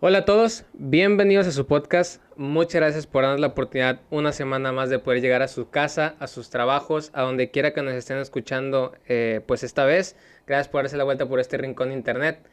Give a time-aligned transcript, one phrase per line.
[0.00, 2.22] Hola a todos, bienvenidos a su podcast.
[2.36, 6.14] Muchas gracias por darnos la oportunidad una semana más de poder llegar a su casa,
[6.20, 10.14] a sus trabajos, a donde quiera que nos estén escuchando, eh, pues esta vez.
[10.46, 12.48] Gracias por darse la vuelta por este rincón de internet.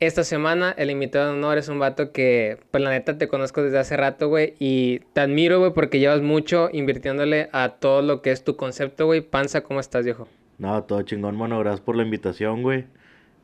[0.00, 3.62] Esta semana el invitado de honor es un vato que, pues la neta te conozco
[3.62, 8.22] desde hace rato, güey, y te admiro, güey, porque llevas mucho invirtiéndole a todo lo
[8.22, 9.20] que es tu concepto, güey.
[9.20, 10.26] Panza, ¿cómo estás, viejo?
[10.58, 11.60] No, todo chingón, mano.
[11.60, 12.86] Gracias por la invitación, güey.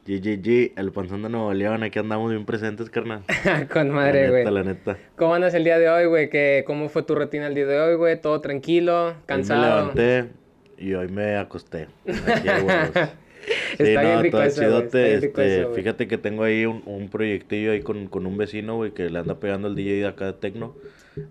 [0.09, 3.22] GGG, el panzón de Nuevo León, aquí andamos bien presentes, carnal.
[3.72, 4.45] Con madre, güey.
[4.45, 4.96] La neta, la neta.
[5.16, 6.30] ¿Cómo andas el día de hoy, güey?
[6.30, 8.18] ¿Qué, ¿Cómo fue tu rutina el día de hoy, güey?
[8.20, 9.15] ¿Todo tranquilo?
[9.27, 9.60] ¿Cansado?
[9.60, 10.30] Hoy me levanté
[10.79, 11.88] y hoy me acosté.
[12.06, 12.48] Aquí.
[13.79, 14.84] Sí, Está bien no, rico todo eso, güey, chidote.
[14.84, 15.80] está bien rico Este, eso, güey.
[15.80, 19.18] fíjate que tengo ahí un, un proyectillo ahí con, con un vecino, güey, que le
[19.18, 20.74] anda pegando el DJ de acá de Tecno.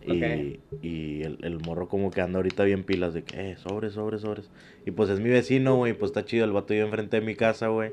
[0.05, 0.84] Y, Ok.
[0.84, 4.22] y el, el morro como que anda ahorita bien pilas de que, eh, sobres, sobres,
[4.22, 4.50] sobres.
[4.86, 7.36] Y pues es mi vecino, güey, pues está chido el vato yo enfrente de mi
[7.36, 7.92] casa, güey.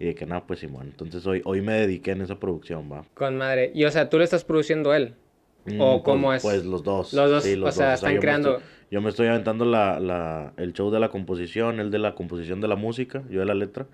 [0.00, 0.86] Y de que, no, pues Simón.
[0.88, 3.04] Entonces hoy, hoy me dediqué en esa producción, va.
[3.14, 3.70] Con madre.
[3.74, 5.14] Y o sea, ¿tú lo estás produciendo él?
[5.78, 6.42] ¿O Mm, cómo pues, es?
[6.42, 7.12] Pues los dos.
[7.12, 9.98] Los dos, sí, o sea, están yo me creando- estoy- yo me estoy aventando la,
[9.98, 13.46] la, el show de la composición, el de la composición de la música, yo de
[13.46, 13.86] la letra.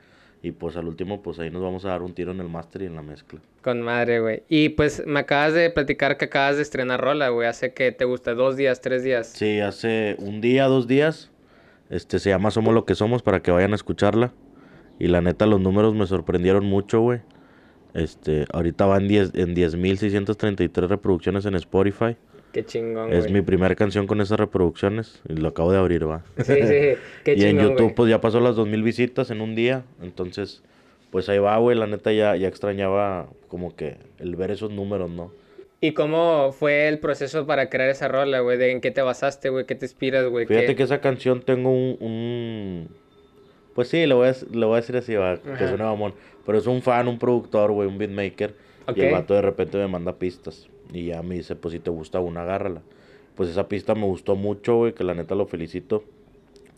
[0.44, 2.82] Y pues al último, pues ahí nos vamos a dar un tiro en el máster
[2.82, 3.40] y en la mezcla.
[3.62, 4.42] Con madre, güey.
[4.48, 7.46] Y pues me acabas de platicar que acabas de estrenar rola, güey.
[7.46, 9.28] Hace que te gusta dos días, tres días.
[9.28, 11.30] Sí, hace un día, dos días.
[11.90, 14.32] Este se llama Somos lo que somos para que vayan a escucharla.
[14.98, 17.20] Y la neta, los números me sorprendieron mucho, güey.
[17.94, 22.16] Este, ahorita van 10 en 10.633 reproducciones en Spotify.
[22.53, 23.33] Qué chingón, Es güey.
[23.34, 25.20] mi primera canción con esas reproducciones.
[25.28, 26.22] Y lo acabo de abrir, va.
[26.39, 27.95] Sí, sí, qué y chingón, en YouTube, güey.
[27.95, 29.84] pues ya pasó las 2000 visitas en un día.
[30.03, 30.62] Entonces,
[31.11, 31.77] pues ahí va, güey.
[31.77, 35.33] La neta ya, ya extrañaba como que el ver esos números, ¿no?
[35.80, 38.56] ¿Y cómo fue el proceso para crear esa rola, güey?
[38.56, 39.67] ¿De en qué te basaste, güey?
[39.67, 40.47] ¿Qué te inspiras, güey?
[40.47, 41.97] Fíjate ¿Qué- que esa canción tengo un.
[42.00, 42.89] un-
[43.75, 45.69] Pues sí, le voy, a, le voy a decir así, va, que Ajá.
[45.70, 46.14] suena mamón.
[46.47, 48.55] Pero es un fan, un productor, güey, un beatmaker.
[48.86, 48.97] Ok.
[48.98, 50.69] Y el vato de repente me manda pistas.
[50.92, 52.83] Y ya me dice, pues si te gusta una, agárrala.
[53.34, 56.05] Pues esa pista me gustó mucho, güey, que la neta lo felicito.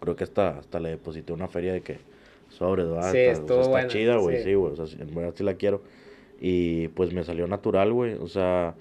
[0.01, 1.99] Creo que hasta, hasta le deposité una feria de que
[2.51, 3.13] sobre, ¿verdad?
[3.13, 4.45] Sí, Está- o sea, estuvo está buena, chida, güey, sí.
[4.45, 4.73] sí, güey.
[4.73, 5.83] O sea, en verdad sí la quiero.
[6.41, 8.15] Y pues me salió natural, güey.
[8.15, 8.75] O sea,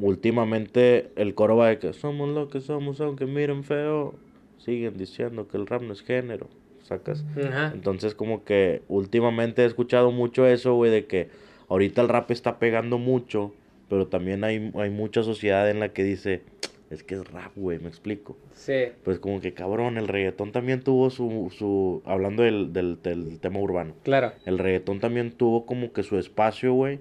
[0.00, 4.14] últimamente el coro va de que somos lo que somos, aunque miren feo.
[4.58, 6.48] Siguen diciendo que el rap no es género,
[6.82, 7.24] ¿sacas?
[7.36, 7.70] Ajá.
[7.74, 11.28] Entonces como que últimamente he escuchado mucho eso, güey, de que
[11.68, 13.52] ahorita el rap está pegando mucho,
[13.88, 16.42] pero también hay, hay mucha sociedad en la que dice,
[16.90, 18.36] es que es rap, güey, me explico.
[18.54, 18.84] Sí.
[19.04, 23.58] Pues como que cabrón, el reggaetón también tuvo su, su hablando del, del, del tema
[23.60, 24.32] urbano, Claro.
[24.44, 26.98] el reggaetón también tuvo como que su espacio, güey,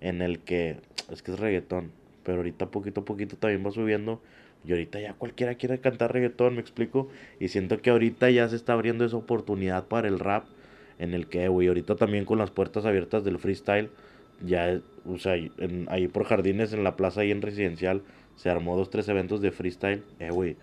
[0.00, 0.76] en el que,
[1.10, 1.90] es que es reggaetón,
[2.22, 4.20] pero ahorita poquito a poquito también va subiendo.
[4.66, 7.08] Y ahorita ya cualquiera quiere cantar reggaetón, me explico.
[7.38, 10.46] Y siento que ahorita ya se está abriendo esa oportunidad para el rap.
[10.98, 13.90] En el que, güey, ahorita también con las puertas abiertas del freestyle.
[14.40, 18.02] Ya, o sea, en- ahí por jardines en la plaza, ahí en residencial,
[18.36, 20.02] se armó dos, tres eventos de freestyle.
[20.18, 20.56] Eh, güey,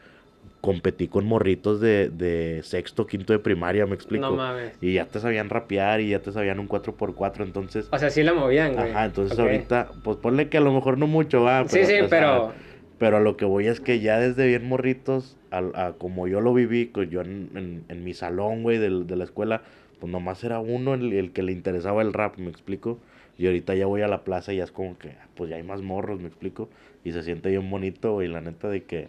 [0.61, 4.31] competí con morritos de, de sexto, quinto de primaria, me explico.
[4.31, 4.73] No mames.
[4.81, 7.88] Y ya te sabían rapear y ya te sabían un 4x4, entonces...
[7.91, 8.91] O sea, sí la movían, güey.
[8.91, 11.67] Ajá, entonces ahorita, pues ponle que a lo mejor no mucho, va.
[11.67, 12.53] Sí, sí, sea, pero...
[12.97, 16.41] pero a lo que voy es que ya desde bien morritos, al- a, como yo
[16.41, 19.63] lo viví, que yo en, en, en mi salón, güey, del- de, la escuela,
[20.00, 23.00] pues nomás era uno el, el que le interesaba el rap, ¿me explico?
[23.38, 25.63] Y ahorita ya voy a la plaza y ya es como que, pues ya hay
[25.63, 26.69] más morros, ¿me explico?
[27.03, 29.07] Y se siente bien bonito, güey, la neta de que...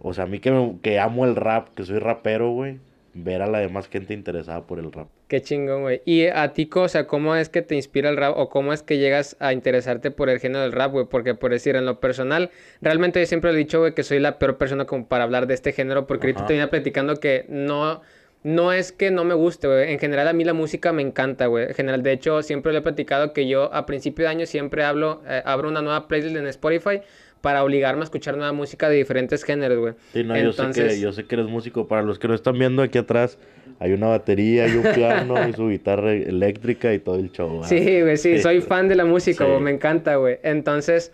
[0.00, 2.78] O sea, a mí que, me- que amo el rap, que soy rapero, güey,
[3.14, 5.06] ver a la demás gente interesada por el rap.
[5.28, 6.02] Qué chingón, güey.
[6.04, 8.82] Y a ti, o sea, ¿cómo es que te inspira el rap o cómo es
[8.82, 11.06] que llegas a interesarte por el género del rap, güey?
[11.06, 12.50] Porque, por decir, en lo personal,
[12.82, 15.54] realmente yo siempre he dicho, güey, que soy la peor persona como para hablar de
[15.54, 16.46] este género porque ahorita Ajá.
[16.48, 18.02] te venía platicando que no...
[18.42, 19.92] No es que no me guste, güey.
[19.92, 21.66] En general a mí la música me encanta, güey.
[21.68, 24.84] En general, de hecho, siempre le he platicado que yo a principio de año siempre
[24.84, 27.00] hablo, eh, abro una nueva playlist en Spotify
[27.40, 29.94] para obligarme a escuchar nueva música de diferentes géneros, güey.
[30.12, 31.88] Sí, no, yo, sé que, yo sé que eres músico.
[31.88, 33.38] Para los que no están viendo aquí atrás,
[33.80, 37.52] hay una batería, hay un piano y su guitarra eléctrica y todo el show.
[37.60, 37.68] ¿verdad?
[37.68, 38.42] Sí, güey, sí, Sí.
[38.42, 39.50] soy fan de la música, Sí.
[39.50, 40.38] güey, me encanta, güey.
[40.42, 41.12] Entonces,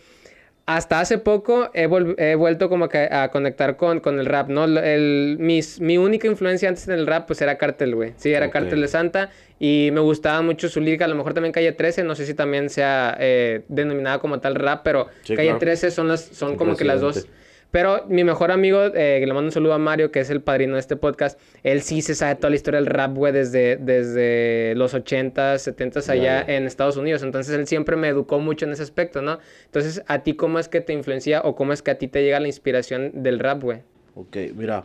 [0.64, 1.88] hasta hace poco he,
[2.18, 4.64] he vuelto como que a conectar con, con el rap, ¿no?
[4.64, 8.12] El, mis, mi única influencia antes en el rap, pues era Cartel, güey.
[8.16, 8.52] Sí, era Ok.
[8.52, 12.04] Cartel de Santa y me gustaba mucho su lírica, a lo mejor también Calle 13,
[12.04, 15.58] no sé si también sea eh, denominada como tal rap, pero Sí, Calle claro.
[15.58, 17.26] 13 son, las, son como que las dos...
[17.72, 20.42] Pero mi mejor amigo, eh, que le mando un saludo a Mario, que es el
[20.42, 23.78] padrino de este podcast, él sí se sabe toda la historia del rap, güey, desde,
[23.78, 27.22] desde los 80s, 70s allá en Estados Unidos.
[27.22, 29.38] Entonces él siempre me educó mucho en ese aspecto, ¿no?
[29.64, 32.22] Entonces, ¿a ti cómo es que te influencia o cómo es que a ti te
[32.22, 33.80] llega la inspiración del rap, güey?
[34.16, 34.84] Ok, mira,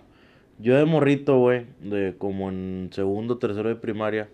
[0.57, 4.29] yo de morrito, güey, de como en segundo, tercero de primaria,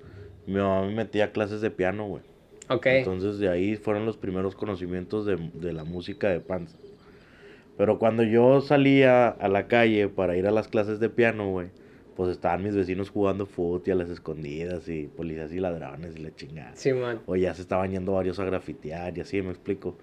[0.46, 2.22] mi mamá me metía a clases de piano, güey.
[2.70, 2.86] Ok.
[2.86, 6.78] Entonces de ahí fueron los primeros conocimientos de, de la música de panza.
[7.76, 11.70] Pero cuando yo salía a la calle para ir a las clases de piano, güey,
[12.16, 16.20] pues estaban mis vecinos jugando fútbol y a las escondidas y policías y ladrones y
[16.20, 16.76] la chingada.
[16.76, 17.22] Sí, man.
[17.26, 19.98] O ya se estaban yendo varios a grafitear y así, me explico.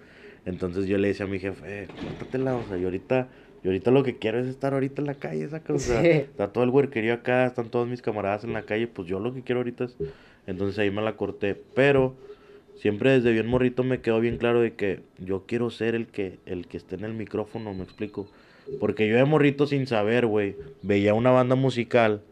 [0.44, 3.28] Entonces yo le decía a mi jefe, eh, córtatela, o sea, yo ahorita,
[3.62, 6.08] yo ahorita lo que quiero es estar ahorita en la calle, saca, o sea, Sí.
[6.08, 9.32] está todo el huerquerío acá, están todos mis camaradas en la calle, pues yo lo
[9.34, 9.98] que quiero ahorita es,
[10.46, 12.16] entonces ahí me la corté, pero
[12.80, 16.38] siempre desde bien morrito me quedó bien claro de que yo quiero ser el que,
[16.46, 18.26] el que esté en el micrófono, me explico.
[18.78, 22.22] Porque yo de morrito sin saber, güey, veía una banda musical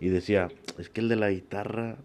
[0.00, 0.48] y decía,
[0.78, 1.96] es que el de la guitarra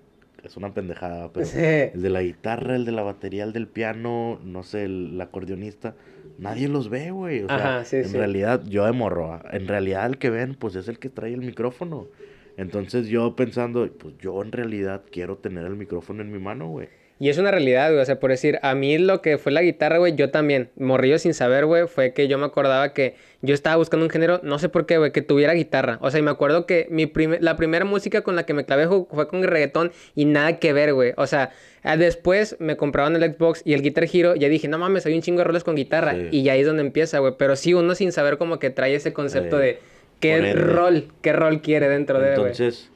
[0.44, 1.60] es una pendejada, pero Sí.
[1.60, 5.22] el de la guitarra, el de la batería, el del piano, no sé, el, el
[5.22, 5.96] acordeonista,
[6.38, 7.44] nadie los ve, güey.
[7.44, 8.18] O sea, sí, en sí.
[8.18, 11.34] realidad, yo de morro, ah, en realidad el que ven, pues es el que trae
[11.34, 12.08] el micrófono.
[12.56, 16.88] Entonces yo pensando, pues yo en realidad quiero tener el micrófono en mi mano, güey.
[17.20, 18.02] Y es una realidad, güey.
[18.02, 21.18] O sea, por decir, a mí lo que fue la guitarra, güey, yo también, morrillo
[21.20, 24.60] sin saber, güey, fue que yo me acordaba que yo estaba buscando un género, no
[24.60, 26.00] sé por qué, güey, que tuviera guitarra.
[26.02, 28.66] O sea, y me acuerdo que mi prime- la primera música con la que me
[28.66, 31.14] clavé fue con reggaetón y nada que ver, güey.
[31.16, 31.52] O sea,
[31.84, 35.14] ah, después me compraban el Xbox y el Guitar Hero, ya dije, no mames, hay
[35.14, 36.14] un chingo de roles con guitarra.
[36.14, 36.28] Sí.
[36.32, 37.36] Y ya ahí es donde empieza, güey.
[37.38, 39.80] Pero sí, uno sin saber como que trae ese concepto de
[40.20, 42.52] qué rol, qué rol quiere dentro de, güey.
[42.52, 42.90] Entonces,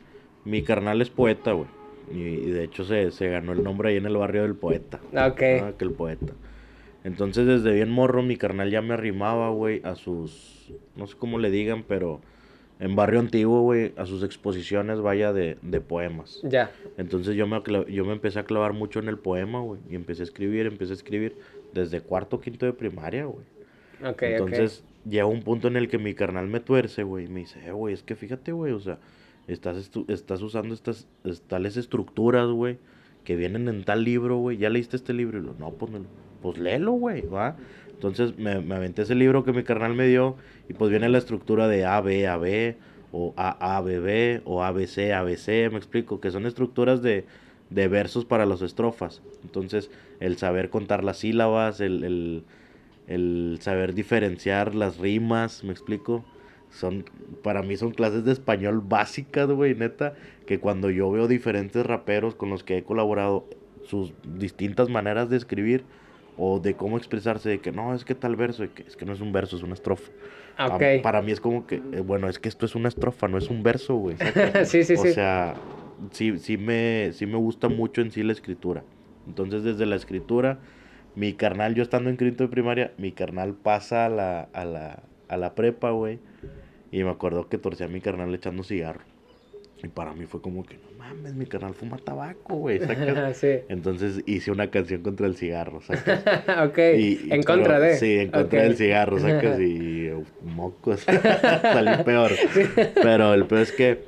[0.43, 1.67] mi carnal es poeta, güey.
[2.11, 4.99] Y, y de hecho se, se ganó el nombre ahí en el barrio del poeta.
[5.13, 5.41] Ok.
[5.61, 6.33] Ah, que el poeta.
[7.03, 10.73] Entonces, desde bien morro, mi carnal ya me arrimaba, güey, a sus.
[10.95, 12.21] No sé cómo le digan, pero.
[12.79, 16.41] En barrio antiguo, güey, a sus exposiciones, vaya, de, de poemas.
[16.43, 16.69] Ya.
[16.97, 17.59] Entonces yo me,
[17.89, 19.79] yo me empecé a clavar mucho en el poema, güey.
[19.89, 21.35] Y empecé a escribir, empecé a escribir
[21.73, 23.45] desde cuarto, quinto de primaria, güey.
[24.05, 27.25] Ok, Entonces llega un punto en el que mi carnal me tuerce, güey.
[27.25, 28.99] Y me dice, eh, güey, es que fíjate, güey, o sea,
[29.47, 32.77] estás, estu- estás usando estas es- tales estructuras, güey,
[33.23, 34.57] que vienen en tal libro, güey.
[34.57, 35.39] ¿Ya leíste este libro?
[35.39, 35.91] Y lo, no, pues,
[36.41, 37.57] pues léelo, güey, ¿va?
[37.93, 40.35] Entonces me, me aventé ese libro que mi carnal me dio
[40.69, 42.77] y pues viene la estructura de A, B, A, B,
[43.11, 46.29] o A, A, B, B, o A, B, C, A, B, C, me explico, que
[46.31, 47.25] son estructuras de,
[47.69, 49.21] de versos para las estrofas.
[49.43, 49.89] Entonces,
[50.19, 52.43] el saber contar las sílabas, el, el,
[53.07, 56.25] el saber diferenciar las rimas, me explico.
[56.69, 57.05] Son,
[57.43, 60.13] para mí son clases de español básicas, güey, neta,
[60.45, 63.45] que cuando yo veo diferentes raperos con los que he colaborado,
[63.83, 65.85] sus distintas maneras de escribir
[66.37, 69.05] o de cómo expresarse, de que no, es que tal verso, y que es que
[69.05, 70.11] no es un verso, es una estrofa.
[70.57, 70.77] A-.
[71.01, 73.49] Para mí es como que, eh, bueno, es que esto es una estrofa, no es
[73.49, 74.17] un verso, güey.
[74.17, 74.69] ¿sacas?
[74.69, 75.13] sí, sí, o sí.
[75.13, 75.55] sea,
[76.11, 78.83] sí, sí, me, sí me gusta mucho en sí la escritura.
[79.27, 80.59] Entonces, desde la escritura,
[81.15, 85.03] mi carnal, yo estando en quinto de primaria, mi carnal pasa a la, a la,
[85.27, 86.19] a la prepa, güey.
[86.91, 89.01] Y me acuerdo que torcía a mi carnal echando cigarro.
[89.83, 92.79] Y para mí fue como que, no mames, mi carnal fuma tabaco, güey.
[93.33, 93.59] sí.
[93.69, 96.23] Entonces hice una canción contra el cigarro, ¿sacas?
[96.69, 96.77] ok.
[96.97, 97.95] Y- y- en contra de.
[97.97, 101.01] Sí, en contra del cigarro, sacas y uh, mocos.
[101.01, 102.31] Salí peor.
[102.95, 104.03] Pero el peor es que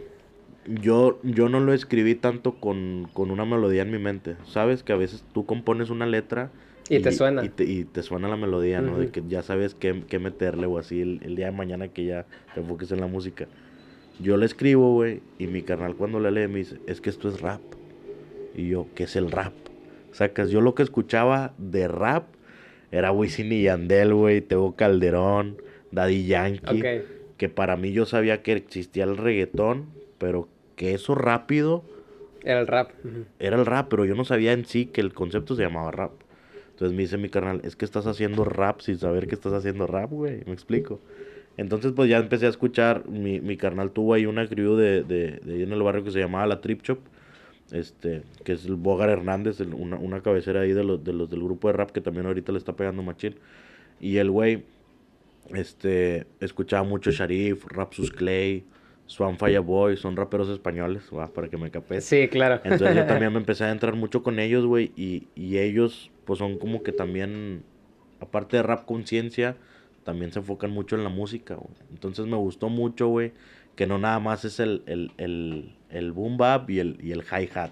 [0.65, 4.37] yo, yo no lo escribí tanto con, con una melodía en mi mente.
[4.45, 6.49] Sabes que a veces tú compones una letra
[6.89, 7.45] Y te suena.
[7.45, 8.97] Y te, y te suena la melodía, ¿no?
[8.97, 9.11] De Ujú.
[9.11, 12.25] que ya sabes qué, qué meterle o así el, el día de mañana que ya
[12.53, 13.47] te enfoques en la música.
[14.19, 17.29] Yo le escribo, güey, y mi carnal cuando le lee me dice, es que esto
[17.29, 17.61] es rap.
[18.55, 19.53] Y yo, ¿qué es el rap?
[20.11, 22.25] Sacas, yo lo que escuchaba de rap
[22.91, 25.57] era Wisin y Yandel, güey, Tego Calderón,
[25.91, 26.79] Daddy Yankee.
[26.79, 26.85] Ok.
[27.37, 29.85] Que para mí yo sabía que existía el reggaetón,
[30.17, 31.83] pero que eso rápido
[32.43, 32.91] Era el rap.
[33.05, 33.25] Ujú.
[33.37, 36.11] era el rap, pero yo no sabía en sí que el concepto se llamaba rap.
[36.79, 39.85] Entonces me dice mi carnal, es que estás haciendo rap sin saber que estás haciendo
[39.85, 41.01] rap, güey, me explico.
[41.57, 45.41] Entonces pues ya empecé a escuchar, mi, mi carnal tuvo ahí una crew de, de,
[45.43, 46.99] de ahí en el barrio que se llamaba La Trip Shop,
[47.73, 51.29] este, que es el Bogar Hernández, el- una, una cabecera ahí de los, de los
[51.29, 53.35] del grupo de rap que también ahorita le está pegando machín.
[53.99, 54.63] Y el güey,
[55.53, 58.63] este, escuchaba mucho Sharif, Rapsus Clay,
[59.07, 62.05] Swan Fireboy, son raperos españoles, va, para que me capes.
[62.05, 62.61] Sí, claro.
[62.63, 66.37] Entonces yo también me empecé a entrar mucho con ellos, güey, y, y ellos pues
[66.37, 67.63] son como que también,
[68.19, 69.57] aparte de rap conciencia,
[70.03, 71.73] también se enfocan mucho en la música, güey.
[71.89, 73.31] Entonces me gustó mucho, güey,
[73.75, 77.23] que no nada más es el, el, el, el boom bap y el, y el
[77.23, 77.71] hi-hat.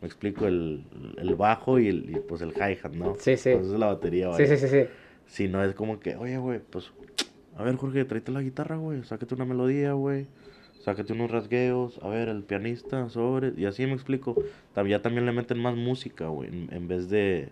[0.00, 0.82] Me explico, el,
[1.18, 3.14] el bajo y, el, y, pues el hi-hat, ¿no?
[3.20, 3.52] Sí, sí.
[3.52, 4.56] Pues es la batería, Sí, vaya.
[4.56, 4.88] sí, sí, sí.
[5.28, 6.90] Si no es como que, oye, güey, pues,
[7.56, 10.26] a ver, Jorge, tráete la guitarra, güey, sácate una melodía, güey,
[10.80, 14.34] sácate unos rasgueos, a ver, el pianista, sobre, y así me explico.
[14.88, 17.50] Ya también le meten más música, güey, en, en vez de,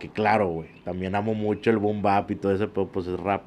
[0.00, 3.20] que claro, güey, también amo mucho el boom bap y todo ese, pero pues es
[3.20, 3.42] rap,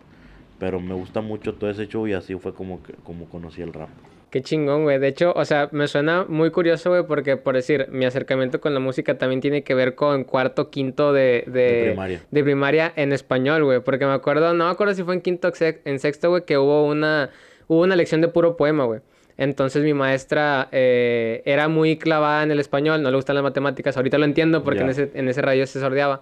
[0.60, 3.74] pero me gusta mucho todo ese show y así fue como, que, como conocí el
[3.74, 3.90] rap.
[4.30, 4.98] Qué chingón, güey.
[4.98, 8.74] De hecho, o sea, me suena muy curioso, güey, porque por decir, mi acercamiento con
[8.74, 12.22] la música también tiene que ver con cuarto, quinto de, de, De primaria.
[12.32, 13.82] de primaria en español, güey.
[13.82, 16.58] Porque me acuerdo, no me acuerdo si fue en quinto o en sexto, güey, que
[16.58, 17.30] hubo una,
[17.68, 19.02] hubo una lección de puro poema, güey.
[19.38, 23.98] Entonces mi maestra eh, era muy clavada en el español, no le gustan las matemáticas.
[23.98, 26.22] Ahorita lo entiendo porque en ese, en ese rayo se sordeaba.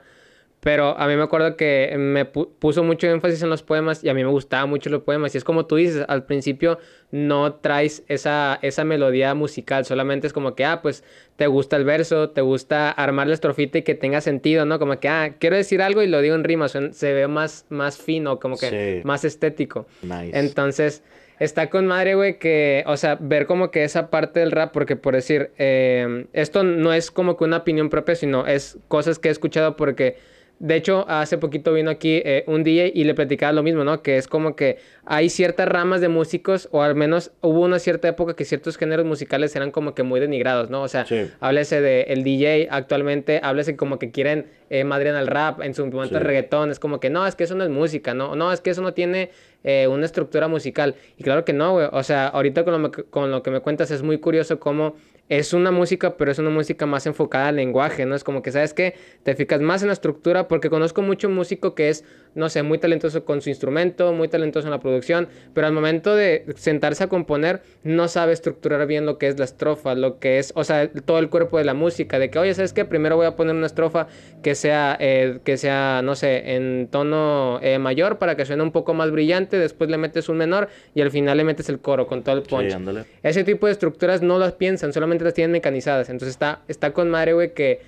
[0.63, 4.09] Pero a mí me acuerdo que me pu- puso mucho énfasis en los poemas y
[4.09, 5.33] a mí me gustaban mucho los poemas.
[5.33, 6.77] Y es como tú dices, al principio
[7.09, 11.03] no traes esa, esa melodía musical, solamente es como que, ah, pues
[11.35, 14.77] te gusta el verso, te gusta armar la estrofita y que tenga sentido, ¿no?
[14.77, 17.97] Como que, ah, quiero decir algo y lo digo en rima, se ve más, más
[17.97, 19.01] fino, como que Sí.
[19.03, 19.87] más estético.
[20.03, 20.37] Nice.
[20.37, 21.03] Entonces,
[21.39, 24.95] está con madre, güey, que, o sea, ver como que esa parte del rap, porque
[24.95, 29.29] por decir, eh, esto no es como que una opinión propia, sino es cosas que
[29.29, 30.17] he escuchado porque,
[30.63, 34.03] de hecho, hace poquito vino aquí eh, un DJ y le platicaba lo mismo, ¿no?
[34.03, 38.07] Que es como que hay ciertas ramas de músicos, o al menos hubo una cierta
[38.07, 40.83] época que ciertos géneros musicales eran como que muy denigrados, ¿no?
[40.83, 41.31] O sea, Sí.
[41.39, 46.09] háblese de el DJ actualmente, háblese como que quieren eh, al rap, en su momento
[46.15, 46.21] Sí.
[46.21, 48.61] el reggaetón, es como que no, es que eso no es música, no, no, es
[48.61, 49.31] que eso no tiene
[49.63, 50.95] eh, una estructura musical.
[51.17, 53.89] Y claro que no, güey, o sea, ahorita con lo, con lo que me cuentas
[53.91, 54.95] es muy curioso cómo
[55.31, 58.15] es una música, pero es una música más enfocada al lenguaje, ¿no?
[58.15, 58.95] Es como que, ¿sabes qué?
[59.23, 62.03] Te fijas más en la estructura, porque conozco mucho músico que es,
[62.35, 66.15] no sé, muy talentoso con su instrumento, muy talentoso en la producción, pero al momento
[66.15, 70.37] de sentarse a componer, no sabe estructurar bien lo que es la estrofa, lo que
[70.37, 72.83] es, o sea, todo el cuerpo de la música, de que, oye, ¿sabes qué?
[72.83, 74.07] Primero voy a poner una estrofa
[74.43, 78.73] que sea, eh, que sea, no sé, en tono eh, mayor para que suene un
[78.73, 82.05] poco más brillante, después le metes un menor y al final le metes el coro
[82.05, 82.73] con todo el punch.
[82.73, 83.09] Sí.
[83.23, 86.09] Ese tipo de estructuras no las piensan, solamente las tienen mecanizadas.
[86.09, 87.81] Entonces está, está con madre, güey, que,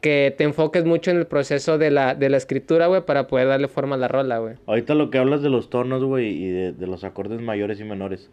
[0.00, 3.48] que te enfoques mucho en el proceso de la, de la escritura, güey, para poder
[3.48, 4.54] darle forma a la rola, güey.
[4.66, 7.84] Ahorita lo que hablas de los tonos, güey, y de, de los acordes mayores y
[7.84, 8.30] menores.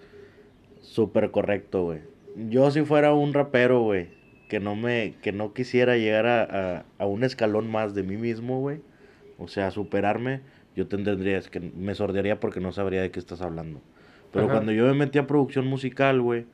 [0.82, 2.00] Súper correcto, güey.
[2.50, 4.08] Yo si fuera un rapero, güey,
[4.50, 6.44] que no me, que no quisiera llegar a,
[6.78, 8.80] a, a un escalón más de mí mismo, güey.
[9.38, 10.42] O sea, superarme,
[10.76, 13.82] yo tendría, es que me sordearía porque no sabría de qué estás hablando.
[14.32, 14.56] Pero Ajá.
[14.56, 16.46] cuando yo me metí a producción musical, güey,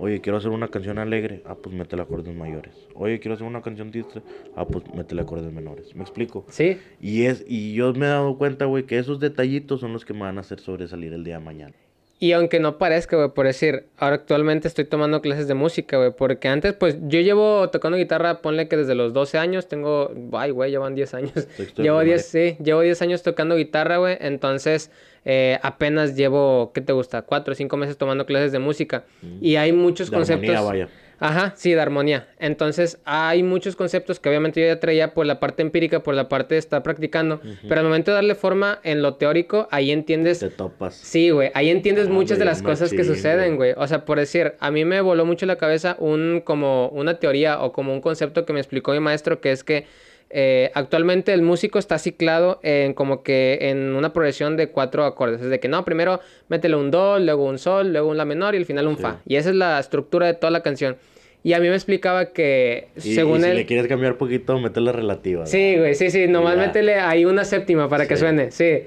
[0.00, 2.74] oye, quiero hacer una canción alegre, ah, pues métele acordes mayores.
[2.94, 4.22] Oye, quiero hacer una canción triste,
[4.56, 5.94] ah, pues métele acordes menores.
[5.94, 6.44] ¿Me explico?
[6.48, 10.04] Sí, Y es y yo me he dado cuenta, güey, que esos detallitos son los
[10.04, 11.74] que me van a hacer sobresalir el día de mañana.
[12.22, 16.12] Y aunque no parezca, güey, por decir, ahora actualmente estoy tomando clases de música, güey,
[16.14, 20.50] porque antes, pues, yo llevo tocando guitarra, ponle que desde los 12 años, tengo, ay,
[20.50, 21.32] güey, llevan 10 años.
[21.56, 22.14] Llevo primaria.
[22.16, 24.90] 10, sí, llevo 10 años tocando guitarra, güey, entonces
[25.24, 27.22] eh, apenas llevo, ¿qué te gusta?
[27.22, 29.04] 4 o 5 meses tomando clases de música.
[29.40, 30.50] Y hay muchos De conceptos...
[30.50, 30.88] armonía, vaya.
[31.20, 32.26] Ajá, sí, de armonía.
[32.38, 36.28] Entonces, hay muchos conceptos que obviamente yo ya traía por la parte empírica, por la
[36.28, 40.38] parte de estar practicando, pero al momento de darle forma en lo teórico, ahí entiendes
[40.40, 40.94] Te topas.
[40.94, 43.72] Sí, güey, ahí entiendes Ah, muchas de las cosas que suceden, güey.
[43.74, 43.84] güey.
[43.84, 47.60] O sea, por decir, a mí me voló mucho la cabeza un como una teoría
[47.62, 49.86] o como un concepto que me explicó mi maestro que es que
[50.32, 55.40] eh, actualmente el músico está ciclado en como que en una progresión de cuatro acordes.
[55.42, 58.54] Es de que no, primero métele un do, luego un sol, luego un la menor
[58.54, 59.02] y al final un Sí.
[59.02, 59.18] fa.
[59.26, 60.96] Y esa es la estructura de toda la canción.
[61.42, 63.56] Y a mí me explicaba que Y, según y si él...
[63.56, 65.46] le quieres cambiar poquito, métele relativa.
[65.46, 66.66] Sí, güey, sí, sí, nomás Ya.
[66.66, 68.82] métele ahí una séptima para que suene, sí.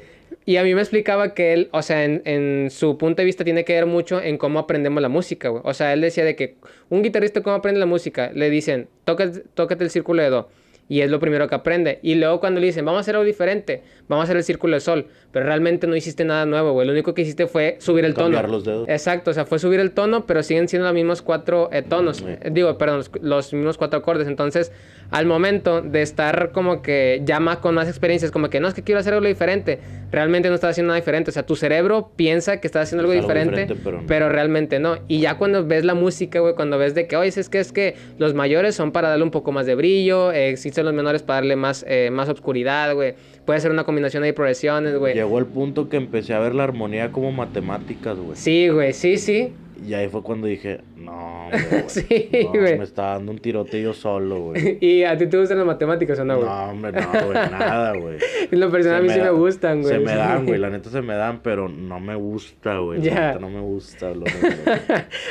[0.45, 3.43] Y a mí me explicaba que él, o sea, en, en su punto de vista
[3.43, 5.61] tiene que ver mucho en cómo aprendemos la música, güey.
[5.65, 6.55] O sea, él decía de que
[6.89, 8.31] un guitarrista, ¿cómo aprende la música?
[8.33, 10.49] Le dicen, tócate, tócate el círculo de do.
[10.89, 11.99] Y es lo primero que aprende.
[12.01, 14.75] Y luego cuando le dicen, vamos a hacer algo diferente, vamos a hacer el círculo
[14.75, 15.07] de sol.
[15.31, 16.85] Pero realmente no hiciste nada nuevo, güey.
[16.85, 18.53] Lo único que hiciste fue subir el Cambiar tono.
[18.53, 18.89] los dedos.
[18.89, 22.21] Exacto, o sea, fue subir el tono, pero siguen siendo los mismos cuatro eh, tonos.
[22.21, 24.27] Eh, Digo, perdón, los, los mismos cuatro acordes.
[24.27, 24.71] Entonces,
[25.09, 28.73] al momento de estar como que ya más con más experiencias, como que no es
[28.73, 29.79] que quiero hacer algo diferente,
[30.11, 31.31] realmente no estás haciendo nada diferente.
[31.31, 34.97] O sea, tu cerebro piensa que estás haciendo algo, diferente, diferente, pero realmente no.
[35.07, 37.71] Y ya cuando ves la música, güey, cuando ves de que, oye, es que es
[37.71, 41.21] que los mayores son para darle un poco más de brillo, eh, existen los menores
[41.21, 43.13] para darle más, eh, más obscuridad, güey.
[43.45, 45.13] Puede ser una combinación de progresiones, güey.
[45.13, 48.35] Llegó el punto que empecé a ver la armonía como matemáticas, güey.
[48.35, 49.53] Sí, güey, sí, sí.
[49.85, 51.83] Y ahí fue cuando dije, no, güey.
[51.87, 52.77] Sí, no, güey.
[52.77, 54.77] me está dando un tirote yo solo, güey.
[54.81, 56.47] ¿Y a ti te gustan las matemáticas o no, güey?
[56.47, 58.17] No, hombre, no, güey, nada, güey.
[58.51, 59.93] En lo personal a mí sí da- me gustan, güey.
[59.93, 62.99] Se me dan, güey, la neta se me dan, pero no me gusta, güey.
[62.99, 63.27] La Ya.
[63.27, 64.33] neta no me gusta números.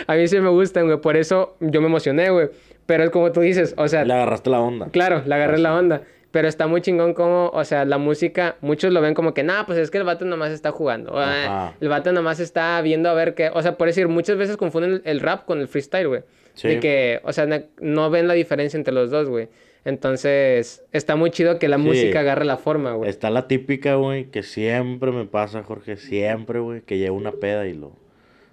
[0.07, 1.01] a mí sí me gustan, güey.
[1.01, 2.49] Por eso yo me emocioné, güey.
[2.93, 4.89] Pero es como tú dices, o sea, Le agarraste la onda.
[4.91, 6.03] claro, le agarré la onda.
[6.31, 9.65] Pero está muy chingón como, o sea, la música, muchos lo ven como que, nah,
[9.65, 11.13] pues es que el vato nomás está jugando.
[11.17, 11.73] ah.
[11.81, 13.49] El vato nomás está viendo a ver qué.
[13.55, 16.23] O sea, por decir, muchas veces confunden el, rap con el freestyle, güey.
[16.53, 16.69] Sí.
[16.69, 17.47] De que, o sea,
[17.81, 19.49] no ven la diferencia entre los dos, güey.
[19.85, 21.83] Entonces, está muy chido que la Sí.
[21.83, 23.09] música agarre la forma, güey.
[23.09, 27.67] Está la típica, güey, que siempre me pasa, Jorge, siempre, güey, que llevo una peda
[27.67, 27.93] y lo...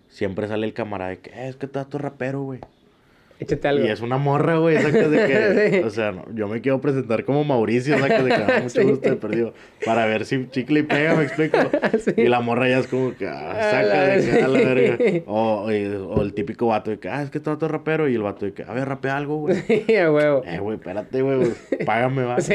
[0.10, 2.60] siempre sale el camarada de que, "Eh, es que estás tu rapero, güey.
[3.40, 3.86] Échate algo.
[3.86, 5.84] Y es una morra, güey, sacas de que, Sí.
[5.86, 8.84] o sea, no, yo me quiero presentar como Mauricio, sacas de que "Ah, mucho Sí.
[8.84, 9.54] gusto de perdido,
[9.86, 11.58] para ver si chicle y pega, me explico.
[12.00, 12.12] Sí.
[12.18, 14.98] Y la morra ya es como que, ah, saca de que, a la verga.
[15.28, 18.16] O, y- o el típico vato de que, ah, es que está todo rapero, y
[18.16, 19.56] el vato de que, a ver, rapea algo, güey.
[19.68, 20.44] Sí, a huevo.
[20.46, 21.40] Eh, güey, espérate, güey,
[21.86, 22.42] págame, va.
[22.42, 22.54] Sí.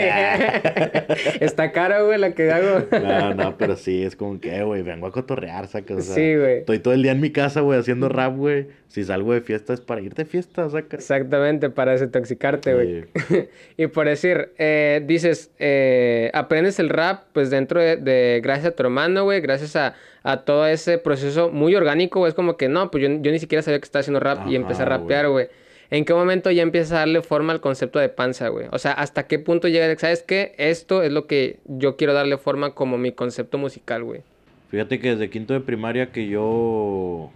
[1.40, 2.86] Está caro, güey, la que hago.
[2.90, 6.14] No, no, pero sí, es como que, eh, güey, vengo a cotorrear, sacas, o sea.
[6.14, 6.58] Sí, güey.
[6.58, 8.66] Estoy todo el día en mi casa, güey, haciendo rap, güey.
[8.88, 11.00] Si salgo de fiesta es para ir de fiesta, sacas.
[11.00, 13.04] Exactamente, para desintoxicarte, güey.
[13.76, 18.76] y por decir, eh, dices, eh, aprendes el rap, pues dentro de, de- gracias a
[18.76, 22.28] tu hermano, güey, gracias a, a todo ese proceso muy orgánico, güey.
[22.28, 24.56] Es como que no, pues yo, yo ni siquiera sabía que estaba haciendo rap y
[24.56, 25.48] empecé a rapear, güey.
[25.90, 28.66] ¿En qué momento ya empiezas a darle forma al concepto de panza, güey?
[28.72, 30.54] O sea, ¿hasta qué punto llega, de, sabes qué?
[30.58, 34.22] Esto es lo que yo quiero darle forma como mi concepto musical, güey.
[34.70, 37.30] Fíjate que desde quinto de primaria que yo,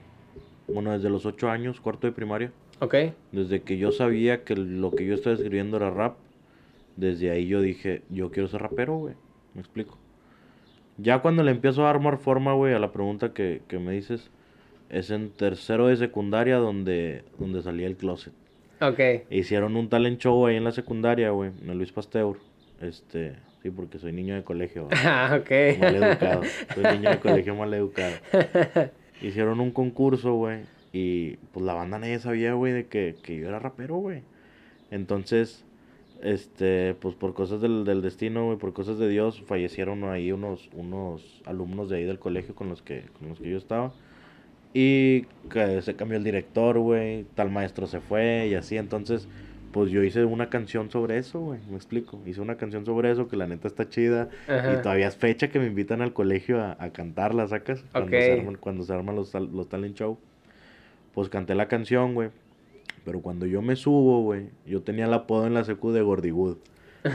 [0.67, 2.51] bueno, desde los ocho años, cuarto de primaria,
[2.81, 2.95] ¿Ok?
[3.33, 6.17] desde que yo sabía que lo que yo estaba escribiendo era rap,
[6.97, 9.15] desde ahí yo dije, yo quiero ser rapero, güey.
[9.55, 9.99] Me explico.
[10.97, 14.31] Ya cuando le empiezo a armar forma, güey, a la pregunta que, que me dices,
[14.91, 18.33] es en tercero de secundaria donde, donde salía el closet.
[18.81, 19.01] Ok.
[19.31, 22.37] Hicieron un talent show ahí en la secundaria, güey, en Luis Pasteur.
[22.81, 24.89] Este, sí, porque soy niño de colegio.
[25.05, 25.51] Ah, ok.
[25.81, 26.43] Mal educado.
[26.75, 28.15] Soy niño de colegio mal educado.
[29.21, 30.61] Hicieron un concurso, güey.
[30.93, 34.23] Y pues la banda nadie sabía, güey, de que, que yo era rapero, güey.
[34.91, 35.67] Entonces,
[36.23, 40.71] este, pues por cosas del, del destino, güey, por cosas de Dios, fallecieron ahí unos,
[40.75, 43.95] unos alumnos de ahí del colegio con los que, con los que yo estaba.
[44.75, 47.25] Y que se cambió el director, güey.
[47.35, 48.77] Tal maestro se fue y así.
[48.77, 49.29] Entonces,
[49.71, 51.61] pues yo hice una canción sobre eso, güey.
[51.67, 52.23] Me explico.
[52.27, 54.29] Hice una canción sobre eso que la neta está chida.
[54.47, 54.67] Ajá.
[54.67, 57.85] Y todavía es fecha que me invitan al colegio a, a cantarla, ¿sacas?
[57.95, 58.21] Cuando Ok.
[58.21, 60.19] se arman, cuando se arman los, los talent show.
[61.15, 62.31] Pues canté la canción, güey.
[63.05, 66.59] Pero cuando yo me subo, güey, yo tenía el apodo en la secu de Gordiwood.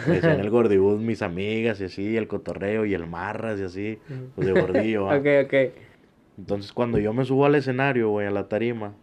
[0.07, 4.00] Me decían el Gordiwood mis amigas y así, el cotorreo y el marras y así.
[4.35, 5.07] Pues de gordillo.
[5.13, 5.53] Ok, ok.
[6.38, 8.93] Entonces cuando yo me subo al escenario, güey, a la tarima,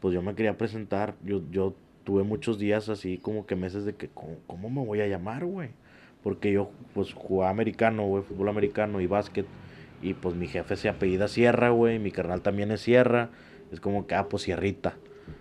[0.00, 1.14] pues yo me quería presentar.
[1.24, 5.00] Yo, yo tuve muchos días así como que meses de que, ¿cómo, cómo me voy
[5.00, 5.70] a llamar, güey?
[6.22, 9.46] Porque yo, pues, jugaba americano, güey, fútbol americano y básquet.
[10.02, 13.30] Y pues mi jefe se apellida Sierra, güey, mi carnal también es Sierra.
[13.72, 14.94] Es como que, ah, pues Sierrita.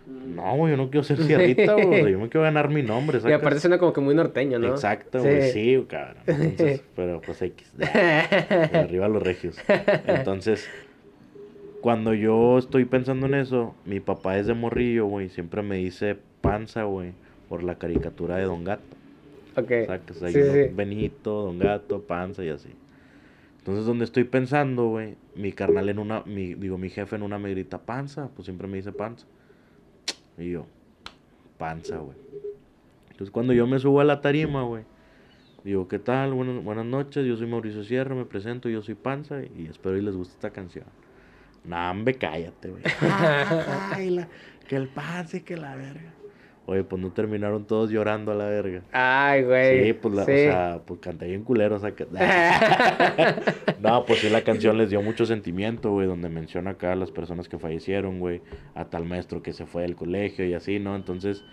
[0.08, 2.02] No, güey, yo no quiero ser Sierrita, güey.
[2.02, 3.40] sea, yo me quiero ganar mi nombre, Y ¿sacas?
[3.42, 4.70] aparte suena como que muy norteño, ¿no?
[4.70, 6.24] Exacto, güey, sí, cabrón.
[6.28, 7.78] Entonces, pero pues X.
[7.78, 7.86] De
[8.78, 9.58] arriba los regios.
[10.08, 10.70] Entonces,
[11.82, 15.30] cuando yo estoy pensando en eso, mi papá es de morrillo, güey.
[15.30, 17.12] Siempre me dice panza, güey,
[17.50, 18.84] por la caricatura de Don Gato.
[19.58, 19.72] Ok.
[19.88, 20.74] Sacas ahí Sí, sí.
[20.74, 22.70] Benito, Don Gato, panza y así.
[23.62, 27.38] Entonces, donde estoy pensando, güey, mi carnal en una, mi, digo, mi jefe en una
[27.38, 29.28] me grita panza, pues siempre me dice panza.
[30.40, 30.66] Y yo,
[31.60, 32.18] panza, güey.
[33.12, 34.84] Entonces, cuando yo me subo a la tarima, güey,
[35.64, 36.34] digo, ¿qué tal?
[36.34, 40.02] Buenas, buenas noches, yo soy Mauricio Sierra, me presento, yo soy panza y espero y
[40.02, 40.86] les guste esta canción.
[41.64, 42.84] No, hombre, cállate, güey.
[44.68, 46.14] Que el panza y que la verga.
[46.68, 48.84] Oye, pues no terminaron todos llorando a la verga.
[48.92, 49.84] Ay, güey.
[49.86, 50.32] Sí, pues, la, Sí.
[50.32, 52.06] o sea, pues canté bien culero, o sea, que...
[53.82, 57.12] no, pues sí, la canción les dio mucho sentimiento, güey, donde menciona acá a las
[57.12, 58.42] personas que fallecieron, güey,
[58.76, 60.96] a tal maestro que se fue del colegio y así, ¿no?
[60.96, 61.44] Entonces,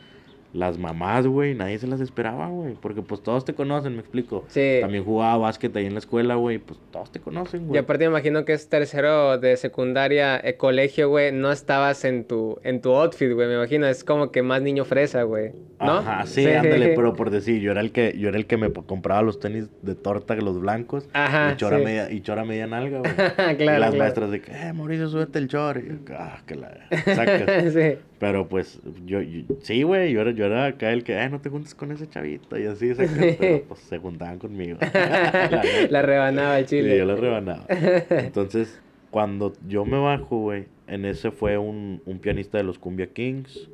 [0.53, 4.45] las mamás, güey, nadie se las esperaba, güey, porque pues todos te conocen, me explico.
[4.49, 4.79] Sí.
[4.81, 7.79] También jugaba básquet ahí en la escuela, güey, pues todos te conocen, Y güey.
[7.81, 12.59] aparte me imagino que es tercero de secundaria, eh, colegio, güey, no estabas en tu,
[12.65, 15.99] en tu outfit, güey, me imagino, es como que más niño fresa, güey, ¿no?
[15.99, 18.73] Ajá, sí, ándale, pero por decir, yo era el que, yo era el que me
[18.73, 21.85] compraba los tenis de torta, los blancos, Ajá, y chora sí.
[21.85, 23.13] media, y chora media nalga, güey.
[23.15, 23.97] Claro, y las claro.
[23.99, 25.79] maestras de que, eh, Mauricio, súbete el chor.
[25.79, 26.75] Y yo, ah, que la
[27.15, 27.73] sacas.
[27.73, 27.99] sí.
[28.19, 31.41] Pero pues, yo, yo- sí, güey, yo era, yo era acá el que, eh, no
[31.41, 33.13] te juntes con ese chavito, y así, sacas.
[33.39, 34.79] Pero pues se juntaban conmigo.
[34.81, 35.63] La.
[35.91, 36.99] La rebanaba el chile.
[36.99, 37.65] yo la rebanaba.
[37.69, 43.07] Entonces, cuando yo me bajo, güey, en ese fue un, un pianista de los Cumbia
[43.09, 43.69] Kings,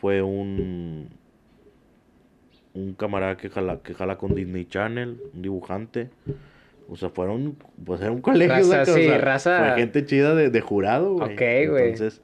[0.00, 1.08] fue un
[2.72, 6.08] un camarada que jala, que jala con Disney Channel, un dibujante.
[6.88, 9.58] O sea, fueron, pues era un colegio, Raza, o sí, raza.
[9.74, 11.32] Fue gente chida de, de jurado, güey.
[11.34, 11.84] Ok, güey.
[11.90, 12.22] Entonces,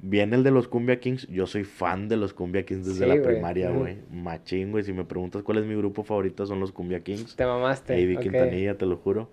[0.00, 1.26] viene el de los Cumbia Kings.
[1.28, 3.26] Yo soy fan de los Cumbia Kings desde Sí, la güey.
[3.34, 3.98] primaria, güey.
[4.10, 4.84] Machín, güey.
[4.84, 7.36] Si me preguntas cuál es mi grupo favorito, son los Cumbia Kings.
[7.36, 7.94] Te mamaste.
[7.94, 8.22] Ahí vi ok.
[8.22, 9.30] Quintanilla, te lo juro.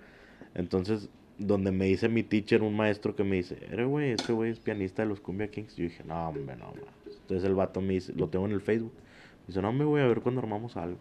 [0.54, 4.52] Entonces, donde me dice mi teacher, un maestro que me dice, eres güey, ese güey
[4.52, 5.76] es pianista de los Cumbia Kings.
[5.76, 7.18] Yo dije, no, hombre, no, mames".
[7.22, 8.94] Entonces el vato me dice, lo tengo en el Facebook.
[9.42, 10.98] Me dice, no, me voy a ver cuando armamos algo.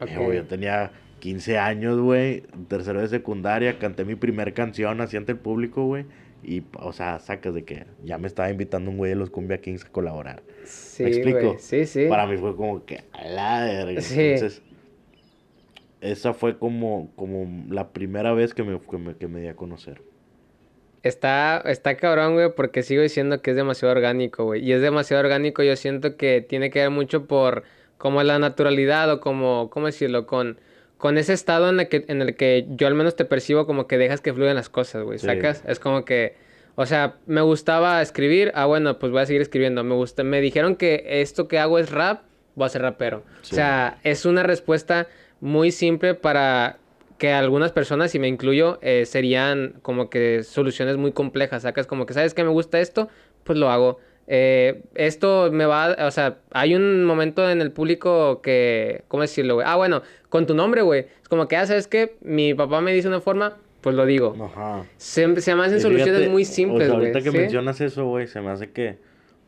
[0.00, 0.08] Ok.
[0.10, 5.16] Eh, güey, yo tenía 15 años, güey, tercero de secundaria, canté mi primer canción así
[5.16, 6.04] ante el público, güey.
[6.48, 9.60] Y, o sea, sacas de que ya me estaba invitando un güey de los Cumbia
[9.60, 10.42] Kings a colaborar.
[10.64, 11.56] Sí, ¿Me explico?
[11.58, 12.06] Sí, sí.
[12.08, 14.00] Para mí fue como que a la verga.
[14.00, 14.18] Sí.
[14.18, 14.62] Entonces,
[16.00, 19.56] esa fue como, como la primera vez que me, que me, que me di a
[19.56, 20.00] conocer.
[21.02, 24.64] Está, está cabrón, güey, porque sigo diciendo que es demasiado orgánico, güey.
[24.64, 27.64] Y es demasiado orgánico, yo siento que tiene que ver mucho por
[27.98, 30.26] como la naturalidad o como, ¿cómo decirlo?
[30.26, 30.58] Con,
[30.98, 33.86] con ese estado en el, que, en el que yo al menos te percibo como
[33.86, 35.26] que dejas que fluyan las cosas, güey, Sí.
[35.26, 35.62] ¿sacas?
[35.66, 36.34] Es como que,
[36.74, 39.82] o sea, me gustaba escribir, ah, bueno, pues voy a seguir escribiendo.
[39.84, 42.22] Me gusta, me dijeron que esto que hago es rap,
[42.56, 43.22] voy a ser rapero.
[43.42, 43.54] Sí.
[43.54, 45.06] O sea, es una respuesta
[45.40, 46.78] muy simple para
[47.16, 51.62] que algunas personas, y me incluyo, eh, serían como que soluciones muy complejas.
[51.62, 53.08] Sacas como que, ¿sabes que me gusta esto?
[53.44, 53.98] Pues lo hago.
[54.30, 59.22] Eh, esto me va, a- o sea, hay un momento en el público que, ¿cómo
[59.22, 59.66] decirlo, güey?
[59.68, 61.06] Ah, bueno, con tu nombre, güey.
[61.22, 62.16] Es como que, ah, ¿sabes qué?
[62.20, 64.36] Mi papá me dice una forma, pues lo digo.
[64.44, 64.84] Ajá.
[64.98, 67.08] Se, se me hacen Y soluciones fíjate, muy o simples, sea, güey.
[67.08, 67.38] ahorita que ¿sí?
[67.38, 68.98] mencionas eso, güey, se me hace que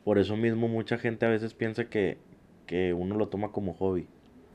[0.03, 2.17] por eso mismo mucha gente a veces piensa que,
[2.67, 4.07] que uno lo toma como hobby.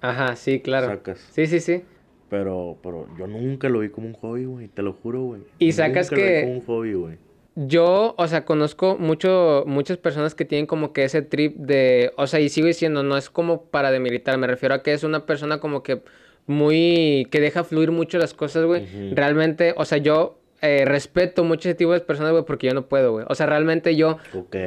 [0.01, 0.87] Ajá, sí, claro.
[0.87, 1.19] Sacas.
[1.33, 1.83] Sí, sí, sí.
[2.29, 5.41] Pero, pero yo nunca lo vi como un hobby, güey, te lo juro, güey.
[5.59, 7.17] Y sacas Nunca lo vi que- como un hobby, güey.
[7.55, 12.27] Yo, o sea, conozco mucho, muchas personas que tienen como que ese trip de, o
[12.27, 15.25] sea, y sigo diciendo, no es como para demilitar, me refiero a que es una
[15.25, 16.01] persona como que
[16.47, 18.85] muy, que deja fluir mucho las cosas, güey.
[19.13, 22.87] Realmente, o sea, yo eh, respeto mucho ese tipo de personas, güey, porque yo no
[22.87, 23.25] puedo, güey.
[23.29, 24.17] O sea, realmente yo,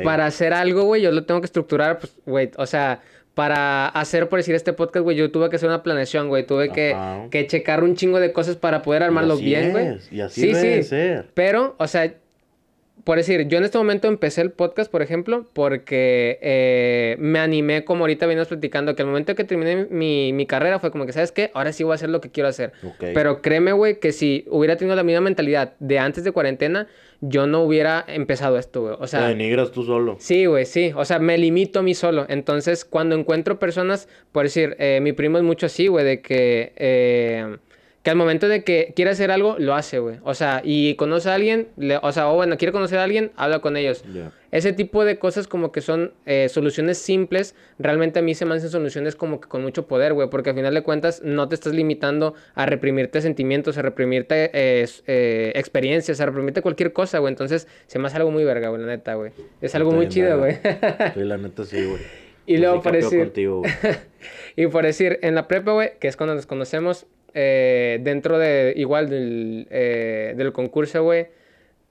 [0.03, 3.03] para hacer algo, güey, yo lo tengo que estructurar, pues, güey, o sea,
[3.35, 6.71] para hacer, por decir, este podcast, güey, yo tuve que hacer una planeación, güey, tuve
[6.73, 6.97] que,
[7.31, 9.99] que checar un chingo de cosas para poder armarlo así bien, güey.
[10.11, 10.89] Y así Sí, debe sí.
[10.89, 11.27] ser.
[11.35, 12.13] Pero, o sea,
[13.09, 17.83] por decir, yo en este momento empecé el podcast, por ejemplo, porque eh, me animé,
[17.83, 21.15] como ahorita venimos platicando, que el momento que terminé mi, mi carrera fue como que,
[21.15, 21.51] ¿sabes qué?
[21.55, 22.73] Ahora sí voy a hacer lo que quiero hacer.
[22.99, 26.87] Pero créeme, güey, que si hubiera tenido la misma mentalidad de antes de cuarentena,
[27.23, 28.93] yo no hubiera empezado esto, güey.
[28.97, 30.17] O Te sea, denigras tú solo.
[30.19, 30.93] Sí, güey, sí.
[30.95, 32.27] O sea, me limito a mí solo.
[32.29, 36.75] Entonces, cuando encuentro personas, por decir, eh, mi primo es mucho así, güey, de que,
[36.77, 37.57] eh,
[38.09, 40.17] que al momento de que quiere hacer algo, lo hace, güey.
[40.23, 43.33] O sea, y conoce a alguien, le- o sea, o bueno, quiere conocer a alguien,
[43.37, 44.03] habla con ellos.
[44.51, 48.55] Ese tipo de cosas como que son eh, soluciones simples, realmente a mí se me
[48.55, 51.55] hacen soluciones como que con mucho poder, güey, porque al final de cuentas no te
[51.55, 57.31] estás limitando a reprimirte sentimientos, a reprimirte eh, eh, experiencias, a reprimirte cualquier cosa, güey.
[57.31, 59.33] Entonces se me hace algo muy verga, güey, la neta, güey.
[59.61, 60.55] Es algo muy chido, güey.
[61.13, 62.01] Sí, la neta sí, güey.
[62.49, 63.63] Y luego por decir- contigo,
[64.57, 68.73] y por decir, en la prepa, güey, que es cuando nos conocemos, eh, dentro de,
[68.77, 71.27] igual del, eh, del concurso, güey.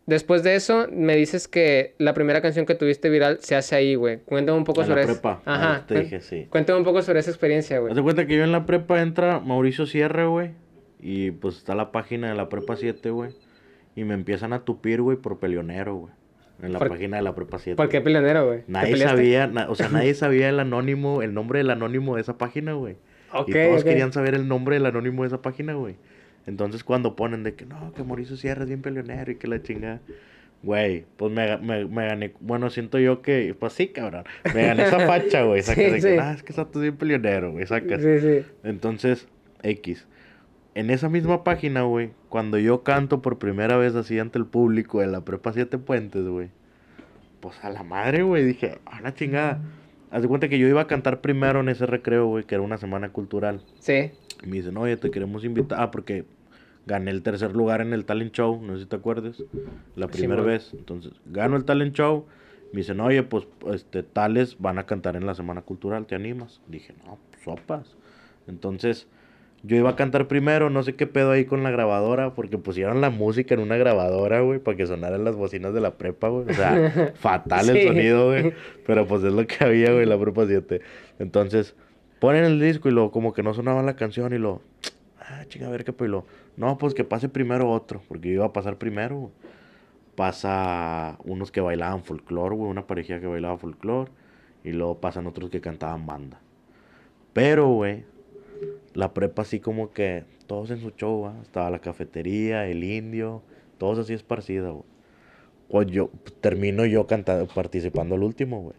[0.05, 3.95] Después de eso, me dices que la primera canción que tuviste viral se hace ahí,
[3.95, 4.19] güey.
[4.19, 5.13] Cuéntame un poco En la sobre eso.
[5.13, 5.41] prepa.
[5.43, 5.75] Ajá.
[5.75, 6.47] Ah, te dije, sí.
[6.49, 7.91] Cuéntame un poco sobre esa experiencia, güey.
[7.91, 10.51] Haz de cuenta que yo en la prepa entra Mauricio Sierra, güey.
[11.01, 13.31] Y pues está la página de la prepa 7, güey.
[13.97, 16.13] Y me empiezan a tupir, güey, por peleonero, güey.
[16.63, 17.75] En la ¿Por- página de la prepa 7.
[17.75, 18.59] ¿Por qué peleonero, güey?
[18.61, 22.21] ¿Te Nadie sabía, na- o sea, nadie sabía el anónimo, el nombre del anónimo de
[22.21, 22.95] esa página, güey.
[23.33, 25.95] Ok, y todos querían saber el nombre del anónimo de esa página, güey.
[26.45, 29.61] Entonces cuando ponen de que no, que Mauricio Sierra es bien peleonero y que la
[29.61, 30.01] chingada.
[30.63, 34.23] Güey, pues me, me, me gané, bueno, siento yo que, pues sí, cabrón.
[34.55, 35.61] Me gané esa facha, güey.
[35.61, 36.07] Sacas Sí, de sí.
[36.07, 38.01] que, ah, es que estás bien peleonero, güey, sacas.
[38.01, 38.45] Sí.
[38.63, 39.27] Entonces,
[39.61, 40.07] X.
[40.73, 45.01] En esa misma página, güey, cuando yo canto por primera vez así ante el público
[45.01, 46.49] de la Prepa Siete Puentes, güey,
[47.39, 49.59] pues a la madre, güey, dije, a la chingada.
[50.09, 52.63] Haz de cuenta que yo iba a cantar primero en ese recreo, güey, que era
[52.63, 53.61] una semana cultural.
[53.79, 54.11] Sí.
[54.43, 55.81] Y me dicen, oye, te queremos invitar.
[55.81, 56.25] Ah, porque
[56.85, 59.43] gané el tercer lugar en el talent show, no sé si te acuerdas,
[59.95, 60.73] la primera vez.
[60.73, 62.25] Entonces, gano el talent show.
[62.71, 66.61] Me dicen, oye, pues, este, tales van a cantar en la semana cultural, ¿te animas?
[66.67, 67.95] Dije, no, pues, sopas.
[68.47, 69.07] Entonces,
[69.63, 73.01] yo iba a cantar primero, no sé qué pedo ahí con la grabadora, porque pusieron
[73.01, 76.49] la música en una grabadora, güey, para que sonaran las bocinas de la prepa, güey.
[76.49, 78.53] O sea, fatal el sonido, güey.
[78.85, 80.81] Pero pues es lo que había, güey, la prepa 7.
[81.19, 81.75] Entonces,
[82.19, 84.61] ponen el disco y luego como que no sonaba la canción y lo...
[85.19, 86.25] Ah, chinga, a ver qué pues y lo...
[86.55, 89.31] No, pues que pase primero otro, porque yo iba a pasar primero, güey.
[90.15, 94.11] Pasa unos que bailaban folclore, güey, una pareja que bailaba folclore.
[94.63, 96.39] Y luego pasan otros que cantaban banda.
[97.33, 98.03] Pero, güey,
[98.97, 101.31] la prepa así como que todos en su show.
[101.43, 103.43] Estaba la cafetería, el indio,
[103.77, 104.85] todos así esparcidos, güey.
[105.69, 106.09] Pues yo
[106.41, 108.75] termino yo cantando, participando al último, güey.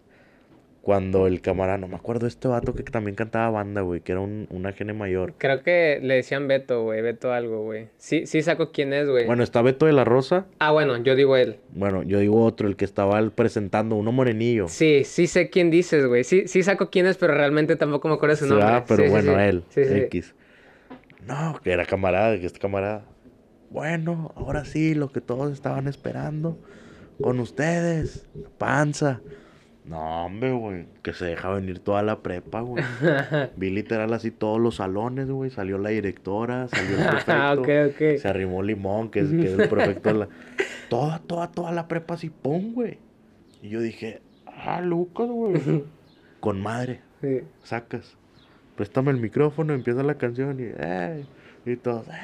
[0.89, 4.13] Cuando el camarada, no me acuerdo de este vato que también cantaba banda, güey, que
[4.13, 5.35] era un, un agente mayor.
[5.37, 7.03] Creo que le decían Beto, güey.
[7.03, 7.89] Beto algo, güey.
[7.99, 9.27] Sí, sí saco quién es, güey.
[9.27, 10.47] Bueno, está Beto de la Rosa.
[10.61, 11.57] Ah, bueno, yo digo él.
[11.75, 14.67] Bueno, yo digo otro, el que estaba presentando, uno morenillo.
[14.69, 16.25] Sí, sí sé quién dices, güey.
[16.25, 18.69] Sí, sí saco quién es, pero realmente tampoco me acuerdo su Sí, nombre.
[18.69, 19.41] ah, pero Sí, bueno, sí.
[19.43, 19.95] él, Sí, sí.
[19.95, 20.35] X.
[21.27, 23.05] No, que era camarada, que este camarada.
[23.69, 26.57] Bueno, ahora sí, lo que todos estaban esperando.
[27.21, 29.21] con ustedes, panza.
[29.89, 32.85] No, hombre, güey, que se deja venir toda la prepa, güey.
[33.57, 35.51] Vi literal así todos los salones, güey.
[35.51, 37.33] Salió la directora, salió el prefecto.
[37.33, 38.19] Ah, ok, ok.
[38.21, 40.29] Se arrimó Limón, que es, que es el prefecto de la...
[40.91, 42.99] Toda, toda, toda la prepa así, pum, güey.
[43.63, 45.85] Y yo dije, ah, Lucas, güey.
[46.41, 47.41] Con madre, Sí.
[47.63, 48.17] sacas.
[48.77, 50.65] Préstame el micrófono, empieza la canción y...
[50.65, 51.27] "Ey",
[51.67, 52.07] y todos...
[52.09, 52.15] "Ey",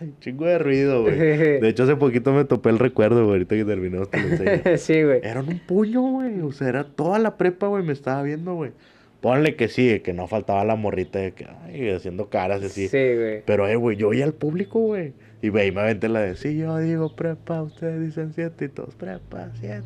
[0.20, 1.16] Chingo de ruido, güey.
[1.60, 3.32] De hecho, hace poquito me topé el recuerdo, güey.
[3.32, 4.76] Ahorita que terminamos te lo enseño.
[4.78, 5.20] sí, güey.
[5.22, 6.40] Eran un puño, güey.
[6.40, 8.72] O sea, era toda la prepa, güey, me estaba viendo, güey.
[9.20, 12.88] Ponle que sí, que no faltaba la morrita de que, ay, haciendo caras así.
[12.88, 13.42] Sí, güey.
[13.44, 15.12] Pero, eh, güey, yo oía al público, güey.
[15.42, 18.94] Y, güey, me aventé la de, sí, yo digo prepa, ustedes dicen siete y todos,
[18.94, 19.84] prepa, siete.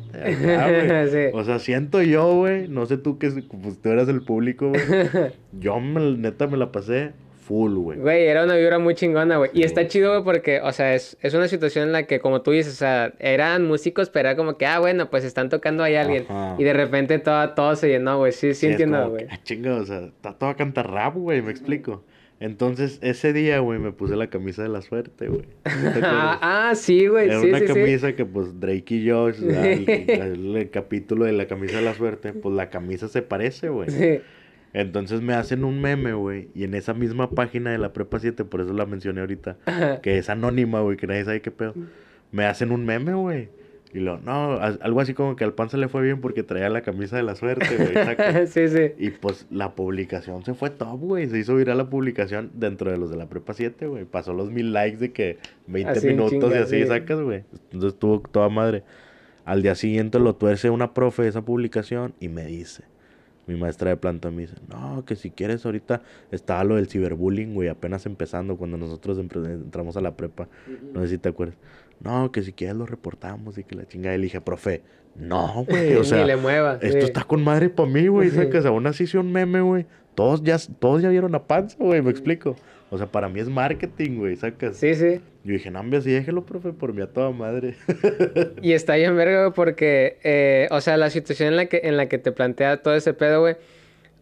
[1.11, 1.37] Sí.
[1.37, 4.81] O sea, siento yo, güey, no sé tú que pues, tú eras el público, güey.
[5.53, 7.11] Yo, me- neta, me la pasé
[7.45, 7.99] full, güey.
[7.99, 9.51] Güey, era una vibra muy chingona, güey.
[9.53, 12.41] Y está chido, güey, porque, o sea, es, es una situación en la que, como
[12.41, 15.83] tú dices, o sea, eran músicos, pero era como que, ah, bueno, pues están tocando
[15.83, 16.25] ahí a alguien.
[16.27, 16.55] Ajá.
[16.57, 18.31] Y de repente todo, todo se llenó, güey.
[18.31, 19.27] Sí, sí, entiendo, güey.
[19.29, 22.03] ah, chinga, o sea, está todo a cantar rap, güey, me explico.
[22.41, 25.45] Entonces, ese día, güey, me puse la camisa de la suerte, güey.
[26.03, 27.27] Ah, ah, sí, güey.
[27.29, 27.73] Era Sí, una sí, sí.
[27.73, 32.33] camisa que, pues, Drake y Josh, el- el capítulo de la camisa de la suerte,
[32.33, 33.89] pues, la camisa se parece, güey.
[33.89, 34.19] Sí.
[34.75, 38.43] Entonces me hacen un meme, güey, y en esa misma página de la Prepa 7,
[38.43, 39.55] por eso la mencioné ahorita,
[40.03, 41.73] que es anónima, güey, que nadie sabe qué pedo,
[42.33, 43.47] me hacen un meme, güey.
[43.93, 46.69] Y lo, no, algo así como que al pan se le fue bien porque traía
[46.69, 48.47] la camisa de la suerte, güey.
[48.47, 48.91] sí, sí.
[48.97, 51.29] Y pues la publicación se fue top, güey.
[51.29, 54.03] Se hizo viral la publicación dentro de los de la prepa 7, güey.
[54.03, 56.87] Pasó los mil likes de que 20 Así en minutos y así sí.
[56.87, 57.45] sacas, güey.
[57.71, 58.83] Entonces estuvo toda madre.
[59.45, 62.83] Al día siguiente lo tuerce una profe de esa publicación y me dice,
[63.47, 67.53] mi maestra de planta me dice, no, que si quieres ahorita estaba lo del ciberbullying,
[67.53, 70.47] güey, apenas empezando cuando nosotros entramos a la prepa.
[70.93, 71.57] No sé si te acuerdas.
[71.99, 74.15] No, que si quieres lo reportamos y que la chingada.
[74.15, 74.81] Y le dije, profe,
[75.15, 76.21] no, güey, o sea...
[76.21, 76.79] Ni le mueva.
[76.81, 77.05] Esto sí.
[77.05, 78.29] está con madre para mí, güey.
[78.31, 79.85] Sacas, aún así hice un meme, güey.
[80.15, 82.55] Todos ya, todos ya vieron a Panza, güey, me explico.
[82.91, 84.77] O sea, para mí es marketing, güey, sacas.
[84.77, 85.19] Sí, sí.
[85.43, 87.75] Yo dije, no, hombre, así déjelo, profe, por mí a toda madre.
[88.61, 91.97] Y está bien verga, güey, porque, eh, o sea, la situación en la que, en
[91.97, 93.55] la que te plantea todo ese pedo, güey.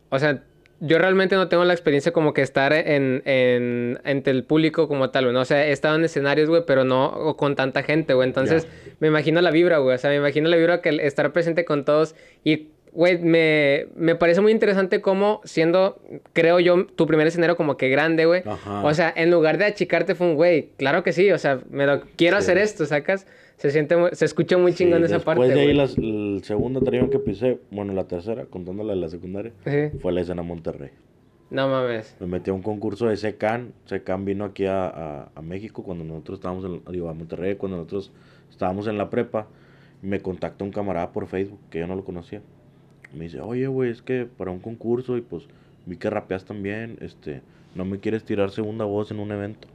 [0.09, 0.43] O sea,
[0.79, 5.11] yo realmente no tengo la experiencia como que estar en, en, entre el público como
[5.11, 5.33] tal, güey.
[5.33, 5.41] ¿no?
[5.41, 8.27] O sea, he estado en escenarios, güey, pero no o con tanta gente, güey.
[8.27, 8.67] Entonces,
[8.99, 9.95] me imagino la vibra, güey.
[9.95, 12.69] O sea, me imagino la vibra que el estar presente con todos y...
[12.93, 15.99] Güey, me, me parece muy interesante cómo, siendo,
[16.33, 18.43] creo yo, tu primer escenario como que grande, güey.
[18.83, 21.87] O sea, en lugar de achicarte fue un, güey, claro que sí, o sea, me
[21.87, 22.43] lo quiero Sí.
[22.43, 23.25] hacer esto, ¿sacas?
[23.57, 26.41] Se siente, muy- se escucha muy chingón Sí, esa después parte, de ahí, las- el
[26.43, 29.97] segundo tarión que pisé, bueno, la tercera, contándole la secundaria, Sí.
[29.99, 30.89] fue la escena Monterrey.
[31.49, 32.15] No mames.
[32.19, 33.73] Me metí a un concurso de SECAN.
[33.85, 37.77] SECAN vino aquí a, a- a México cuando nosotros estábamos en, digo, a Monterrey, cuando
[37.77, 38.11] nosotros
[38.49, 39.47] estábamos en la prepa.
[40.01, 42.41] Me contactó un camarada por Facebook, que yo no lo conocía.
[43.13, 45.47] Me dice, oye, güey, es que para un concurso y pues
[45.85, 47.41] vi que rapeas también, este,
[47.75, 49.67] no me quieres tirar segunda voz en un evento.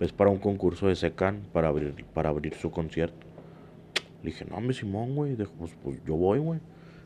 [0.00, 3.26] Es para un concurso de SECAN, para abrir, para abrir su concierto.
[4.22, 6.60] Le dije, no, hombre, Simón, güey, pues, pues yo voy, güey.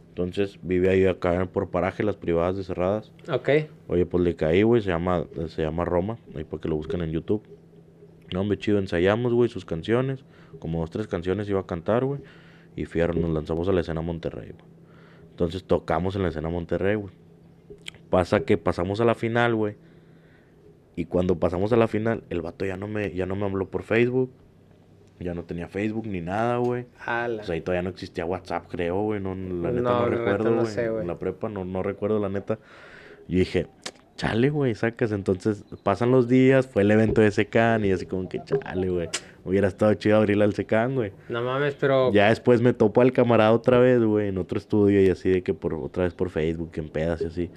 [0.08, 3.12] Entonces vive ahí acá por paraje, las privadas de cerradas.
[3.30, 3.48] Ok.
[3.86, 7.02] Oye, pues le caí, güey, se llama, se llama Roma, ahí para que lo busquen
[7.02, 7.42] en YouTube.
[8.32, 10.24] No, hombre, chido, ensayamos, güey, sus canciones,
[10.58, 12.20] como dos, tres canciones iba a cantar, güey,
[12.76, 14.79] y fieron, nos lanzamos a la escena Monterrey, güey.
[15.40, 17.14] Entonces tocamos en la escena Monterrey, güey.
[18.10, 19.76] Pasa que pasamos a la final, güey,
[20.96, 23.70] y cuando pasamos a la final, el vato ya no me, ya no me habló
[23.70, 24.30] por Facebook,
[25.18, 26.84] ya no tenía Facebook ni nada, güey.
[27.40, 29.18] O sea, ahí todavía no existía WhatsApp, creo, güey.
[29.20, 30.66] No, la neta No, recuerdo, no güey.
[30.74, 31.00] sé, güey.
[31.00, 32.58] en la prepa no, no recuerdo, la neta.
[33.26, 33.66] Y dije,
[34.20, 35.12] chale, güey, sacas.
[35.12, 39.08] Entonces pasan los días, fue el evento de Secan y así como que, chale, güey.
[39.44, 41.12] Hubiera estado chido abrirle al Secan, güey.
[41.30, 42.12] No mames, pero...
[42.12, 45.42] Ya después me topo al camarada otra vez, güey, en otro estudio y así de
[45.42, 47.50] que por otra vez por Facebook, en pedas y así.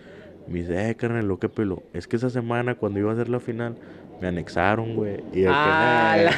[0.47, 1.83] Me dice, eh, carnal, lo que pelo.
[1.93, 3.75] Es que esa semana cuando iba a hacer la final,
[4.21, 5.21] me anexaron, güey.
[5.33, 6.29] Y de que.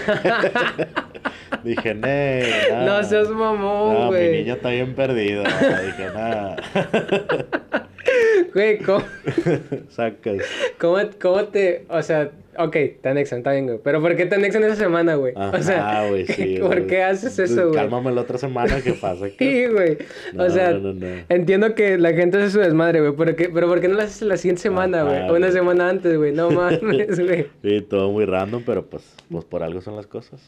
[1.63, 3.03] Dije, "Nee, No nah".
[3.03, 4.31] seas mamón, No, mi güey.
[4.39, 5.43] niña está bien perdida.
[5.43, 6.55] Dije, nada.
[8.53, 9.03] Güey, ¿cómo,
[9.89, 10.37] Sacas.
[10.79, 11.85] cómo, cómo te...
[11.89, 13.79] O sea, ok, te anexan, está bien, güey.
[13.83, 15.33] Pero ¿por qué te anexan esa semana, güey?
[15.35, 16.57] o sea, Ajá, güey, sí.
[16.59, 16.87] ¿por güey.
[16.87, 17.75] qué haces eso, güey?
[17.75, 19.25] Cálmame la otra semana que pasa.
[19.37, 19.97] Sí, güey.
[20.33, 21.07] No, o sea, no, no, no.
[21.29, 23.13] entiendo que la gente hace su desmadre, güey.
[23.17, 25.17] Pero, ¿qué- pero ¿por qué no lo haces la siguiente semana, güey?
[25.17, 25.51] Ajá, O una güey.
[25.51, 26.31] semana antes, güey.
[26.31, 27.47] No mames, güey.
[27.63, 30.47] Sí, todo muy random, pero pues, pues por algo son las cosas.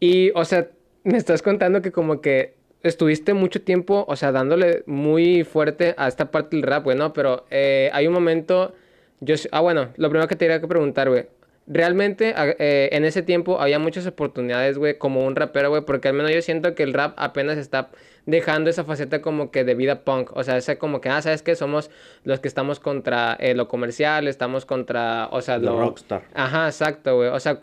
[0.00, 0.68] Y, o sea,
[1.04, 6.08] me estás contando que como que estuviste mucho tiempo, o sea, dándole muy fuerte a
[6.08, 7.12] esta parte del rap, güey, ¿no?
[7.12, 8.74] Pero eh, hay un momento,
[9.20, 11.26] yo, ah, bueno, lo primero que te quería que preguntar, güey,
[11.66, 16.14] realmente eh, en ese tiempo había muchas oportunidades, güey, como un rapero, güey, porque al
[16.14, 17.90] menos yo siento que el rap apenas está
[18.28, 21.42] dejando esa faceta como que de vida punk, o sea, ese como que, ah, ¿sabes
[21.42, 21.56] qué?
[21.56, 21.90] Somos
[22.24, 25.80] los que estamos contra eh, lo comercial, estamos contra, o sea, lo...
[25.80, 26.24] Rockstar.
[26.34, 27.60] Ajá, exacto, güey, o sea,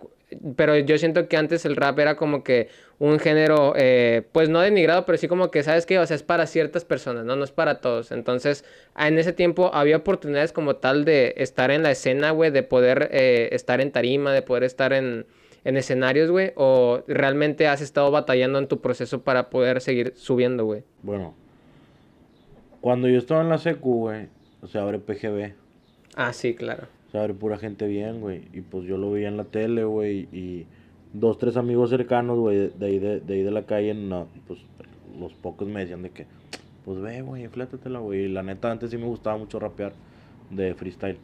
[0.55, 4.59] pero yo siento que antes el rap era como que un género, eh, pues no
[4.59, 5.99] denigrado, pero sí como que, ¿sabes qué?
[5.99, 7.35] O sea, es para ciertas personas, ¿no?
[7.35, 8.11] No es para todos.
[8.11, 8.65] Entonces,
[8.97, 13.09] en ese tiempo había oportunidades como tal de estar en la escena, güey, de poder
[13.11, 15.27] eh, estar en tarima, de poder estar en,
[15.65, 20.63] en escenarios, güey, o realmente has estado batallando en tu proceso para poder seguir subiendo,
[20.63, 20.83] güey.
[21.01, 21.33] Bueno,
[22.81, 24.27] cuando yo estaba en la secu, güey,
[24.61, 25.53] o sea, abre PGB.
[26.15, 26.83] Ah, sí, claro.
[27.11, 28.43] Se abre pura gente bien, güey.
[28.53, 30.67] Y pues yo lo veía en la tele, güey, y
[31.13, 34.59] dos, tres amigos cercanos, güey, de ahí de, ahí de la calle, no, pues
[35.19, 36.27] los pocos me decían de que,
[36.83, 38.25] pues ve, güey, inflétatela, güey.
[38.25, 39.93] Y la neta, antes sí me gustaba mucho rapear
[40.51, 41.17] de freestyle.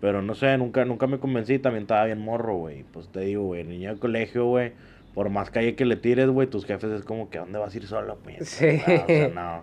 [0.00, 2.84] Pero no sé, nunca, nunca me convencí, también estaba bien morro, güey.
[2.92, 4.72] Pues te digo, güey, niño de colegio, güey,
[5.14, 7.74] por más calle que le tires, güey, tus jefes es como que, ¿a dónde vas
[7.74, 8.48] a ir solo, pues?
[8.48, 8.80] Sí.
[8.86, 9.62] Ah, o sea, no,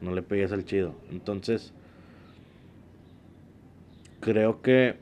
[0.00, 0.94] no le pegues al chido.
[1.10, 1.72] Entonces,
[4.20, 4.96] creo que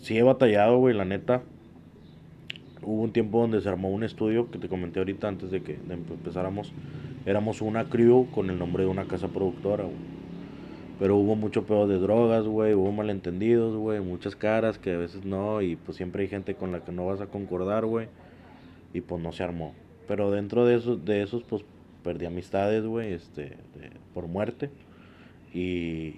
[0.00, 1.42] sí he batallado, güey, la neta
[2.86, 5.78] hubo un tiempo donde se armó un estudio que te comenté ahorita antes de que
[5.90, 6.72] empezáramos.
[7.26, 9.84] Éramos una crew con el nombre de una casa productora,
[10.98, 15.24] Pero hubo mucho pedo de drogas, güey, hubo malentendidos, güey, muchas caras que a veces
[15.24, 18.08] no, y pues siempre hay gente con la que no vas a concordar, güey,
[18.94, 19.74] y pues no se armó.
[20.08, 21.64] Pero dentro de esos, de esos pues
[22.02, 23.56] perdí amistades, güey, este,
[24.14, 24.70] por muerte,
[25.52, 26.16] y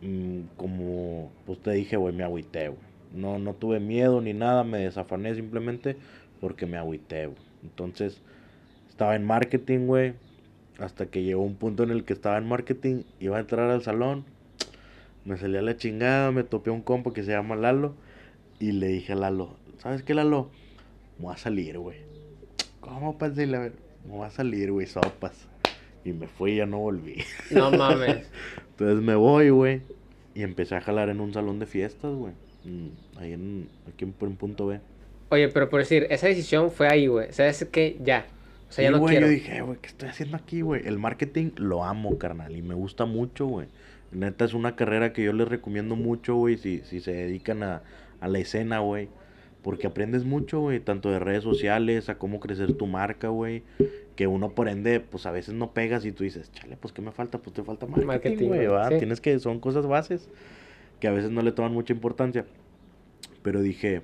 [0.00, 2.88] mm, como, pues te dije, güey, me agüité, güey.
[3.14, 5.96] No, no tuve miedo ni nada, me desafané simplemente
[6.40, 7.30] porque me agüité,
[7.62, 8.20] Entonces,
[8.88, 10.14] estaba en marketing, güey.
[10.78, 13.82] Hasta que llegó un punto en el que estaba en marketing, iba a entrar al
[13.82, 14.24] salón.
[15.24, 17.94] Me salía la chingada, me topé a un compa que se llama Lalo.
[18.60, 20.50] Y le dije a Lalo, ¿sabes qué, Lalo?
[21.18, 21.98] Me voy a salir, güey.
[22.80, 23.46] ¿Cómo, pasé?
[23.46, 23.70] Me
[24.06, 25.48] voy a salir, güey, sopas.
[26.04, 27.22] Y me fui y ya no volví.
[27.50, 28.30] No mames.
[28.70, 29.82] Entonces me voy, güey.
[30.34, 32.32] Y empecé a jalar en un salón de fiestas, güey.
[33.16, 34.80] Ahí en, aquí en, punto B.
[35.30, 37.28] Oye, pero por decir, esa decisión fue ahí, güey.
[37.28, 38.26] O sea, es que ya.
[38.68, 39.26] O sea, ya no quiero.
[39.26, 40.86] Yo dije, güey, ¿qué estoy haciendo aquí, güey?
[40.86, 43.68] El marketing lo amo, carnal, y me gusta mucho, güey.
[44.10, 47.82] Neta, es una carrera que yo les recomiendo mucho, güey, si, si se dedican a,
[48.20, 49.08] a la escena, güey.
[49.62, 53.62] Porque aprendes mucho, güey, tanto de redes sociales, a cómo crecer tu marca, güey.
[54.16, 57.02] Que uno, por ende, pues a veces no pegas y tú dices, chale, pues ¿qué
[57.02, 57.38] me falta?
[57.38, 60.28] Pues te falta marketing, güey, Tienes que, son cosas bases
[61.00, 62.44] que a veces no le toman mucha importancia.
[63.42, 64.02] Pero dije,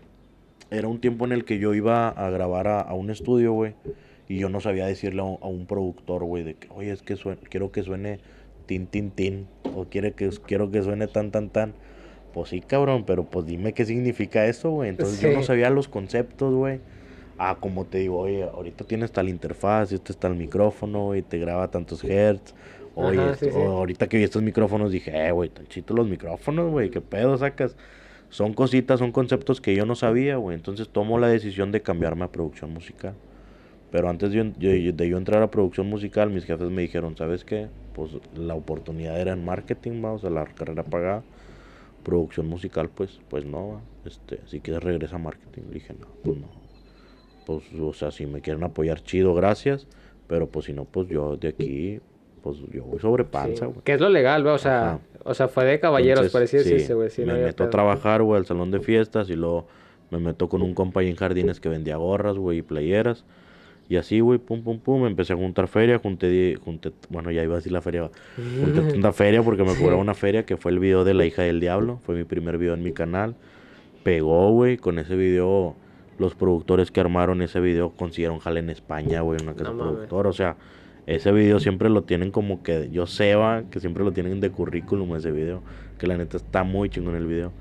[0.71, 3.75] era un tiempo en el que yo iba a grabar a, un estudio, güey.
[4.29, 7.17] Y yo no sabía decirle a un, productor, güey, de que, oye, es que
[7.51, 8.21] quiero que suene
[8.67, 9.47] tin, tin, tin.
[9.75, 11.75] O quiere que, quiero que suene tan, tan, tan.
[12.33, 14.89] Pues sí, cabrón, pero pues dime qué significa eso, güey.
[14.89, 16.81] Entonces yo no sabía los conceptos, güey.
[17.39, 21.23] Ah, como te digo, oye, ahorita tienes tal interfaz, y este está el micrófono, y
[21.23, 22.55] te graba tantos hertz.
[22.95, 23.21] Oye,
[23.55, 27.37] ahorita que vi estos micrófonos dije, eh, güey, tan chitos los micrófonos, güey, qué pedo
[27.37, 27.77] sacas.
[28.31, 30.57] Son cositas, son conceptos que yo no sabía, güey.
[30.57, 33.15] Entonces tomo la decisión de cambiarme a producción musical.
[33.95, 37.45] Pero antes de yo, de yo entrar a producción musical, mis jefes me dijeron, ¿sabes
[37.45, 37.69] qué?
[37.95, 41.23] Pues la oportunidad era en marketing, vamos, a la carrera pagada.
[42.03, 45.63] Producción musical, pues, pues no, este, si quieres regresa a marketing.
[45.69, 46.49] Le dije, no, pues no.
[47.47, 49.87] Pues, o sea, si me quieren apoyar, chido, gracias.
[50.27, 52.01] Pero pues si no, pues yo de aquí
[52.43, 53.83] pues yo voy sobre panza, güey.
[53.85, 57.11] Que es lo legal, güey, o sea, o sea, fue de caballeros, parecía decirse, güey.
[57.11, 59.69] Sí, me meto a trabajar, güey, al salón de fiestas y luego
[60.11, 63.25] me meto con un compa en jardines que vendía gorras, güey, y playeras.
[63.89, 67.55] Y así, güey, pum, pum, pum, empecé a juntar feria, junté, junté, bueno, ya iba
[67.55, 70.79] a decir la feria, junté una feria porque me cobraba una feria que fue el
[70.79, 73.35] video de La hija del diablo, fue mi primer video en mi canal.
[74.03, 75.77] Pegó, güey, con ese video,
[76.19, 80.35] los productores que armaron ese video consiguieron jale en España, güey, una casa productora, o
[80.35, 80.57] sea,
[81.07, 85.15] ese video siempre lo tienen como que yo seba, que siempre lo tienen de currículum
[85.17, 85.63] ese video,
[85.99, 87.53] que la neta está muy chingón el video.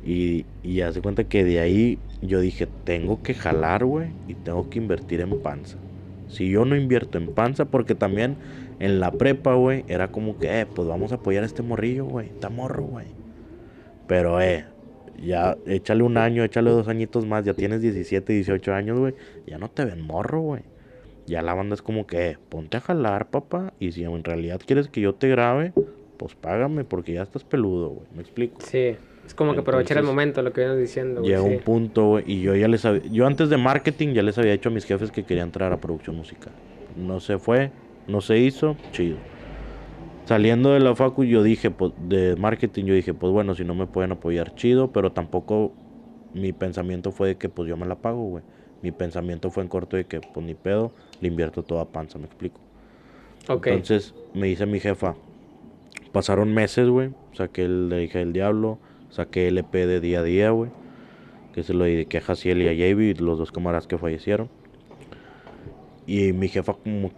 [0.00, 4.68] Y, y hace cuenta que de ahí yo dije, tengo que jalar, güey, y tengo
[4.68, 5.82] que invertir en panza.
[6.26, 8.38] Si yo no invierto en panza, porque también
[8.78, 12.06] en la prepa, güey, era como que, eh, pues vamos a apoyar a este morrillo,
[12.06, 13.16] güey, está morro, güey.
[14.06, 14.66] Pero, eh,
[15.16, 19.14] ya échale un año, échale dos añitos más, ya tienes 17, 18 años, güey,
[19.46, 20.64] ya no te ven morro, güey.
[21.26, 23.74] Ya la banda es como que, ponte a jalar, papá.
[23.78, 25.74] Y si en realidad quieres que yo te grabe,
[26.16, 28.08] pues págame, porque ya estás peludo, güey.
[28.10, 28.62] ¿Me explico?
[28.62, 28.96] Sí.
[29.28, 31.20] Es como que aprovechar el momento, lo que vienes diciendo.
[31.20, 33.02] Llega un punto, güey, y yo ya les había...
[33.10, 35.76] Yo antes de marketing ya les había dicho a mis jefes que quería entrar a
[35.76, 36.54] producción musical.
[36.96, 37.70] No se fue,
[38.06, 39.18] no se hizo, chido.
[40.24, 43.74] Saliendo de la facu yo dije, pues, de marketing yo dije, pues bueno, si no
[43.74, 45.74] me pueden apoyar, chido, pero tampoco
[46.32, 48.44] mi pensamiento fue de que pues yo me la pago, güey.
[48.80, 52.24] Mi pensamiento fue en corto de que pues ni pedo, le invierto toda panza, me
[52.24, 52.60] explico.
[53.46, 53.66] Ok.
[53.66, 55.16] Entonces me dice mi jefa,
[56.12, 58.78] pasaron meses, güey, saqué el de hija del diablo,
[59.10, 60.70] saqué el EP de día a día, güey,
[61.52, 64.48] que se lo dediqué a Jaciel y a Javi, los dos camaradas que fallecieron.
[66.06, 67.10] Y mi jefa como,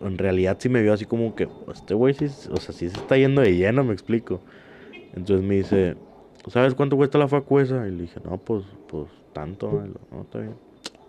[0.00, 2.96] en realidad sí me vio así como que, este güey sí, o sea, sí se
[2.96, 4.40] está yendo de lleno, me explico.
[5.14, 5.96] Entonces me dice,
[6.48, 7.86] ¿sabes cuánto cuesta la facu esa?
[7.86, 10.54] Y le dije, no, pues, pues tanto, no, está bien,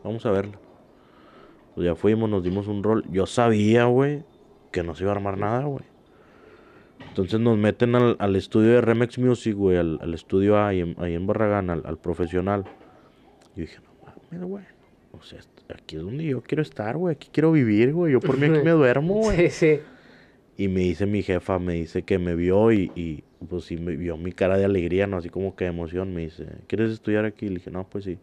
[0.03, 0.59] vamos a verla.
[1.76, 3.05] Pues ya fuimos, nos dimos un rol.
[3.09, 4.24] Yo sabía, güey,
[4.71, 5.86] que no se iba a armar nada, güey.
[7.09, 10.95] Entonces nos meten al, al estudio de Remex Music, güey, al, al estudio ahí en,
[10.97, 12.65] ahí en Barragán, al, al profesional.
[13.55, 13.77] Y dije,
[14.31, 14.63] no mames, güey.
[15.11, 15.39] O sea,
[15.73, 17.15] aquí es donde yo quiero estar, güey.
[17.15, 18.13] Aquí quiero vivir, güey.
[18.13, 19.49] Yo por mí aquí me duermo, güey.
[19.49, 19.79] Sí, sí.
[20.57, 23.95] Y me dice mi jefa, me dice que me vio y, y pues sí me
[23.95, 25.17] vio mi cara de alegría, ¿no?
[25.17, 26.13] Así como que de emoción.
[26.13, 27.47] Me dice, ¿quieres estudiar aquí?
[27.47, 28.17] Le dije, no, pues sí.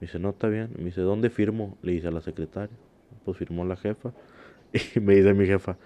[0.00, 0.70] Me dice, no, está bien.
[0.78, 1.78] Me dice, ¿dónde firmo?
[1.82, 2.74] Le dice a la secretaria.
[3.24, 4.12] Pues firmó la jefa.
[4.94, 5.76] Y me dice mi jefa,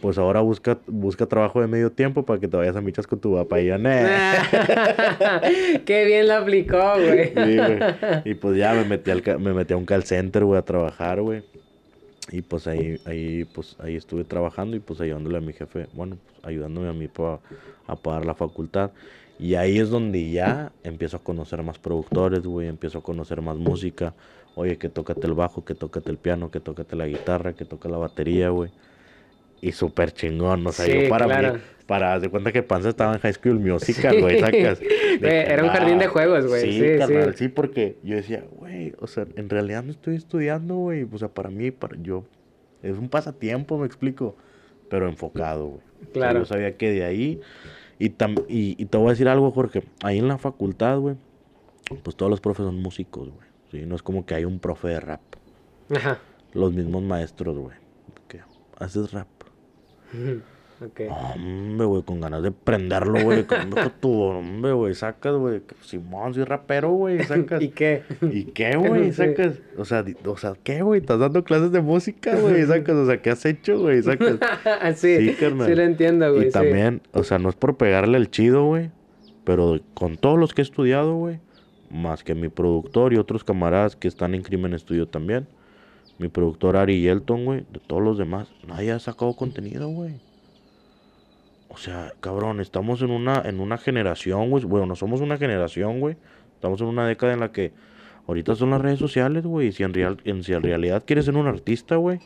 [0.00, 3.20] pues ahora busca, busca trabajo de medio tiempo para que te vayas a michas con
[3.20, 3.60] tu papá.
[3.60, 3.90] Y yo, "Nah".
[5.84, 7.28] Qué bien la aplicó, güey.
[7.28, 7.78] Sí, güey.
[8.24, 11.20] Y pues ya me metí, al, me metí a un call center, güey, a trabajar,
[11.20, 11.42] güey.
[12.32, 16.16] Y pues ahí, ahí, pues ahí estuve trabajando y pues ayudándole a mi jefe, bueno,
[16.24, 17.40] pues, ayudándome a mí pa-
[17.86, 18.90] a pagar la facultad.
[19.38, 23.56] Y ahí es donde ya empiezo a conocer más productores, güey, empiezo a conocer más
[23.56, 24.14] música.
[24.54, 27.88] Oye, que tócate el bajo, que tócate el piano, que tócate la guitarra, que toca
[27.88, 28.70] la batería, güey.
[29.60, 31.54] Y súper chingón, o sea, Sí, yo para claro.
[31.54, 34.80] mí, para, de cuenta que Panza estaba en High School Musical, güey, sacas.
[35.20, 37.48] De era un jardín de "Ah, juegos, güey, Sí, sí, carnal, sí.
[37.48, 41.06] porque yo decía, güey, o sea, en realidad no estoy estudiando, güey.
[41.10, 42.24] O sea, para mí, para yo,
[42.82, 44.36] es un pasatiempo, me explico,
[44.88, 45.80] pero enfocado, güey.
[45.80, 46.38] O sea, Claro.
[46.38, 47.40] yo sabía que de ahí,
[47.98, 51.16] y, tam- y, y te voy a decir algo, Jorge, ahí en la facultad, güey,
[52.02, 53.48] pues todos los profes son músicos, güey.
[53.72, 55.20] Sí, no es como que hay un profe de rap.
[55.94, 56.18] Ajá.
[56.54, 57.76] Los mismos maestros, güey.
[58.28, 58.40] que
[58.78, 59.26] haces rap.
[60.82, 61.00] Ok.
[61.10, 63.44] Hombre, güey, con ganas de prenderlo, güey.
[63.44, 65.60] Con tu hombre, güey, sacas, güey.
[65.82, 67.60] Simón, soy rapero, güey, sacas.
[67.60, 68.02] ¿Y qué?
[68.22, 69.04] ¿Y qué, güey?
[69.10, 69.12] Sí.
[69.12, 69.60] Sacas.
[69.76, 71.00] O sea, o sea, ¿qué, güey?
[71.00, 72.64] ¿Estás dando clases de música, güey?
[72.64, 72.94] Sacas.
[72.96, 74.02] O sea, ¿qué has hecho, güey?
[74.02, 74.38] Sacas.
[74.96, 75.76] sí, Sí, sí, carnal.
[75.76, 76.44] lo entiendo, güey.
[76.44, 76.52] Y sí.
[76.52, 78.90] también, o sea, no es por pegarle el chido, güey.
[79.44, 81.40] Pero con todos los que he estudiado, güey.
[81.90, 85.46] Más que mi productor y otros camaradas que están en Crimen Estudio también.
[86.20, 87.64] Mi productor Ari Elton, güey.
[87.72, 88.48] De todos los demás.
[88.68, 90.16] Nadie ha sacado contenido, güey.
[91.70, 94.64] O sea, cabrón, estamos en una, en una generación, güey.
[94.64, 96.16] Bueno, no somos una generación, güey.
[96.56, 97.72] Estamos en una década en la que
[98.26, 99.68] ahorita son las redes sociales, güey.
[99.68, 102.20] Y si en, real, en, si en realidad quieres ser un artista, güey,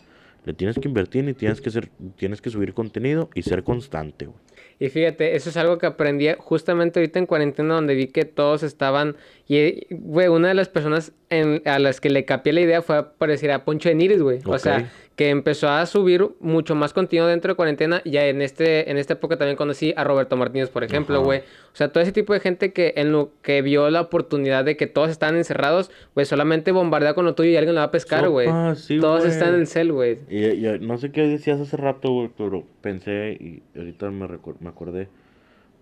[0.45, 4.26] le tienes que invertir y tienes que ser, tienes que subir contenido y ser constante,
[4.26, 4.38] güey.
[4.78, 8.62] Y fíjate, eso es algo que aprendí justamente ahorita en cuarentena donde vi que todos
[8.62, 9.16] estaban...
[9.46, 13.04] Y, güey, una de las personas en- a las que le capié la idea fue
[13.16, 14.38] por decir a Poncho de Niris, güey.
[14.46, 18.02] O sea, que empezó a subir mucho más contenido dentro de cuarentena.
[18.04, 21.40] Ya en este en esta época también conocí a Roberto Martínez, por ejemplo, güey.
[21.40, 24.76] O sea, todo ese tipo de gente que en lo que vio la oportunidad de
[24.76, 27.90] que todos estaban encerrados, güey, solamente bombardea con lo tuyo y alguien lo va a
[27.90, 28.48] pescar, güey.
[28.74, 30.18] Sí, todos están en el cel, güey.
[30.28, 34.26] Y, y no sé qué decías hace rato, güey, pero pensé y ahorita me,
[34.60, 35.08] me acordé.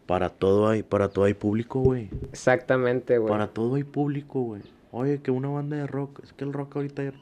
[0.07, 2.11] Para todo hay, para todo hay público, güey.
[2.30, 3.30] Exactamente, güey.
[3.30, 4.62] Para todo hay público, güey.
[4.91, 6.20] Oye, que una banda de rock.
[6.22, 7.12] Es que el rock ahorita.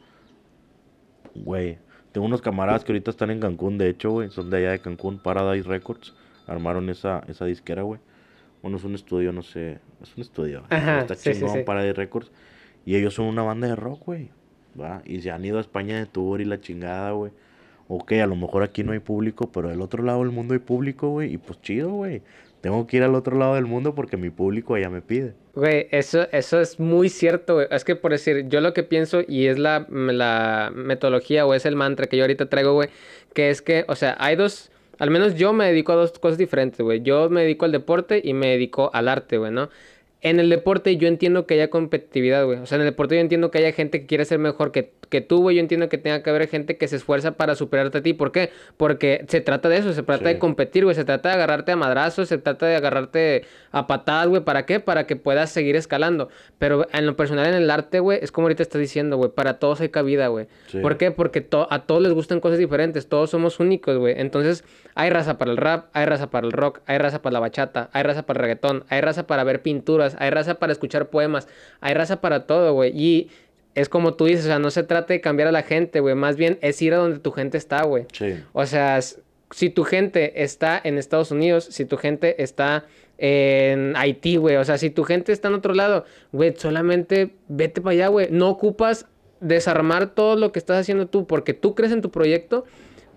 [1.36, 1.78] Güey,
[2.12, 4.30] tengo unos camaradas que ahorita están en Cancún, de hecho, güey.
[4.30, 6.14] Son de allá de Cancún, Paradise Records.
[6.46, 8.00] Armaron esa, esa disquera, güey.
[8.62, 9.78] Bueno, es un estudio, no sé.
[10.02, 10.64] Es un estudio.
[10.70, 11.62] Ajá, Está sí, sí, chingón, sí.
[11.64, 12.30] Paradise Records.
[12.84, 14.30] Y ellos son una banda de rock, güey.
[14.80, 15.02] ¿Va?
[15.04, 17.32] Y se han ido a España de tour y la chingada, güey.
[17.88, 20.60] Ok, a lo mejor aquí no hay público, pero del otro lado del mundo hay
[20.60, 21.32] público, güey.
[21.34, 22.22] Y pues chido, güey.
[22.60, 25.34] Tengo que ir al otro lado del mundo porque mi público allá me pide.
[25.54, 27.66] Güey, eso, eso es muy cierto, güey.
[27.70, 31.64] Es que por decir, yo lo que pienso y es la, la metodología o es
[31.64, 32.90] el mantra que yo ahorita traigo, güey,
[33.34, 36.38] que es que, o sea, hay dos, al menos yo me dedico a dos cosas
[36.38, 37.02] diferentes, güey.
[37.02, 39.70] Yo me dedico al deporte y me dedico al arte, güey, ¿no?
[40.22, 42.58] En el deporte yo entiendo que haya competitividad, güey.
[42.58, 44.92] O sea, en el deporte yo entiendo que haya gente que quiere ser mejor que,
[45.08, 45.56] que tú, güey.
[45.56, 48.12] Yo entiendo que tenga que haber gente que se esfuerza para superarte a ti.
[48.12, 48.50] ¿Por qué?
[48.76, 50.34] Porque se trata de eso, se trata Sí.
[50.34, 50.94] de competir, güey.
[50.94, 54.42] Se trata de agarrarte a madrazos, se trata de agarrarte a patadas, güey.
[54.44, 54.78] ¿Para qué?
[54.78, 56.28] Para que puedas seguir escalando.
[56.58, 59.30] Pero en lo personal, en el arte, güey, es como ahorita estás diciendo, güey.
[59.30, 60.48] Para todos hay cabida, güey.
[60.66, 60.80] Sí.
[60.80, 61.12] ¿Por qué?
[61.12, 63.08] Porque to- a todos les gustan cosas diferentes.
[63.08, 64.14] Todos somos únicos, güey.
[64.18, 64.64] Entonces,
[64.94, 67.88] hay raza para el rap, hay raza para el rock, hay raza para la bachata,
[67.94, 71.48] hay raza para el reggaetón, hay raza para ver pinturas, hay raza para escuchar poemas,
[71.80, 72.92] hay raza para todo, güey.
[72.94, 73.30] Y
[73.74, 76.14] es como tú dices, o sea, no se trata de cambiar a la gente, güey.
[76.14, 78.06] Más bien es ir a donde tu gente está, güey.
[78.12, 78.36] Sí.
[78.52, 79.00] O sea,
[79.50, 82.84] si tu gente está en Estados Unidos, si tu gente está
[83.18, 84.56] en Haití, güey.
[84.56, 88.28] O sea, si tu gente está en otro lado, güey, solamente vete para allá, güey.
[88.30, 89.06] No ocupas
[89.40, 92.64] desarmar todo lo que estás haciendo tú porque tú crees en tu proyecto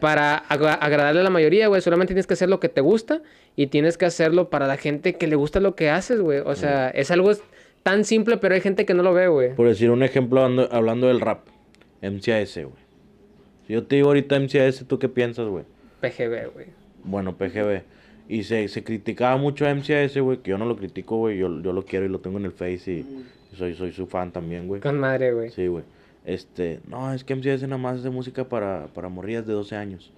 [0.04, 1.82] para agradarle a la mayoría, güey.
[1.82, 3.22] Solamente tienes que hacer lo que te gusta
[3.56, 6.40] y tienes que hacerlo para la gente que le gusta lo que haces, güey.
[6.40, 7.32] O sea, es algo
[7.84, 9.56] tan simple, pero hay gente que no lo ve, güey.
[9.56, 11.48] Por decir un ejemplo, hablando, del rap,
[12.02, 12.84] MCAS, güey.
[13.66, 15.64] Si yo te digo ahorita MCAS, ¿tú qué piensas, güey?
[16.02, 16.66] PGB, güey.
[17.06, 17.84] Bueno, PGB.
[18.28, 21.38] Y se, se criticaba mucho a MCAS, güey, que yo no lo critico, güey.
[21.38, 23.06] Yo, yo lo quiero y lo tengo en el Face y,
[23.58, 24.82] soy, soy su fan también, güey.
[24.82, 25.50] Con madre, güey.
[25.50, 25.86] Sí, güey.
[26.26, 29.76] Este, no, es que MCAS nada más es de música para, para morrillas de 12
[29.76, 30.12] años.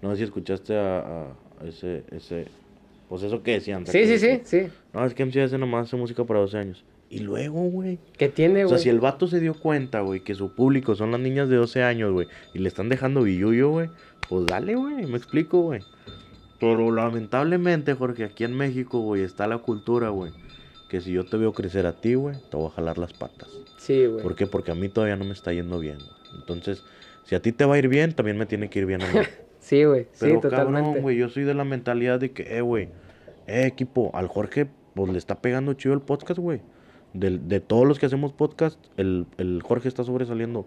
[0.00, 1.28] No sé si escuchaste a,
[1.64, 2.46] ese, ese,
[3.08, 3.86] pues eso que decían.
[3.86, 4.68] Sí, sí, sí, sí.
[4.92, 6.84] No, es que MCAS nada más hace música para 12 años.
[7.08, 7.98] Y luego, güey.
[8.16, 8.64] ¿Qué tiene, güey?
[8.64, 11.48] O sea, si el vato se dio cuenta, güey, que su público son las niñas
[11.48, 13.90] de 12 años, güey, y le están dejando billuyo, güey,
[14.28, 15.82] pues dale, güey, me explico, güey.
[16.58, 20.32] Pero lamentablemente, Jorge, aquí en México, güey, está la cultura, güey,
[20.88, 23.61] que si yo te veo crecer a ti, güey, te voy a jalar las patas.
[23.82, 24.22] Sí, güey.
[24.22, 24.46] ¿Por qué?
[24.46, 26.40] Porque a mí todavía no me está yendo bien, güey.
[26.40, 26.84] Entonces,
[27.24, 29.12] si a ti te va a ir bien, también me tiene que ir bien a
[29.12, 29.20] mí.
[29.60, 31.00] sí, güey, sí, totalmente.
[31.00, 32.88] güey, yo soy de la mentalidad de que, eh, güey,
[33.46, 36.60] eh, equipo, al Jorge, pues le está pegando chido el podcast, güey
[37.14, 40.66] de, de todos los que hacemos podcast, el, el Jorge está sobresaliendo.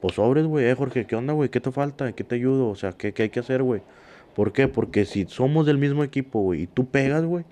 [0.00, 1.48] Pues sobres, güey, eh, Jorge, ¿qué onda, güey?
[1.48, 2.12] ¿Qué te falta?
[2.12, 2.68] ¿Qué te ayudo?
[2.68, 3.82] O sea, ¿qué, qué hay que hacer, güey?
[4.34, 4.68] ¿Por qué?
[4.68, 7.44] Porque si somos del mismo equipo, güey, y tú pegas, güey,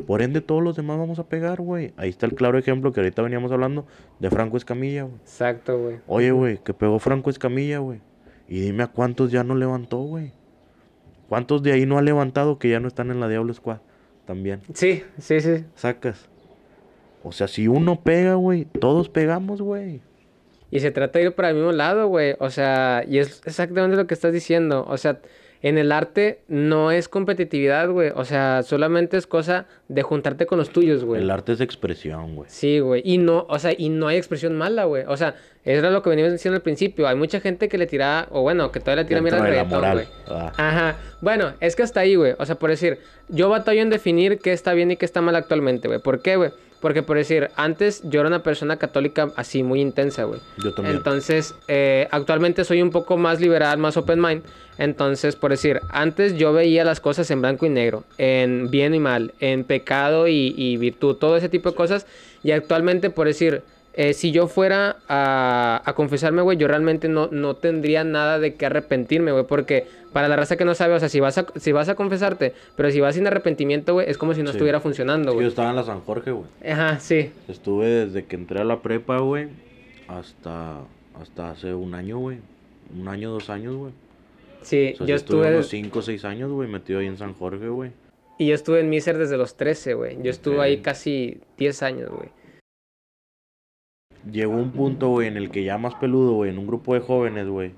[0.00, 1.92] por ende todos los demás vamos a pegar, güey.
[1.96, 3.86] Ahí está el claro ejemplo que ahorita veníamos hablando
[4.18, 5.16] de Franco Escamilla, güey.
[5.16, 5.96] Exacto, güey.
[6.06, 8.00] Oye, güey, que pegó Franco Escamilla, güey.
[8.48, 10.32] Y dime a cuántos ya no levantó, güey.
[11.28, 13.78] ¿Cuántos de ahí no ha levantado que ya no están en la Diablo Squad?
[14.24, 14.60] También.
[14.72, 15.64] Sí, sí, sí.
[15.74, 16.28] Sacas.
[17.22, 20.00] O sea, si uno pega, güey, todos pegamos, güey.
[20.70, 22.34] Y se trata de ir para el mismo lado, güey.
[22.40, 24.84] O sea, y es exactamente lo que estás diciendo.
[24.88, 25.20] O sea,
[25.62, 28.12] en el arte no es competitividad, güey.
[28.14, 31.22] O sea, solamente es cosa de juntarte con los tuyos, güey.
[31.22, 32.48] El arte es expresión, güey.
[32.50, 33.02] Sí, güey.
[33.04, 35.04] Y no, o sea, y no hay expresión mala, güey.
[35.08, 35.34] O sea,
[35.64, 37.08] eso era lo que veníamos diciendo al principio.
[37.08, 39.92] Hay mucha gente que le tira, o bueno, que todavía le tira mira al reggaetón,
[39.92, 40.06] güey.
[40.28, 40.52] Ah.
[40.56, 40.96] Ajá.
[41.20, 42.34] Bueno, es que hasta ahí, güey.
[42.38, 42.98] O sea, por decir,
[43.28, 46.00] yo batallo en definir qué está bien y qué está mal actualmente, güey.
[46.00, 46.50] ¿Por qué, güey?
[46.80, 50.40] Porque por decir, antes yo era una persona católica así muy intensa, güey.
[50.58, 50.96] Yo también.
[50.96, 54.42] Entonces, eh, actualmente soy un poco más liberal, más open mind.
[54.78, 59.00] Entonces, por decir, antes yo veía las cosas en blanco y negro, en bien y
[59.00, 62.06] mal, en pecado y, virtud, todo ese tipo de cosas.
[62.44, 63.62] Y actualmente, por decir,
[63.94, 68.54] eh, si yo fuera a, a confesarme, güey, yo realmente no, no tendría nada de
[68.54, 71.46] qué arrepentirme, güey, porque para la raza que no sabe, o sea, si vas a,
[71.56, 74.80] si vas a confesarte, pero si vas sin arrepentimiento, güey, es como si no estuviera
[74.80, 75.44] funcionando, güey.
[75.44, 76.46] yo estaba en la San Jorge, güey.
[76.68, 77.30] Ajá, sí.
[77.48, 79.48] Estuve desde que entré a la prepa, güey,
[80.06, 80.78] hasta,
[81.20, 82.38] hasta hace un año, güey.
[82.96, 83.92] Un año, dos años, güey.
[84.62, 85.48] Sí, yo estuve...
[85.48, 87.90] unos cinco o seis años, güey, metido ahí en San Jorge, güey.
[88.38, 90.16] Y yo estuve en Miser desde los 13, güey.
[90.22, 92.28] Yo estuve ahí casi 10 años, güey.
[94.30, 97.00] Llegó un punto, güey, en el que ya más peludo, güey, en un grupo de
[97.00, 97.72] jóvenes, güey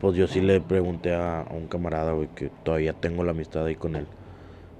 [0.00, 3.76] pues yo sí le pregunté a, un camarada, güey, que todavía tengo la amistad ahí
[3.76, 4.06] con él.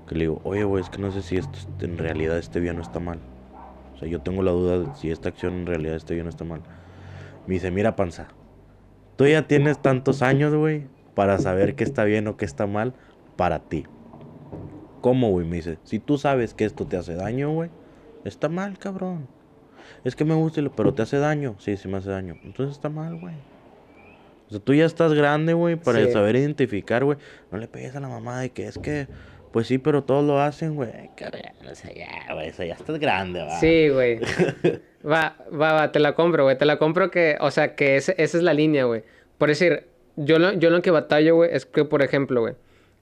[0.07, 2.79] Que le digo, oye, güey, es que no sé si esto en realidad este bien
[2.79, 3.19] o está mal.
[3.95, 6.29] O sea, yo tengo la duda de si esta acción en realidad este bien o
[6.29, 6.61] está mal.
[7.47, 8.29] Me dice, mira, panza,
[9.17, 10.85] tú ya tienes tantos años, güey,
[11.15, 12.93] para saber qué está bien o qué está mal
[13.37, 13.85] para ti.
[15.01, 15.47] ¿Cómo, güey?
[15.47, 17.71] Me dice, si tú sabes que esto te hace daño, güey,
[18.25, 19.27] está mal, cabrón.
[20.05, 21.57] Es que me gusta, pero te hace daño.
[21.59, 22.37] Sí, sí me hace daño.
[22.45, 23.35] Entonces está mal, güey.
[24.49, 27.19] O sea, tú ya estás grande, güey, para saber identificar, güey.
[27.51, 29.09] No le pegues a la mamá de que es que,
[29.53, 30.91] pues sí, pero todos lo hacen, güey.
[30.91, 33.59] O sea, ya, güey, eso ya estás grande, va.
[33.59, 34.21] Sí, güey.
[35.05, 36.57] va, va, va, te la compro, güey.
[36.57, 39.03] Te la compro que, o sea, que esa es la línea, güey.
[39.39, 42.55] Por decir, yo lo, yo lo que batallo, güey, es que, por ejemplo, güey,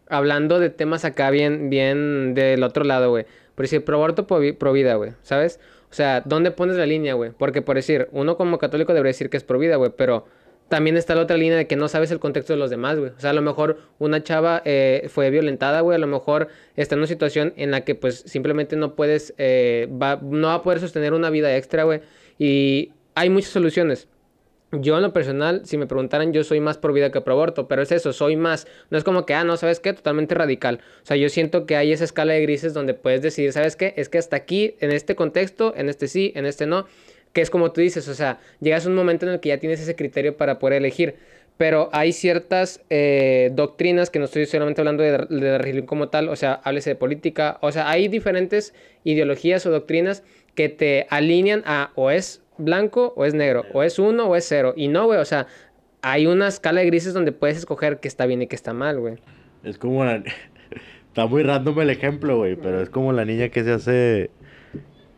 [0.08, 3.26] hablando de temas acá bien, bien del otro lado, güey.
[3.54, 5.60] Por decir, pro aborto, pro vida, güey, ¿sabes?
[5.94, 7.30] O sea, ¿dónde pones la línea, güey?
[7.30, 10.26] Porque, por decir, uno como católico debería decir que es pro vida, güey, pero
[10.68, 13.12] también está la otra línea de que no sabes el contexto de los demás, güey.
[13.16, 15.94] O sea, a lo mejor una chava eh, fue violentada, güey.
[15.94, 19.88] A lo mejor está en una situación en la que, pues, simplemente no puedes, eh,
[19.88, 22.00] va, no va a poder sostener una vida extra, güey.
[22.40, 24.08] Y hay muchas soluciones.
[24.80, 27.68] Yo en lo personal, si me preguntaran, yo soy más por vida que por aborto,
[27.68, 28.66] pero es eso, soy más.
[28.90, 29.92] No es como que, ah, no, ¿sabes qué?
[29.92, 30.80] Totalmente radical.
[31.02, 33.94] O sea, yo siento que hay esa escala de grises donde puedes decidir, ¿sabes qué?
[33.96, 36.86] Es que hasta aquí, en este contexto, en este sí, en este no
[37.34, 39.58] que es como tú dices, o sea, llegas a un momento en el que ya
[39.58, 41.16] tienes ese criterio para poder elegir.
[41.56, 46.28] Pero hay ciertas eh, doctrinas, que no estoy solamente hablando de, de religión como tal,
[46.28, 48.72] o sea, háblese de política, o sea, hay diferentes
[49.04, 50.22] ideologías o doctrinas
[50.54, 54.46] que te alinean a o es blanco o es negro, o es uno o es
[54.46, 54.74] cero.
[54.76, 55.46] Y no, güey, o sea,
[56.02, 59.00] hay una escala de grises donde puedes escoger qué está bien y qué está mal,
[59.00, 59.16] güey.
[59.62, 60.04] Es como
[61.08, 64.30] Está muy random el ejemplo, güey, pero es como la niña que se hace...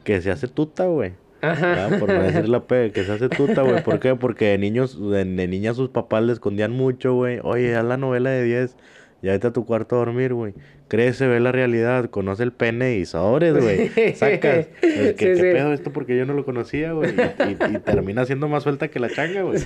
[0.05, 1.14] Que se hace tuta, güey.
[1.41, 1.91] Ajá.
[1.91, 3.82] Ya, Por no decir la P, que se hace tuta, güey.
[3.82, 4.14] ¿Por qué?
[4.14, 7.41] Porque de niños, de, de niñas sus papás le escondían mucho, güey.
[7.43, 8.76] Oye, haz la novela de 10.
[9.22, 10.55] Ya vete a tu cuarto a dormir, güey.
[10.89, 13.89] Crece, ve la realidad, conoce el pene y sobres, güey.
[14.14, 14.68] Sacas.
[14.82, 15.43] Es que, Sí, ¿Qué sí.
[15.43, 15.93] pedo esto?
[15.93, 17.11] Porque yo no lo conocía, güey.
[17.11, 19.59] Y, y- y termina siendo más suelta que la changa, güey.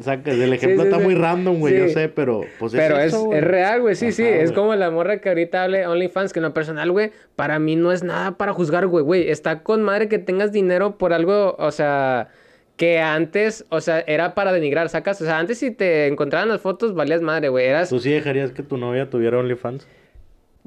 [0.00, 0.34] Sacas.
[0.34, 1.04] El ejemplo sí, está sí.
[1.04, 1.78] muy random, güey.
[1.78, 1.94] Yo Sí.
[1.94, 4.24] sé, pero pues Pero es, eso, es real, güey, sí, sí.
[4.24, 7.76] Es como la morra que ahorita hable OnlyFans, que en lo personal, güey, para mí
[7.76, 9.30] no es nada para juzgar, güey, güey.
[9.30, 12.26] Está con madre que tengas dinero por algo, o sea,
[12.76, 15.22] que antes, o sea, era para denigrar, sacas.
[15.22, 17.66] O sea, antes si te encontraban las fotos, valías madre, güey.
[17.66, 17.88] Eras.
[17.88, 19.86] ¿Tú sí dejarías que tu novia tuviera OnlyFans?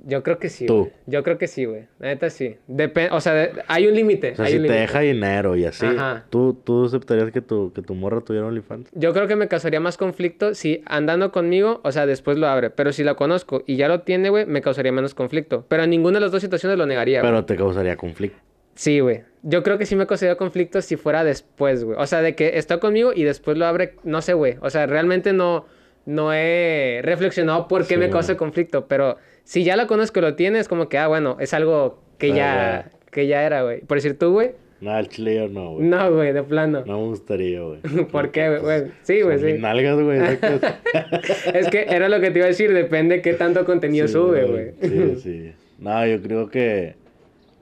[0.06, 0.92] Yo creo que sí, Tú.
[1.08, 1.86] Yo creo que sí, güey.
[2.00, 2.56] La neta sí.
[2.68, 4.34] Depende, o sea, de- hay un límite.
[4.34, 6.26] O sea, hay si un te deja dinero y así, Ajá.
[6.30, 8.90] ¿tú, ¿tú aceptarías que tu, que tu morra tuviera OnlyFans?
[8.94, 12.70] Yo creo que me causaría más conflicto si andando conmigo, o sea, después lo abre.
[12.70, 15.66] Pero si la conozco y ya lo tiene, güey, me causaría menos conflicto.
[15.68, 17.22] Pero en ninguna de las dos situaciones lo negaría.
[17.22, 18.38] Pero te causaría conflicto.
[18.76, 19.24] Sí, güey.
[19.42, 21.98] Yo creo que sí me causaría conflicto si fuera después, güey.
[22.00, 24.58] O sea, de que está conmigo y después lo abre, no sé, güey.
[24.62, 25.66] O sea, realmente no,
[26.06, 28.86] no he reflexionado por qué Sí, me causa conflicto.
[28.88, 29.18] Pero
[29.48, 32.34] si ya la conozco y lo tiene, es como que, ah, bueno, es algo que
[32.34, 33.80] Ah, ya, que ya era, güey.
[33.80, 34.52] Por decir tú, güey.
[34.82, 35.88] No, al chile yo no, güey.
[35.88, 36.84] No, güey, de plano.
[36.86, 37.80] No me gustaría, güey.
[38.12, 38.92] ¿Por qué, güey?
[39.04, 39.54] Sí, güey, sí.
[39.58, 40.20] nalgas, güey.
[41.54, 44.46] Es que era lo que te iba a decir, depende qué tanto contenido Sí, sube,
[44.46, 44.74] güey.
[44.82, 45.52] Sí, sí.
[45.80, 46.96] No, yo creo que,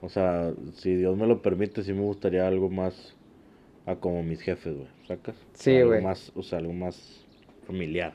[0.00, 3.14] o sea, si Dios me lo permite, sí me gustaría algo más
[3.86, 4.88] a como mis jefes, güey.
[5.06, 5.36] ¿Sacas?
[5.54, 6.02] Sí, Algo güey.
[6.02, 7.24] más, o sea, algo más
[7.64, 8.12] familiar.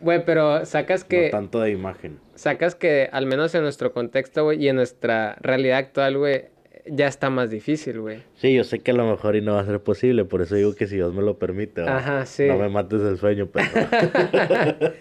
[0.00, 1.26] Güey, pero sacas que...
[1.26, 2.18] No tanto de imagen.
[2.34, 6.46] sacas que al menos en nuestro contexto, güey, y en nuestra realidad actual, güey,
[6.86, 8.22] ya está más difícil, güey.
[8.34, 10.54] Sí, yo sé que a lo mejor y no va a ser posible, por eso
[10.54, 11.96] digo que si Dios me lo permite, ¿va?
[11.96, 12.46] Ajá, sí.
[12.46, 13.66] No me mates el sueño, pero.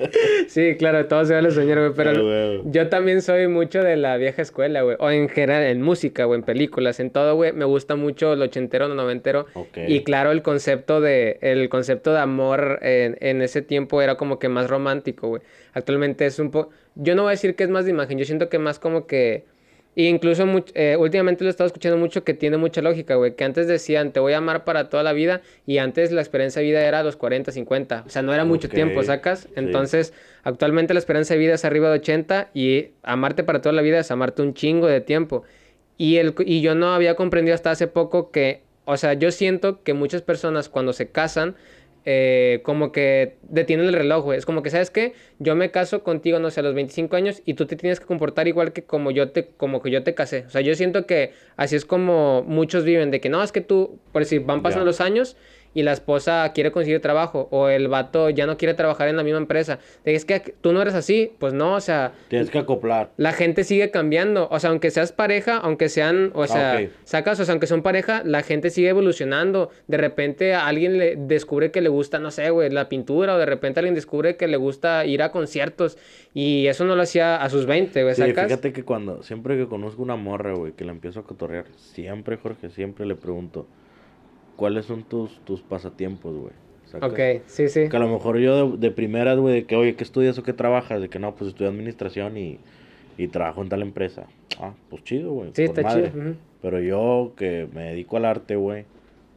[0.48, 2.62] Sí, claro, todo se vale soñar, güey, pero güey.
[2.66, 6.36] yo también soy mucho de la vieja escuela, güey, o en general en música, o
[6.36, 10.42] en películas, en todo, güey, me gusta mucho lo ochentero, lo noventero, y claro, el
[10.42, 15.30] concepto de, el concepto de amor en, en ese tiempo era como que más romántico,
[15.30, 15.42] güey.
[15.74, 18.26] Actualmente es un poco, yo no voy a decir que es más de imagen, yo
[18.26, 19.46] siento que más como que,
[19.96, 23.44] y incluso eh, últimamente lo he estado escuchando mucho que tiene mucha lógica, güey, que
[23.44, 26.68] antes decían, te voy a amar para toda la vida, y antes la esperanza de
[26.68, 29.42] vida era a los 40, 50, o sea, no era mucho tiempo, ¿sacas?
[29.42, 29.50] sí.
[29.56, 30.14] Entonces,
[30.44, 34.00] actualmente la esperanza de vida es arriba de 80, y amarte para toda la vida
[34.00, 35.44] es amarte un chingo de tiempo.
[35.98, 39.84] Y, el, y yo no había comprendido hasta hace poco que, o sea, yo siento
[39.84, 41.56] que muchas personas cuando se casan,
[42.06, 44.38] eh, como que detienen el reloj, güey.
[44.38, 45.14] Es como que, ¿sabes qué?
[45.40, 48.06] Yo me caso contigo, no sé, a los 25 años y tú te tienes que
[48.06, 50.46] comportar igual que como yo te, como que yo te casé.
[50.48, 53.62] O sea, yo siento que así es como muchos viven, de que no, es que
[53.62, 55.38] tú, por decir, van pasando los años
[55.74, 59.24] y la esposa quiere conseguir trabajo o el vato ya no quiere trabajar en la
[59.24, 59.80] misma empresa.
[60.06, 63.12] Es que tú no eres así, pues no, o sea, Tienes que acoplar.
[63.18, 64.48] la gente sigue cambiando.
[64.52, 67.82] O sea, aunque seas pareja, aunque sean, o Ah, sea, sacas, o sea, aunque son
[67.82, 69.70] pareja, la gente sigue evolucionando.
[69.88, 73.38] De repente a alguien le descubre que le gusta, no sé, güey, la pintura, o
[73.38, 75.98] de repente alguien descubre que le gusta ir a conciertos.
[76.34, 78.46] Y eso no lo hacía a sus 20, güey, Sí, sacas.
[78.48, 82.38] fíjate que cuando, siempre que conozco una morra, güey, que la empiezo a cotorrear, siempre,
[82.38, 83.68] Jorge, siempre le pregunto,
[84.56, 86.54] ¿cuáles son tus, tus pasatiempos, güey?
[87.02, 87.90] Ok, sí, sí.
[87.90, 90.44] Que a lo mejor yo de, de primeras, güey, de que, oye, ¿qué estudias o
[90.44, 91.02] qué trabajas?
[91.02, 92.60] De que no, pues estudio administración y,
[93.18, 94.28] y trabajo en tal empresa.
[94.60, 95.50] Ah, pues chido, güey.
[95.54, 96.12] Sí, está madre.
[96.12, 96.36] chido.
[96.62, 98.86] Pero yo que me dedico al arte, güey,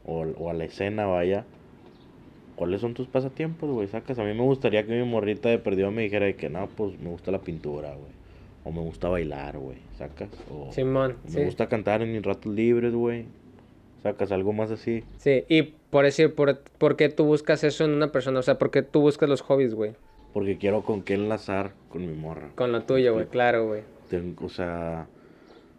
[0.04, 1.44] o, o a la escena, vaya,
[2.56, 3.88] ¿cuáles son tus pasatiempos, güey?
[3.88, 6.68] Sacas, a mí me gustaría que mi morrita de perdido me dijera de que no,
[6.68, 8.12] pues me gusta la pintura, güey.
[8.64, 10.28] O me gusta bailar, güey, sacas.
[10.50, 11.44] O Simón, me sí.
[11.44, 13.24] gusta cantar en mis ratos libres, güey.
[14.06, 15.02] Sacas algo más así.
[15.18, 18.38] Sí, y por decir, por, ¿por qué tú buscas eso en una persona?
[18.38, 19.94] O sea, ¿por qué tú buscas los hobbies, güey?
[20.32, 22.50] Porque quiero con qué enlazar con mi morra.
[22.54, 23.82] Con lo tuyo, güey, claro, güey.
[24.40, 25.08] O sea,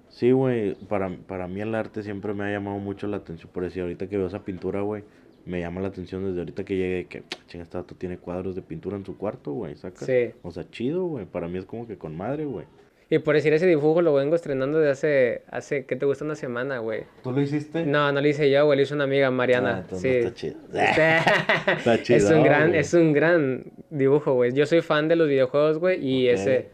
[0.10, 3.50] sí, güey, para, para mí el arte siempre me ha llamado mucho la atención.
[3.54, 5.04] Por decir, ahorita que veo esa pintura, güey,
[5.46, 8.62] me llama la atención desde ahorita que llegué, que, chinga, este vato tiene cuadros de
[8.62, 10.06] pintura en su cuarto, güey, ¿sacas?
[10.06, 10.32] Sí.
[10.44, 12.66] O sea, chido, güey, para mí es como que con madre, güey.
[13.10, 16.26] Y por decir, ese dibujo lo vengo estrenando de hace, hace, ¿qué te gusta?
[16.26, 17.04] Una semana, güey.
[17.24, 17.86] ¿Tú lo hiciste?
[17.86, 19.86] No, no lo hice yo, güey, lo hizo una amiga, Mariana.
[19.90, 20.10] Ah, sí.
[20.10, 20.58] está chido.
[20.74, 22.80] es chido, un gran, güey.
[22.80, 24.52] es un gran dibujo, güey.
[24.54, 26.68] Yo soy fan de los videojuegos, güey, y ese,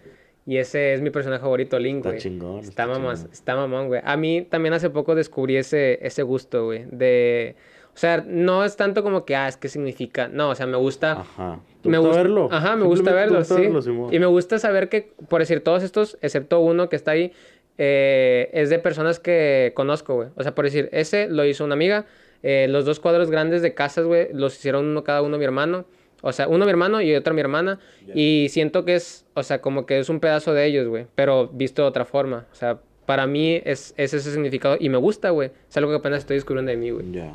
[0.47, 2.19] y ese es mi personaje favorito, Link, Está güey.
[2.21, 4.01] chingón, Está está mamón, está mamón, güey.
[4.03, 7.55] A mí también hace poco descubrí ese, ese gusto, güey, de...
[7.93, 10.27] O sea, no es tanto como que, ah, es que significa...
[10.27, 11.11] No, o sea, me gusta...
[11.13, 11.59] Ajá.
[11.81, 12.49] ¿Te Me gusta verlo?
[12.51, 13.61] Ajá, me gusta verlo, gusta sí.
[13.61, 17.33] verlo, y me gusta saber que, por decir, todos estos, excepto uno que está ahí,
[17.77, 20.29] eh, es de personas que conozco, güey.
[20.35, 22.05] O sea, por decir, ese lo hizo una amiga.
[22.41, 25.85] eh, los dos cuadros grandes de casas, güey, los hicieron uno cada uno mi hermano.
[26.21, 27.79] O sea, uno mi hermano y otro mi hermana.
[28.13, 31.05] Y siento que es, o sea, como que es un pedazo de ellos, güey.
[31.15, 32.45] Pero visto de otra forma.
[32.51, 34.77] O sea, para mí es, ese significado.
[34.79, 35.51] Y me gusta, güey.
[35.69, 37.11] Es algo que apenas estoy descubriendo de mí, güey.
[37.11, 37.31] Ya.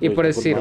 [0.00, 0.56] Y por decir...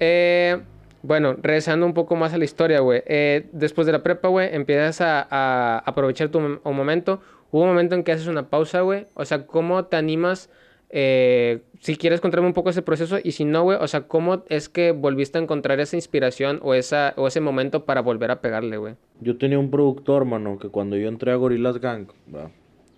[0.00, 0.60] Eh,
[1.02, 3.02] bueno, regresando un poco más a la historia, güey.
[3.06, 7.20] Eh, después de la prepa, güey, empiezas a, aprovechar tu un momento.
[7.50, 9.06] Hubo un momento en que haces una pausa, güey.
[9.14, 10.48] O sea, ¿cómo te animas?
[10.90, 14.44] Eh, si quieres contarme un poco ese proceso y si no, güey, o sea, ¿cómo
[14.48, 18.40] es que volviste a encontrar esa inspiración o, esa, o ese momento para volver a
[18.40, 18.94] pegarle, güey?
[19.20, 22.08] Yo tenía un productor, mano, que cuando yo entré a Gorillas Gang,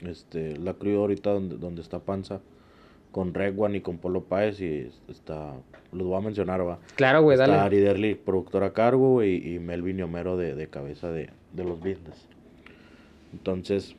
[0.01, 2.41] este, la crió ahorita donde, donde está Panza,
[3.15, 5.55] con One y con Polo Páez y está,
[5.93, 6.81] los voy a mencionar, va.
[6.97, 7.53] Claro, güey, dale.
[7.53, 11.31] Está Ari Derly, productor a cargo, güey, y Melvin y Homero de, de cabeza de,
[11.53, 12.27] de los business.
[13.33, 13.95] Entonces,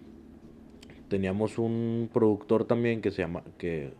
[1.07, 3.93] teníamos un productor también que se llama, que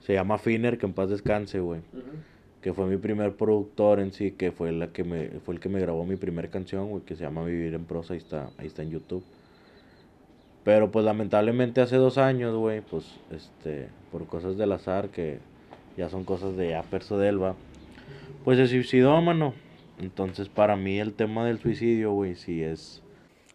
[0.00, 1.82] se llama Finner, que en paz descanse, güey.
[2.62, 5.68] Que fue mi primer productor en sí, que fue la que me, fue el que
[5.68, 8.66] me grabó mi primera canción, güey, que se llama Vivir en Prosa, ahí está, ahí
[8.66, 9.22] está en YouTube.
[10.66, 15.38] Pero pues lamentablemente hace dos años, güey, pues este, por cosas del azar que
[15.96, 17.54] ya son cosas de Aperso de Elba,
[18.44, 19.54] pues se suicidó, mano.
[20.00, 23.00] Entonces para mí el tema del suicidio, güey, sí es...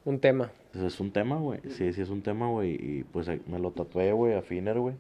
[0.06, 0.52] Un tema.
[0.74, 1.60] Es un tema, güey.
[1.68, 2.76] Sí, sí es un tema, güey.
[2.76, 4.96] Y pues me lo tatué, güey, a Finner, güey.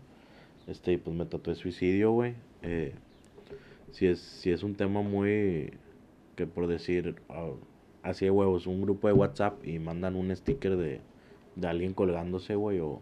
[0.67, 2.33] Este, y pues me tatué suicidio, güey.
[2.61, 2.91] Eh,
[3.91, 5.71] sí, es, sí es un tema muy,
[6.35, 7.55] que por decir, uh,
[8.03, 10.99] así de huevos, un grupo de WhatsApp y mandan un sticker de
[11.55, 13.01] de alguien colgándose, güey, o,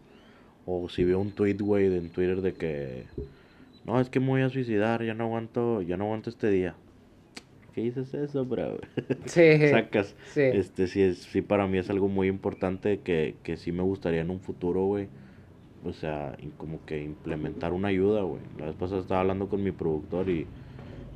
[0.66, 3.06] o si veo un tweet, güey, en Twitter de que,
[3.86, 6.76] no, es que me voy a suicidar, ya no aguanto, ya no aguanto este día.
[7.74, 8.78] ¿Qué dices eso, bro?
[9.26, 9.58] Sí.
[9.70, 10.16] Sacas.
[10.34, 10.42] Sí.
[10.42, 14.22] Este, sí, es, sí, para mí es algo muy importante que, que sí me gustaría
[14.22, 15.08] en un futuro, güey.
[15.86, 18.42] O sea, como que implementar una ayuda, güey.
[18.58, 20.46] La vez pasada estaba hablando con mi productor y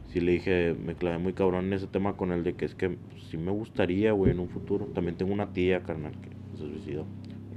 [0.08, 2.76] sí le dije, me clavé muy cabrón en ese tema con él de que es
[2.76, 2.98] que
[3.30, 4.86] sí me gustaría, güey, en un futuro.
[4.86, 7.06] También tengo una tía, carnal, que se suicidó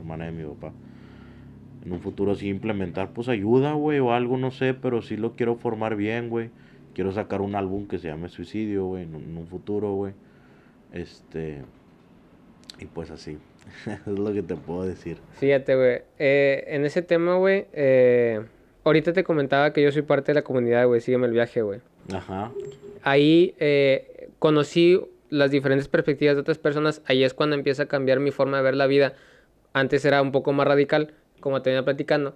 [0.07, 0.73] hermana de mi papá.
[1.85, 5.33] En un futuro sí implementar pues ayuda, güey, o algo, no sé, pero sí lo
[5.33, 6.51] quiero formar bien, güey.
[6.95, 10.15] Quiero sacar un álbum que se llame Suicidio, güey, en, un futuro, güey.
[10.93, 11.63] Este...
[12.79, 13.39] Y pues así.
[13.87, 15.19] es lo que te puedo decir.
[15.39, 16.03] Fíjate, güey.
[16.19, 18.45] Eh, en ese tema, güey, eh,
[18.85, 21.01] ahorita te comentaba que yo soy parte de la comunidad, güey.
[21.01, 21.81] Sígueme el viaje, güey.
[22.13, 22.53] Ajá.
[23.03, 25.01] Ahí eh, conocí
[25.31, 27.03] las diferentes perspectivas de otras personas.
[27.07, 29.15] Ahí es cuando empieza a cambiar mi forma de ver la vida.
[29.77, 32.35] Antes era un poco más radical, como te venía platicando.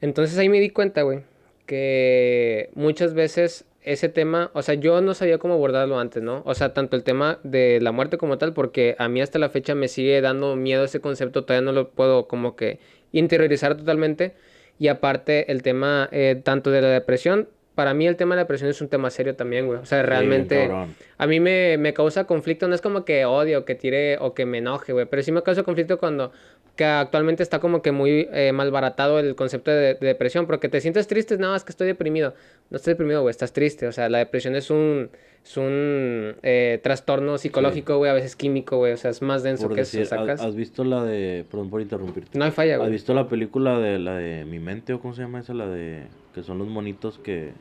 [0.00, 1.20] Entonces ahí me di cuenta, güey,
[1.66, 6.42] que muchas veces ese tema, o sea, yo no sabía cómo abordarlo antes, ¿no?
[6.46, 9.50] O sea, tanto el tema de la muerte como tal, porque a mí hasta la
[9.50, 12.78] fecha me sigue dando miedo ese concepto, todavía no lo puedo como que
[13.12, 14.32] interiorizar totalmente.
[14.78, 18.42] Y aparte el tema eh, tanto de la depresión, para mí el tema de la
[18.44, 19.78] depresión es un tema serio también, güey.
[19.78, 20.70] O sea, realmente
[21.18, 24.34] a mí me, me, causa conflicto, no es como que odio, o que tire o
[24.34, 26.32] que me enoje, güey, pero sí me causa conflicto cuando
[26.76, 31.06] que actualmente está como que muy eh, malbaratado el concepto de, depresión, porque te sientes
[31.06, 32.34] triste, nada más que estoy deprimido.
[32.70, 33.86] No estoy deprimido, güey, estás triste.
[33.86, 35.10] O sea, la depresión es un,
[35.44, 38.94] es un eh, trastorno psicológico, güey, a veces químico, güey.
[38.94, 40.40] O sea, es más denso que eso, ¿sacas?
[40.40, 42.38] ¿Has visto la de, perdón por interrumpirte?
[42.38, 42.86] No hay falla, güey.
[42.86, 45.52] ¿Has visto la película de la de Mi Mente o cómo se llama esa?
[45.52, 46.04] La de,
[46.34, 47.52] que son los monitos que,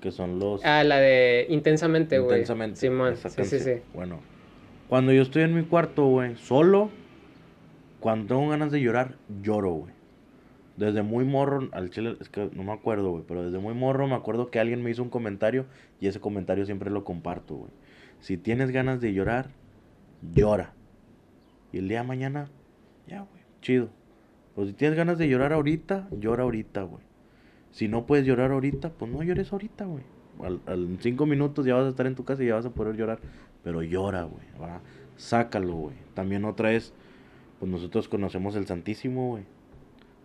[0.00, 0.64] que son los...
[0.64, 2.40] Ah, la de Intensamente, güey.
[2.40, 2.76] Intensamente.
[2.76, 3.74] Simón, sí, sí, sí.
[3.92, 4.20] Bueno,
[4.88, 6.90] cuando yo estoy en mi cuarto, güey, solo
[8.00, 9.94] cuando tengo ganas de llorar, lloro, güey.
[10.76, 14.06] Desde muy morro, al chile, es que no me acuerdo, güey, pero desde muy morro
[14.06, 15.66] me acuerdo que alguien me hizo un comentario
[16.00, 17.70] y ese comentario siempre lo comparto, güey.
[18.20, 19.50] Si tienes ganas de llorar,
[20.34, 20.74] llora.
[21.72, 22.50] Y el día de mañana,
[23.06, 23.88] ya, güey, chido.
[24.54, 27.02] Pues si tienes ganas de llorar ahorita, llora ahorita, güey.
[27.74, 30.04] Si no puedes llorar ahorita, pues no llores ahorita, güey.
[30.44, 32.70] Al, en cinco minutos ya vas a estar en tu casa y ya vas a
[32.70, 33.18] poder llorar.
[33.64, 34.44] Pero llora, güey.
[35.16, 35.96] Sácalo, güey.
[36.14, 36.92] También otra es
[37.58, 39.42] pues nosotros conocemos el Santísimo, güey.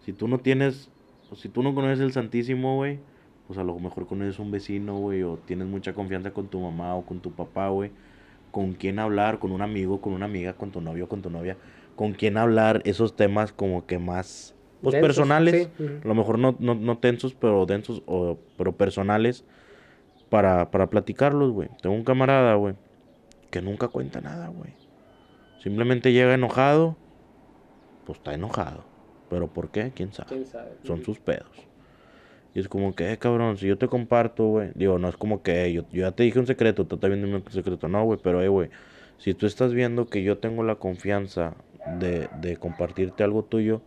[0.06, 0.92] Si tú no tienes,
[1.32, 3.00] o si tú no conoces el Santísimo, güey,
[3.48, 6.94] pues a lo mejor conoces un vecino, güey, o tienes mucha confianza con tu mamá
[6.94, 7.90] o con tu papá, güey.
[8.52, 11.58] Con quién hablar, con un amigo, con una amiga, con tu novio, con tu novia.
[11.96, 15.70] Con quién hablar esos temas como que más, pues personales.
[16.04, 19.46] A lo mejor no, no, no tensos, pero densos, o, pero personales.
[20.30, 21.70] Para, para platicarlos, güey.
[21.82, 22.76] Tengo un camarada, güey,
[23.50, 24.74] que nunca cuenta nada, güey.
[25.60, 26.98] Simplemente llega enojado
[28.10, 28.84] pues está enojado.
[29.30, 29.92] ¿Pero por qué?
[29.94, 30.44] ¿Quién sabe?
[30.84, 31.52] Son sus pedos.
[32.56, 34.72] Y es como que, eh, cabrón, si yo te comparto, güey.
[34.74, 37.28] Digo, no es como que yo, yo, ya te dije un secreto, tú estás viendo
[37.28, 37.88] un secreto.
[37.88, 38.72] No, güey, pero, eh, güey,
[39.20, 41.54] si tú estás viendo que yo tengo la confianza
[42.00, 43.84] de, de compartirte algo tuyo,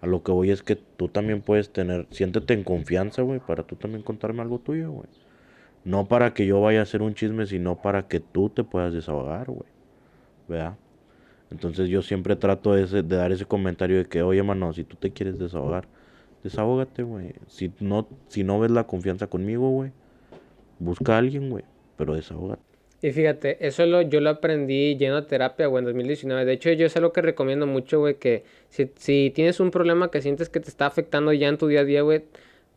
[0.00, 3.62] a lo que voy es que tú también puedes tener, siéntete en confianza, güey, para
[3.64, 5.08] tú también contarme algo tuyo, güey.
[5.84, 8.92] No para que yo vaya a hacer un chisme, sino para que tú te puedas
[8.94, 9.68] desahogar, güey.
[10.48, 10.76] ¿Verdad?
[11.50, 14.96] Entonces yo siempre trato ese- de dar ese comentario de que, oye, mano, si tú
[14.96, 15.88] te quieres desahogar,
[16.44, 17.34] desahógate, güey.
[17.48, 19.92] Si no, si no ves la confianza conmigo, güey,
[20.78, 21.64] busca a alguien, güey,
[21.96, 22.69] pero desahógate.
[23.02, 26.44] Y fíjate, eso lo, yo lo aprendí yendo a terapia, güey, en 2019.
[26.44, 30.10] De hecho, yo es algo que recomiendo mucho, güey, que si, si tienes un problema
[30.10, 32.24] que sientes que te está afectando ya en tu día a día, güey,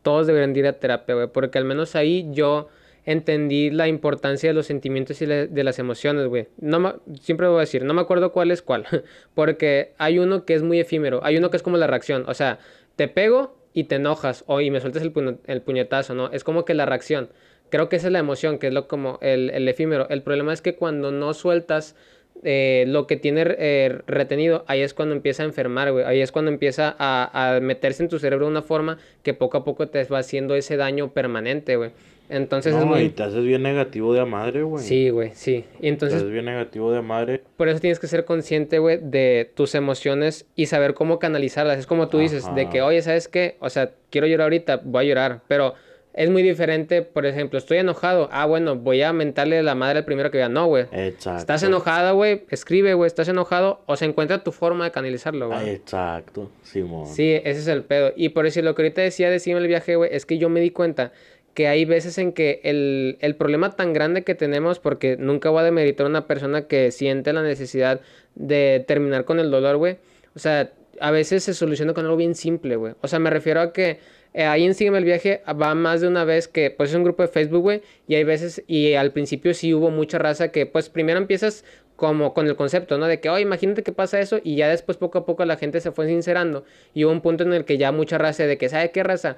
[0.02, 2.68] todos deberían de ir a terapia, güey, porque al menos ahí yo
[3.04, 6.48] entendí la importancia de los sentimientos y de las emociones, güey.
[6.58, 8.86] No me- siempre voy a decir, no me acuerdo cuál es cuál,
[9.34, 12.32] porque hay uno que es muy efímero, hay uno que es como la reacción, o
[12.34, 12.58] sea,
[12.96, 16.30] te pego y te enojas, o y me sueltas el, puño- el puñetazo, ¿no?
[16.32, 17.28] Es como que la reacción.
[17.74, 20.08] Creo que esa es la emoción, que es lo como el, el efímero.
[20.08, 21.96] El problema es que cuando no sueltas
[22.44, 26.04] eh, lo que tiene eh, retenido, ahí es cuando empieza a enfermar, güey.
[26.04, 29.56] Ahí es cuando empieza a, a meterse en tu cerebro de una forma que poco
[29.56, 31.90] a poco te va haciendo ese daño permanente, güey.
[32.28, 33.08] Entonces es no, y muy...
[33.10, 34.84] te haces bien negativo de a madre, güey.
[34.84, 35.64] Sí, güey, sí.
[35.78, 37.42] Y Te entonces haces bien negativo de a madre.
[37.56, 41.80] por eso tienes que ser consciente, güey, de tus emociones y saber cómo canalizarlas.
[41.80, 43.56] Es como tú dices, de que, oye, ¿sabes qué?
[43.58, 45.40] O sea, quiero llorar ahorita, voy a llorar.
[45.48, 45.74] Pero
[46.14, 48.28] es muy diferente, por ejemplo, estoy enojado.
[48.30, 50.48] Ah, bueno, voy a mentarle la madre al primero que vea.
[50.48, 50.86] No, güey.
[50.92, 51.40] Exacto.
[51.40, 55.70] Estás enojada, güey, escribe, güey, estás enojado o se encuentra tu forma de canalizarlo, güey.
[55.70, 57.08] Exacto, Simón.
[57.08, 58.12] Sí, ese es el pedo.
[58.14, 60.60] Y por eso lo que ahorita decía de el viaje, güey, es que yo me
[60.60, 61.12] di cuenta
[61.52, 65.60] que hay veces en que el, el problema tan grande que tenemos, porque nunca voy
[65.60, 68.00] a demeritar a una persona que siente la necesidad
[68.36, 69.98] de terminar con el dolor, güey.
[70.34, 72.94] O sea, a veces se soluciona con algo bien simple, güey.
[73.00, 73.98] O sea, me refiero a que
[74.34, 77.04] eh, ahí en Sígueme el Viaje va más de una vez que, pues es un
[77.04, 80.66] grupo de Facebook, güey, y hay veces, y al principio sí hubo mucha raza que,
[80.66, 81.64] pues primero empiezas
[81.96, 83.06] como con el concepto, ¿no?
[83.06, 85.80] De que, oye, imagínate que pasa eso, y ya después poco a poco la gente
[85.80, 88.68] se fue sincerando, y hubo un punto en el que ya mucha raza de que,
[88.68, 89.36] ¿sabe qué raza?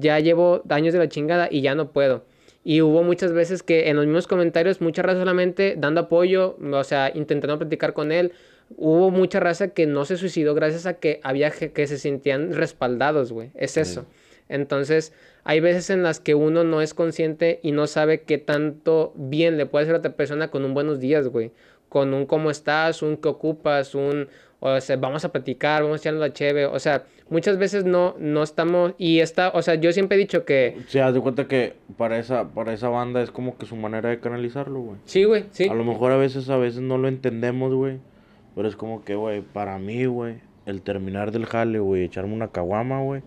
[0.00, 2.24] Ya llevo años de la chingada y ya no puedo.
[2.62, 6.84] Y hubo muchas veces que en los mismos comentarios, mucha raza solamente dando apoyo, o
[6.84, 8.32] sea, intentando platicar con él.
[8.76, 12.52] Hubo mucha raza que no se suicidó gracias a que había ge- que se sentían
[12.52, 13.50] respaldados, güey.
[13.54, 14.06] Es eso.
[14.48, 15.12] Entonces,
[15.44, 19.56] hay veces en las que uno no es consciente y no sabe qué tanto bien
[19.56, 21.52] le puede hacer a otra persona con un buenos días, güey.
[21.88, 24.28] Con un cómo estás, un qué ocupas, un,
[24.60, 26.66] o sea, vamos a platicar, vamos a echarnos la cheve.
[26.66, 30.44] O sea, muchas veces no, no estamos, y está, o sea, yo siempre he dicho
[30.44, 33.66] que, O sea, haz de cuenta que para esa, para esa banda es como que
[33.66, 34.96] su manera de canalizarlo, güey.
[35.04, 35.68] sí, güey, sí.
[35.68, 37.98] A lo mejor a veces, a veces no lo entendemos, güey.
[38.54, 40.36] Pero es como que, güey, para mí, güey,
[40.66, 43.22] el terminar del jale, güey, echarme una caguama, güey,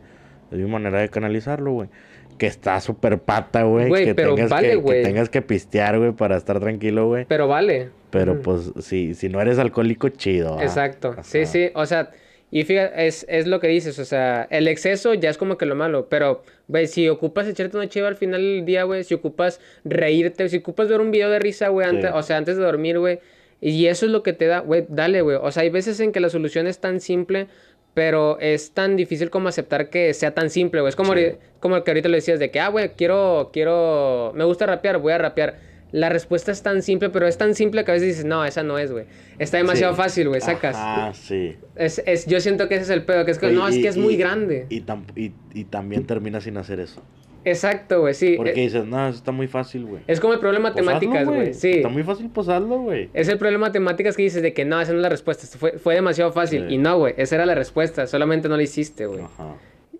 [0.51, 1.89] es mi manera de canalizarlo, güey.
[2.37, 3.91] Que está súper pata, güey.
[3.91, 7.25] Que, pero tengas vale, que, que tengas que pistear, güey, para estar tranquilo, güey.
[7.25, 7.89] Pero vale.
[8.09, 8.41] Pero Ujú.
[8.41, 10.59] pues, si, si no eres alcohólico, chido.
[10.61, 12.09] Exacto, sí, sí, o sea,
[12.51, 15.65] y fíjate, es, es lo que dices, o sea, el exceso ya es como que
[15.65, 19.13] lo malo, pero, güey, si ocupas echarte una chiva al final del día, güey, si
[19.15, 22.15] ocupas reírte, si ocupas ver un video de risa, güey, antes, Sí.
[22.15, 23.19] o sea, antes de dormir, güey,
[23.61, 26.11] y eso es lo que te da, güey, dale, güey, o sea, hay veces en
[26.11, 27.47] que la solución es tan simple,
[27.93, 31.25] pero es tan difícil como aceptar que sea tan simple, güey, es como, Sí.
[31.59, 35.13] como que ahorita lo decías de que, ah, güey, quiero, quiero, me gusta rapear, voy
[35.13, 35.73] a rapear.
[35.91, 38.63] La respuesta es tan simple, pero es tan simple que a veces dices, no, esa
[38.63, 39.05] no es, güey.
[39.37, 40.01] Está demasiado Sí.
[40.01, 40.75] fácil, güey, sacas.
[40.75, 41.55] Ah, sí.
[41.75, 43.83] Es, es, yo siento que ese es el pedo, que es que no, es y-
[43.83, 44.65] que es muy grande.
[44.69, 47.03] Y, tam- y, y también termina sin hacer eso.
[47.45, 48.35] Exacto, güey, sí.
[48.37, 50.01] Porque Eh, dices, no, eso está muy fácil, güey.
[50.07, 51.53] Es como el problema de matemáticas, güey.
[51.53, 51.71] Sí.
[51.71, 53.09] Está muy fácil, hazlo, güey.
[53.13, 55.43] Es el problema de matemáticas que dices de que no, esa no es la respuesta.
[55.43, 56.65] esto Fue, fue demasiado fácil.
[56.67, 56.75] Sí.
[56.75, 58.07] Y no, güey, esa era la respuesta.
[58.07, 59.21] Solamente no la hiciste, güey.
[59.21, 59.55] Ajá.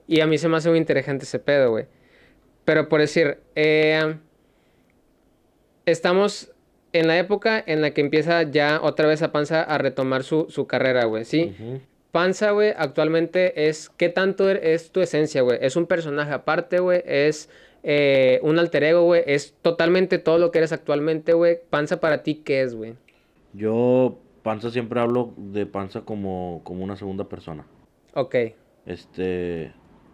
[0.07, 1.85] Y a mí se me hace muy interesante ese pedo, güey.
[2.65, 4.15] Pero por decir, eh,
[5.85, 6.51] estamos
[6.93, 10.45] en la época en la que empieza ya otra vez a Panza a retomar su,
[10.49, 11.55] su carrera, güey, ¿sí?
[11.59, 11.81] Ujú.
[12.13, 13.89] Panza, güey, actualmente es.
[13.89, 15.57] ¿Qué tanto er- es tu esencia, güey?
[15.61, 17.01] Es un personaje aparte, güey.
[17.05, 17.49] Es
[17.81, 19.23] eh, un alter ego, güey.
[19.25, 21.57] Es totalmente todo lo que eres actualmente, güey.
[21.71, 22.93] Panza para ti, ¿qué es, güey?
[23.53, 27.65] Yo, Panza, siempre hablo de Panza como, como una segunda persona.
[28.13, 28.35] Ok.
[28.85, 29.71] Este,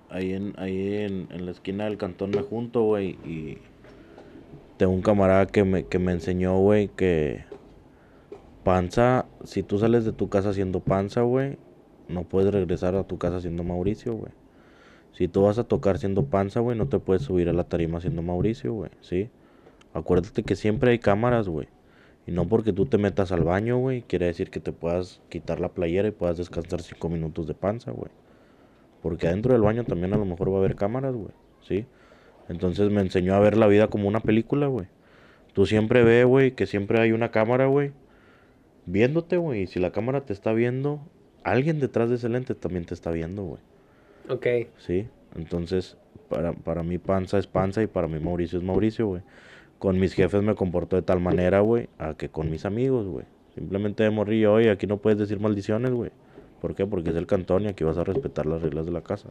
[0.10, 3.58] ahí en, ahí en, en la esquina del cantón me junto, güey, y
[4.78, 7.44] tengo un camarada que me, que me enseñó, güey, que
[8.64, 11.58] Panza, si tú sales de tu casa siendo Panza, güey,
[12.10, 14.32] no puedes regresar a tu casa siendo Mauricio, güey.
[15.14, 18.02] Si tú vas a tocar siendo Panza, güey, no te puedes subir a la tarima
[18.02, 19.30] siendo Mauricio, güey, ¿sí?
[19.94, 21.68] Acuérdate que siempre hay cámaras, güey.
[22.28, 25.60] Y no porque tú te metas al baño, güey, quiere decir que te puedas quitar
[25.60, 28.12] la playera y puedas descansar cinco minutos de panza, güey.
[29.02, 31.32] Porque adentro del baño también a lo mejor va a haber cámaras, güey,
[31.62, 31.86] ¿sí?
[32.48, 34.88] Entonces me enseñó a ver la vida como una película, güey.
[35.54, 37.92] Tú siempre ve, güey, que siempre hay una cámara, güey,
[38.86, 39.64] viéndote, güey.
[39.64, 41.02] Y si la cámara te está viendo,
[41.44, 43.62] alguien detrás de ese lente también te está viendo, güey.
[44.30, 44.72] Ok.
[44.78, 45.08] ¿sí?
[45.36, 49.22] Entonces, para, para mí panza es panza y para mí Mauricio es Mauricio, güey.
[49.80, 53.26] Con mis jefes me comporto de tal manera, güey, a que con mis amigos, güey.
[53.56, 56.12] Simplemente de morrillo, oye, aquí no puedes decir maldiciones, güey.
[56.62, 56.86] ¿Por qué?
[56.86, 59.30] Porque es el cantón y aquí vas a respetar las reglas de la casa.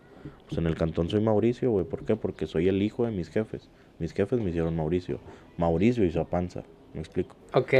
[0.49, 1.85] Pues en el cantón soy Mauricio, güey.
[1.85, 2.17] ¿Por qué?
[2.17, 3.69] Porque soy el hijo de mis jefes.
[3.99, 5.21] Mis jefes me hicieron Mauricio.
[5.59, 6.65] Mauricio hizo a panza.
[6.95, 7.37] ¿Me explico?
[7.53, 7.75] Ok.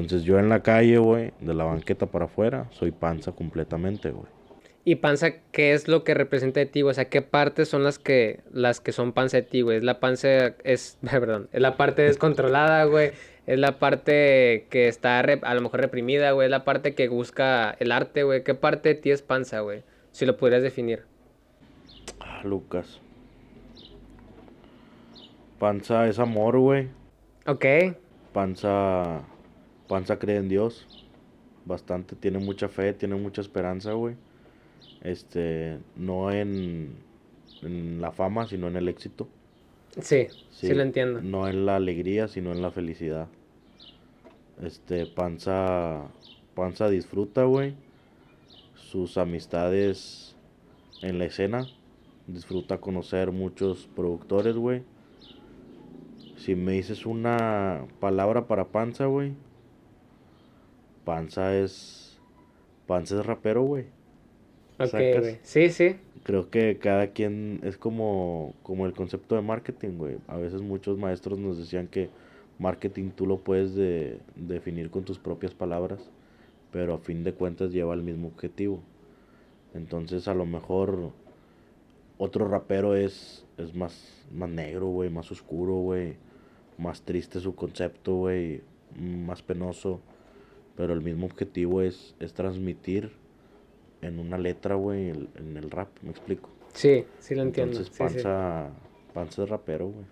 [0.00, 4.26] Entonces yo en la calle, güey, de la banqueta para afuera, soy panza completamente, güey.
[4.84, 6.82] ¿Y panza qué es lo que representa de ti?
[6.82, 9.76] O sea, ¿qué partes son las que las que son panza de ti, güey?
[9.78, 13.12] ¿Es la panza, es, perdón, es la parte descontrolada, güey?
[13.46, 16.46] ¿Es la parte que está a lo mejor reprimida, güey?
[16.46, 18.44] ¿Es la parte que busca el arte, güey?
[18.44, 19.82] ¿Qué parte de ti es panza, güey?
[20.12, 21.04] Si lo pudieras definir.
[22.20, 23.00] Ah, Lucas.
[25.58, 26.88] Panza es amor, güey.
[27.46, 27.64] Ok.
[28.32, 29.22] Panza,
[29.88, 30.86] panza cree en Dios.
[31.64, 34.14] Bastante, tiene mucha fe, tiene mucha esperanza, güey.
[35.02, 36.94] Este, no en,
[37.62, 39.28] en la fama, sino en el éxito.
[40.00, 41.20] Sí, sí, lo entiendo.
[41.20, 43.28] No en la alegría, sino en la felicidad.
[44.62, 46.04] Este, Panza,
[46.54, 47.74] Panza disfruta, güey.
[48.74, 50.36] Sus amistades
[51.02, 51.66] en la escena.
[52.26, 54.82] Disfruta conocer muchos productores, güey.
[56.36, 59.32] Si me dices una palabra para Panza, güey.
[61.08, 62.18] Panza es.
[62.86, 63.86] Panza es rapero, güey.
[64.78, 65.38] Ok, güey.
[65.42, 65.96] Sí, sí.
[66.22, 70.18] Creo que cada quien es como, como el concepto de marketing, güey.
[70.26, 72.10] A veces muchos maestros nos decían que
[72.58, 76.10] marketing tú lo puedes de, definir con tus propias palabras,
[76.72, 78.82] pero a fin de cuentas lleva el mismo objetivo.
[79.72, 81.12] Entonces a lo mejor
[82.18, 86.16] otro rapero es, es más, más negro, güey, más oscuro, güey,
[86.76, 88.60] más triste su concepto, güey,
[88.94, 90.02] más penoso,
[90.78, 93.10] pero el mismo objetivo es, es transmitir
[94.00, 96.50] en una letra, güey, en el rap, ¿me explico?
[96.72, 97.78] Sí, sí lo entiendo.
[97.78, 98.70] Entonces, panza,
[99.12, 100.06] panza es rapero, güey.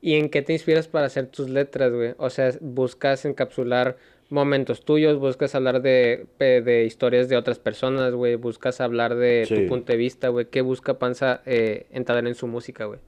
[0.00, 2.14] ¿Y en qué te inspiras para hacer tus letras, güey?
[2.18, 3.98] O sea, buscas encapsular
[4.30, 9.68] momentos tuyos, buscas hablar de, de historias de otras personas, güey, buscas hablar de tu
[9.68, 10.46] punto de vista, güey.
[10.46, 12.98] ¿Qué busca Panza eh, entrar en su música, güey?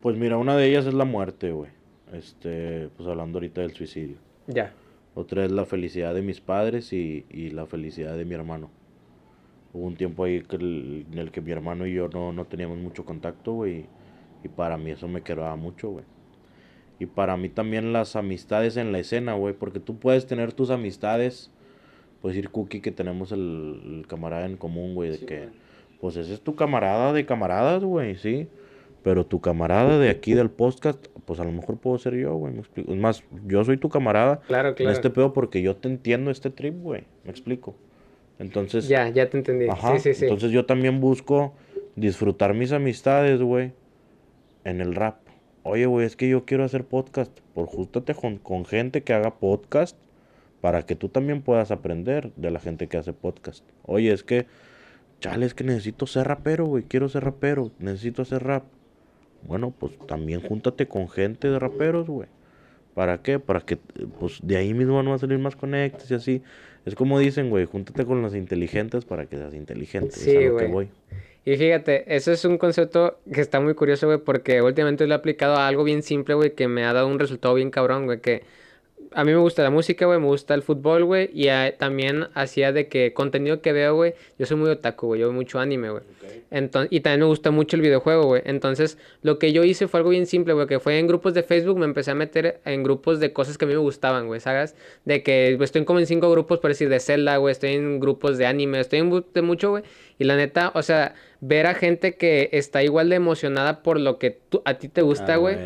[0.00, 1.70] Pues mira, una de ellas es la muerte, güey.
[2.12, 4.27] Este, pues hablando ahorita del suicidio.
[4.48, 4.72] Ya.
[5.14, 8.70] Otra es la felicidad de mis padres y, la felicidad de mi hermano.
[9.74, 13.52] Hubo un tiempo ahí en el que mi hermano y yo no, teníamos mucho contacto,
[13.52, 13.86] güey.
[14.42, 16.04] Y para mí eso me quedaba mucho, güey.
[16.98, 19.54] Y para mí también las amistades en la escena, güey.
[19.54, 21.50] Porque tú puedes tener tus amistades.
[22.22, 25.10] Puedes decir, Cookie, que tenemos el, camarada en común, güey.
[25.10, 25.48] De que,
[26.00, 28.48] pues ese es tu camarada de camaradas, güey, sí.
[29.02, 32.54] Pero tu camarada de aquí del podcast, pues a lo mejor puedo ser yo, güey.
[32.58, 34.90] Es más, yo soy tu camarada claro, claro.
[34.90, 37.04] en este pedo porque yo te entiendo este trip, güey.
[37.24, 37.76] Me explico.
[38.38, 38.88] Entonces.
[38.88, 39.66] Ya, ya te entendí.
[39.66, 40.24] sí, sí, sí.
[40.24, 41.54] Entonces yo también busco
[41.96, 43.72] disfrutar mis amistades, güey,
[44.64, 45.16] en el rap.
[45.62, 47.32] Oye, güey, es que yo quiero hacer podcast.
[47.54, 49.96] Por jústate con, con gente que haga podcast
[50.60, 53.64] para que tú también puedas aprender de la gente que hace podcast.
[53.84, 54.46] Oye, es que,
[55.20, 56.84] chale, es que necesito ser rapero, güey.
[56.84, 57.70] Quiero ser rapero.
[57.78, 58.64] Necesito hacer rap
[59.42, 62.28] bueno, pues también júntate con gente de raperos, güey.
[62.94, 63.38] ¿Para qué?
[63.38, 63.76] Para que,
[64.18, 66.42] pues de ahí mismo van a salir más conectes y así.
[66.84, 70.12] Es como dicen, güey, júntate con los inteligentes para que seas inteligente.
[70.12, 70.88] Sí, es a lo que voy.
[71.44, 75.16] Y fíjate, eso es un concepto que está muy curioso, güey, porque últimamente lo he
[75.16, 78.20] aplicado a algo bien simple, güey, que me ha dado un resultado bien cabrón, güey,
[78.20, 78.42] que
[79.12, 82.72] a mí me gusta la música, güey, me gusta el fútbol, güey, y también hacía
[82.72, 85.90] de que contenido que veo, güey, yo soy muy otaku, güey, yo veo mucho anime,
[85.90, 86.02] güey.
[86.50, 88.42] Entonces, y también me gusta mucho el videojuego, güey.
[88.44, 91.42] Entonces, lo que yo hice fue algo bien simple, güey, que fue en grupos de
[91.42, 94.40] Facebook, me empecé a meter en grupos de cosas que a mí me gustaban, güey,
[94.40, 94.74] ¿sabes?
[95.04, 98.38] De que estoy como en cinco grupos, por decir, de Zelda, güey, estoy en grupos
[98.38, 99.82] de anime, estoy en de mucho, güey.
[100.18, 104.18] Y la neta, o sea, ver a gente que está igual de emocionada por lo
[104.18, 105.56] que a ti te gusta, güey,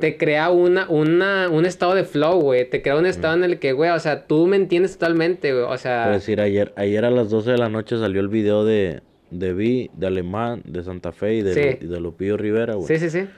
[0.00, 2.68] te crea una, una, un estado de flow, güey.
[2.68, 5.64] Te crea un estado en el que, güey, o sea, tú me entiendes totalmente, güey.
[5.64, 6.04] O sea.
[6.04, 9.52] Por decir, ayer, ayer a las 12 de la noche salió el video de, de
[9.52, 12.86] Vi, de Alemán, de Santa Fe y de, de Lupillo Rivera, güey.
[12.86, 13.28] Sí, sí, sí.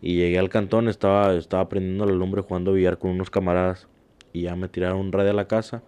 [0.00, 3.88] Y llegué al cantón, estaba, estaba prendiendo la lumbre jugando billar con unos camaradas.
[4.32, 5.82] Y ya me tiraron un radio a la casa.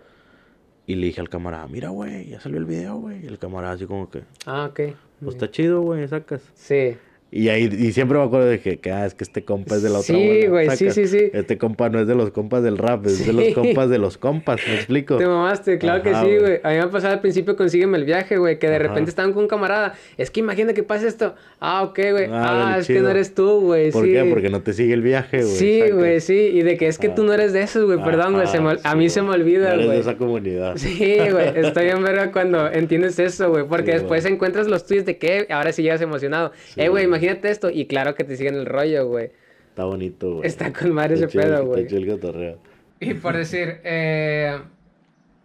[0.86, 3.24] Y le dije al camarada, mira, güey, ya salió el video, güey.
[3.24, 4.22] Y el camarada así como que...
[4.46, 4.80] Ah, ok.
[5.20, 6.42] Pues está chido, güey, sacas.
[6.54, 6.96] Sí.
[7.28, 9.82] Y ahí y siempre me acuerdo de que, que, ah, es que este compa es
[9.82, 11.28] de la otra Sí, güey, sí, sí, sí.
[11.32, 13.52] Este compa no es de los compas del rap, es de los Sí.
[13.52, 15.16] compas de los compas, ¿me explico?
[15.16, 16.38] Te mamaste, claro que sí, güey.
[16.38, 16.60] güey.
[16.62, 18.84] A mí me ha pasado al principio, consígueme el viaje, güey, que de Ajá.
[18.84, 19.94] repente estaban con un camarada.
[20.16, 21.34] Es que imagina que pasa esto.
[21.60, 22.24] Ah, ok, güey.
[22.30, 23.90] Ah, Ah, es que no eres tú, güey.
[23.90, 24.12] ¿Por sí.
[24.12, 24.24] qué?
[24.30, 25.56] Porque no te sigue el viaje, güey.
[25.56, 26.34] Sí, güey, sí.
[26.54, 28.02] Y de que es que tú no eres de esos, güey.
[28.02, 28.44] Perdón, güey.
[28.46, 29.40] Ajá, a sí, mí se me güey.
[29.40, 29.98] olvida, No eres de güey.
[30.00, 30.76] esa comunidad.
[30.76, 34.34] Sí, güey, está bien verga cuando entiendes eso, güey, porque Sí, después güey.
[34.34, 36.52] encuentras los tuyos de que ahora sí llegas emocionado.
[36.74, 37.15] Sí, eh, güey, güey.
[37.16, 39.30] Imagínate esto y claro que te siguen el rollo, güey.
[39.68, 40.46] Está bonito, güey.
[40.46, 41.86] Está con madre Está ese pedo, está güey.
[41.86, 42.58] chido el cotorreo.
[43.00, 44.58] Y por decir, eh,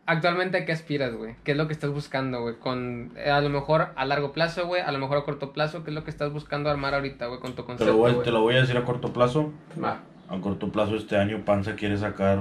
[0.05, 1.36] actualmente ¿a qué aspiras, güey?
[1.43, 2.55] ¿Qué es lo que estás buscando, güey?
[2.55, 5.84] Con, eh, a lo mejor a largo plazo, güey, a lo mejor a corto plazo,
[5.84, 8.11] ¿qué es lo que estás buscando armar ahorita, güey, con tu Te concepto, lo, voy,
[8.13, 8.24] güey?
[8.24, 9.51] te lo voy a decir a corto plazo.
[9.84, 9.99] Va.
[10.30, 12.39] A corto plazo este año Panza quiere sacar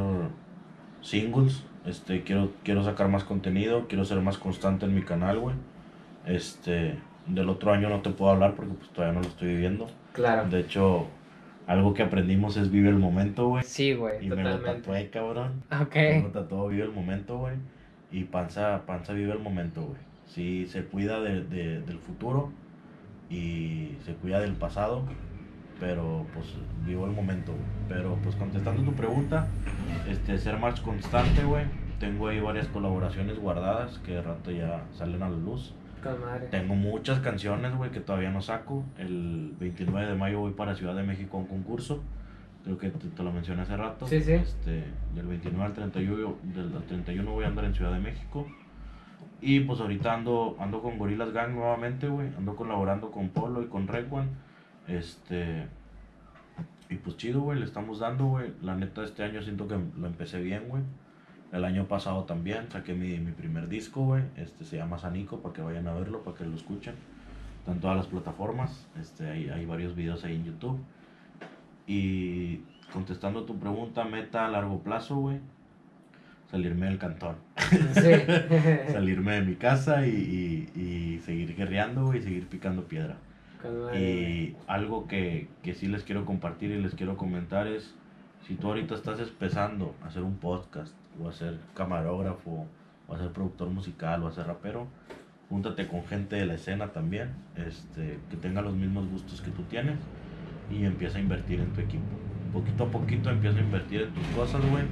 [1.01, 1.65] singles.
[1.87, 5.57] Este, quiero, quiero sacar más contenido, quiero ser más constante en mi canal, güey.
[6.27, 6.99] Este,
[7.31, 9.89] del otro año no te puedo hablar porque pues todavía no lo estoy viviendo.
[10.13, 10.49] Claro.
[10.49, 11.07] De hecho,
[11.67, 13.63] algo que aprendimos es vive el momento, güey.
[13.65, 14.81] Sí, güey, Y me lo totalmente.
[14.89, 15.63] tatué, cabrón.
[15.81, 15.95] Ok.
[15.95, 17.55] Me lo tatuó vive el momento, güey.
[18.13, 19.99] Y Panza, Panza vive el momento, güey.
[20.27, 22.51] Sí, se cuida de, de- del futuro
[23.29, 25.03] y se cuida del pasado,
[25.79, 26.47] pero pues
[26.87, 27.65] vivo el momento, güey.
[27.89, 29.47] Pero pues contestando tu pregunta,
[30.09, 31.65] este, ser más constante, güey.
[31.99, 35.75] Tengo ahí varias colaboraciones guardadas que de rato ya salen a la luz.
[36.51, 38.85] Tengo muchas canciones, güey, que todavía no saco.
[38.99, 42.03] El 29 de mayo voy para Ciudad de México a un concurso.
[42.65, 44.07] Creo que te, te lo mencioné hace rato.
[44.07, 44.33] Sí, sí.
[44.33, 44.85] Este,
[45.15, 48.47] del 29 al 31, del al 31 voy a andar en Ciudad de México.
[49.41, 52.29] Y pues ahorita ando, ando con Gorilas Gang nuevamente, güey.
[52.37, 54.29] Ando colaborando con Polo y con Red One.
[54.87, 55.67] Este.
[56.91, 58.53] Y pues chido, güey, le estamos dando, güey.
[58.63, 60.83] La neta, este año siento que lo empecé bien, güey.
[61.53, 64.23] El año pasado también saqué mi, mi primer disco, güey.
[64.37, 66.95] Este se llama Sanico, para que vayan a verlo, para que lo escuchen.
[67.59, 68.87] Está en todas las plataformas.
[69.01, 70.79] Este, hay, hay varios videos ahí en YouTube.
[71.89, 72.61] Y
[72.93, 75.41] contestando tu pregunta, meta a largo plazo, güey.
[76.53, 77.37] Salirme del cantón.
[77.95, 78.01] Sí.
[78.93, 83.17] Salirme de mi casa y, y, y seguir guerreando, güey, y seguir picando piedra.
[83.63, 83.99] Güey.
[83.99, 87.93] Y algo que, que sí les quiero compartir y les quiero comentar es,
[88.47, 92.67] si tú ahorita estás empezando a hacer un podcast, o a ser camarógrafo,
[93.09, 94.87] o a ser productor musical, o a ser rapero,
[95.49, 99.63] júntate con gente de la escena también, este, que tenga los mismos gustos que tú
[99.65, 99.99] tienes,
[100.71, 102.05] y empieza a invertir en tu equipo.
[102.53, 104.85] Poquito a poquito empieza a invertir en tus cosas, güey,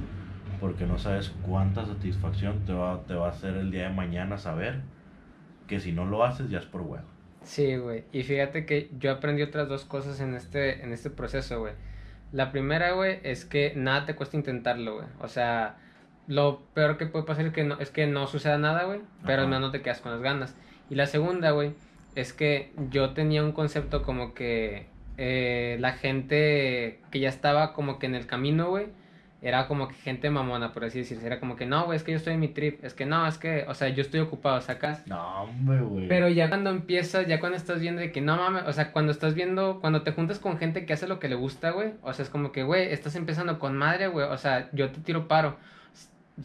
[0.59, 4.37] porque no sabes cuánta satisfacción te va, te va a hacer el día de mañana
[4.37, 4.81] saber
[5.67, 7.05] que si no lo haces ya es por huevo.
[7.43, 8.03] Sí, güey.
[8.11, 11.73] Y fíjate que yo aprendí otras dos cosas en este, en este proceso, güey.
[12.31, 15.07] La primera, güey, es que nada te cuesta intentarlo, güey.
[15.19, 15.77] O sea,
[16.29, 19.01] lo peor que puede pasar es que no, es que no suceda nada, güey.
[19.25, 20.55] Pero al menos no te quedas con las ganas.
[20.87, 21.73] Y la segunda, güey,
[22.13, 24.85] es que yo tenía un concepto como que
[25.17, 28.85] eh, la gente que ya estaba como que en el camino, güey,
[29.41, 31.25] era como que gente mamona, por así decirse.
[31.25, 32.83] Era como que, no, güey, es que yo estoy en mi trip.
[32.85, 35.07] Es que no, es que, o sea, yo estoy ocupado, sacas.
[35.07, 36.07] No, hombre, güey.
[36.07, 39.11] Pero ya cuando empiezas, ya cuando estás viendo de que no mames, o sea, cuando
[39.11, 42.13] estás viendo, cuando te juntas con gente que hace lo que le gusta, güey, o
[42.13, 45.27] sea, es como que, güey, estás empezando con madre, güey, o sea, yo te tiro
[45.27, 45.57] paro.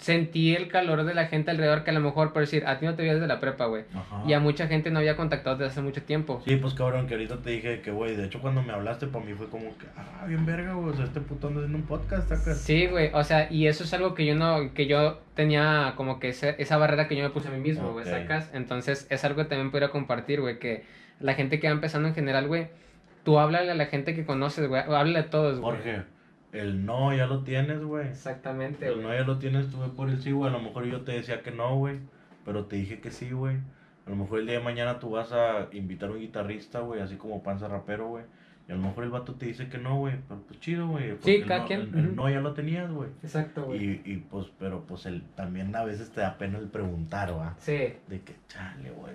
[0.01, 2.87] Sentí el calor de la gente alrededor que a lo mejor, por decir, a ti
[2.87, 3.85] no te veías de la prepa, güey.
[4.27, 6.43] Y a mucha gente no había contactado desde hace mucho tiempo.
[6.45, 9.25] Sí, pues cabrón, que ahorita te dije que, güey, de hecho cuando me hablaste para
[9.25, 11.85] mí fue como que, ah, bien verga, güey, o sea, este puto anda haciendo un
[11.85, 12.59] podcast, sacas.
[12.59, 16.19] Sí, güey, o sea, y eso es algo que yo no, que yo tenía como
[16.19, 18.51] que ese- esa barrera que yo me puse a mí mismo, güey, sacas.
[18.53, 20.85] Entonces, es algo que también podría compartir, güey, que
[21.21, 22.67] la gente que va empezando en general, güey,
[23.23, 25.77] tú háblale a la gente que conoces, güey, háblale a todos, güey.
[25.77, 26.03] Jorge,
[26.55, 28.09] el no ya lo tienes, güey.
[28.09, 30.49] Exactamente, El no ya lo tienes, tuve por el sí, güey.
[30.49, 31.99] A lo mejor yo te decía que no, güey.
[32.45, 33.57] Pero te dije que sí, güey.
[34.07, 37.01] A lo mejor el día de mañana tú vas a invitar a un guitarrista, güey,
[37.01, 38.25] así como panza rapero, güey.
[38.69, 40.15] Y a lo mejor el vato te dice que no, güey.
[40.29, 41.11] Pero pues chido, güey.
[41.11, 43.11] el cada no- quien, El, no ya lo tenías, güey.
[43.23, 43.85] Exacto, güey.
[43.85, 47.55] Y, y pues, pero pues el, también a veces te da pena el preguntar, va.
[47.59, 49.13] Sí, De que, chale, güey.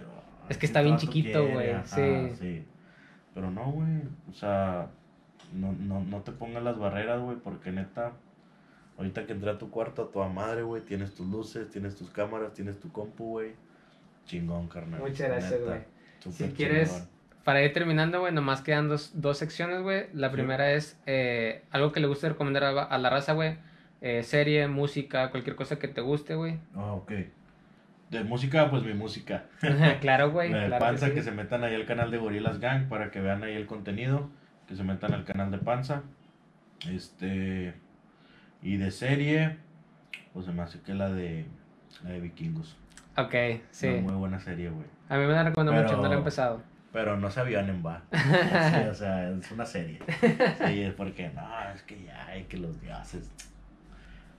[0.49, 2.29] Es que está bien chiquito, güey, sí.
[2.39, 2.65] sí.
[3.33, 4.01] Pero no, güey.
[4.29, 4.89] O sea,
[5.53, 8.13] no, no, no te pongas las barreras, güey, porque neta,
[8.97, 12.09] ahorita que entré a tu cuarto, a tu madre, güey, tienes tus luces, tienes tus
[12.09, 13.53] cámaras, tienes tu compu, güey.
[14.25, 14.99] Chingón, carnal.
[14.99, 15.79] Muchas gracias, güey.
[16.31, 17.07] Si quieres,
[17.43, 20.07] para ir terminando, güey, nomás quedan dos, dos secciones, güey.
[20.13, 20.33] La Sí.
[20.33, 23.57] primera es eh, algo que le guste recomendar a, a la raza, güey.
[24.01, 26.59] Eh, serie, música, cualquier cosa que te guste, güey.
[26.75, 27.11] Ah, ok.
[28.11, 29.45] De música, pues mi música.
[30.01, 30.49] claro, güey.
[30.51, 31.29] Claro que Panza, que, sí.
[31.29, 34.29] se metan ahí al canal de Gorilas Gang para que vean ahí el contenido.
[34.69, 36.03] Que se metan al canal de Panza.
[36.89, 37.73] Este.
[38.61, 39.57] Y de serie,
[40.31, 41.45] pues se me hace que la de.
[42.03, 42.77] La de Vikingos.
[43.17, 43.33] Ok,
[43.71, 43.87] sí.
[43.87, 44.85] Una muy buena serie, güey.
[45.09, 46.61] A mí me la recomiendo mucho, no la he empezado.
[46.93, 48.03] Pero no se avionen, va.
[48.11, 49.99] Sí, o sea, es una serie.
[50.21, 51.41] Sí, es porque no,
[51.73, 53.31] es que ya hay que los dioses.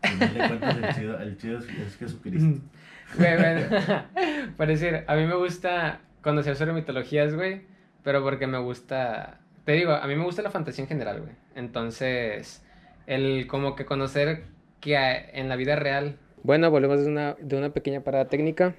[0.02, 2.62] Al final de cuentas, el chido, el chido es, es Jesucristo.
[3.16, 3.76] Güey, bueno,
[4.56, 7.62] por decir, a mí me gusta conocer sobre mitologías, güey,
[8.04, 11.32] pero porque me gusta, te digo, a mí me gusta la fantasía en general, güey.
[11.54, 12.64] Entonces,
[13.06, 14.44] el como que conocer
[14.80, 14.96] que
[15.32, 16.16] en la vida real...
[16.42, 18.74] Bueno, volvemos de una, de una pequeña parada técnica.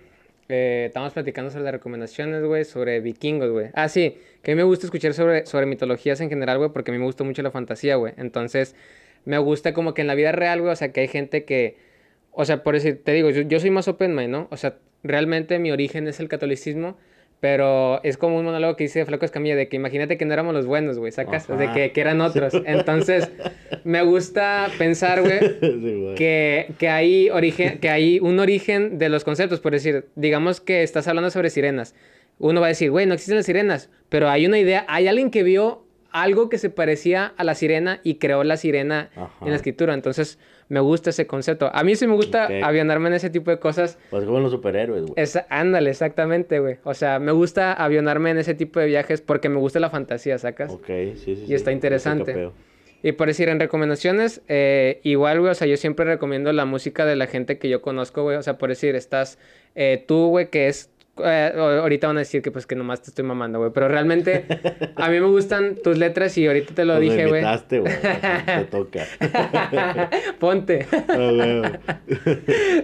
[0.49, 3.69] Eh, estamos platicando sobre las recomendaciones, güey, sobre vikingos, güey.
[3.73, 6.91] Ah, sí, que a mí me gusta escuchar sobre, sobre mitologías en general, güey, porque
[6.91, 8.13] a mí me gusta mucho la fantasía, güey.
[8.17, 8.75] Entonces,
[9.23, 11.77] me gusta como que en la vida real, güey, o sea, que hay gente que,
[12.31, 14.47] o sea, por decir, te digo, yo, yo soy más open mind, ¿no?
[14.51, 16.97] O sea, realmente mi origen es el catolicismo,
[17.41, 20.53] pero es como un monólogo que dice Flaco Escamilla de que imagínate que no éramos
[20.53, 22.53] los buenos, güey, sacas, de que, que eran otros.
[22.65, 23.31] Entonces,
[23.83, 29.23] me gusta pensar, güey, Sí, que, que, hay origen, que hay un origen de los
[29.23, 29.59] conceptos.
[29.59, 31.95] Por decir, digamos que estás hablando sobre sirenas.
[32.37, 33.89] Uno va a decir, güey, no existen las sirenas.
[34.09, 38.01] Pero hay una idea, hay alguien que vio algo que se parecía a la sirena
[38.03, 39.31] y creó la sirena Ajá.
[39.41, 39.95] en la escritura.
[39.95, 40.37] Entonces,
[40.71, 41.69] me gusta ese concepto.
[41.73, 43.97] A mí sí me gusta avionarme en ese tipo de cosas.
[44.09, 45.25] Pues como los superhéroes, güey.
[45.49, 46.77] Ándale, exactamente, güey.
[46.85, 50.37] O sea, me gusta avionarme en ese tipo de viajes porque me gusta la fantasía,
[50.37, 50.71] ¿sacas?
[50.71, 51.31] Ok, sí, sí.
[51.31, 52.51] Y sí, está interesante.
[53.03, 57.05] Y por decir, en recomendaciones, eh, igual, güey, o sea, yo siempre recomiendo la música
[57.05, 58.37] de la gente que yo conozco, güey.
[58.37, 59.39] O sea, por decir, estás
[59.75, 60.89] eh, tú, güey, que es...
[61.23, 63.71] eh, ahorita van a decir que pues que nomás te estoy mamando, güey.
[63.73, 64.45] Pero realmente
[64.95, 67.41] a mí me gustan tus letras y ahorita te lo Pues dije, güey.
[67.67, 69.05] Te toca.
[70.39, 70.85] Ponte.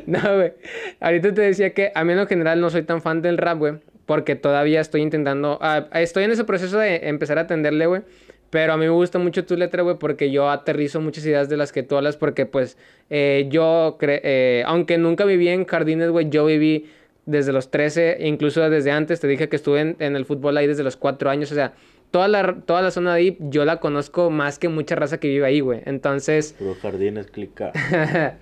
[0.06, 0.54] No, güey.
[1.00, 3.58] Ahorita te decía que a mí en lo general no soy tan fan del rap,
[3.58, 3.74] güey.
[4.06, 5.58] Porque todavía estoy intentando.
[5.62, 8.02] ah, estoy en ese proceso de empezar a atenderle, güey.
[8.50, 11.58] Pero a mí me gusta mucho tu letra, güey, porque yo aterrizo muchas ideas de
[11.58, 12.16] las que tú hablas.
[12.16, 12.78] Porque, pues,
[13.10, 16.90] eh, yo, cre- eh, aunque nunca viví en jardines, güey, yo viví
[17.28, 19.20] desde los 13, e incluso desde antes.
[19.20, 21.52] Te dije que estuve en, en el fútbol ahí desde los 4 años.
[21.52, 21.74] O sea,
[22.12, 25.28] toda la, toda la zona de ahí yo la conozco más que mucha raza que
[25.28, 25.82] vive ahí, güey.
[25.86, 26.56] Entonces.
[26.58, 27.72] Puro jardines, clica.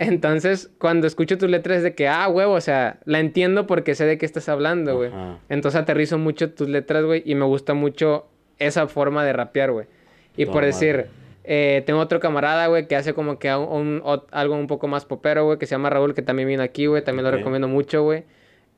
[0.00, 3.94] Entonces, cuando escucho tus letras es de que, ah, huevo, o sea, la entiendo porque
[3.94, 5.10] sé de qué estás hablando, güey.
[5.48, 8.26] Entonces aterrizo mucho tus letras, güey, y me gusta mucho
[8.58, 9.86] esa forma de rapear, güey.
[10.36, 11.06] Y por madre.
[11.44, 15.44] Eh, tengo otro camarada, güey, que hace como que un, algo un poco más popero,
[15.44, 18.24] güey, que se llama Raúl, que también vino aquí, güey, también lo recomiendo mucho, güey.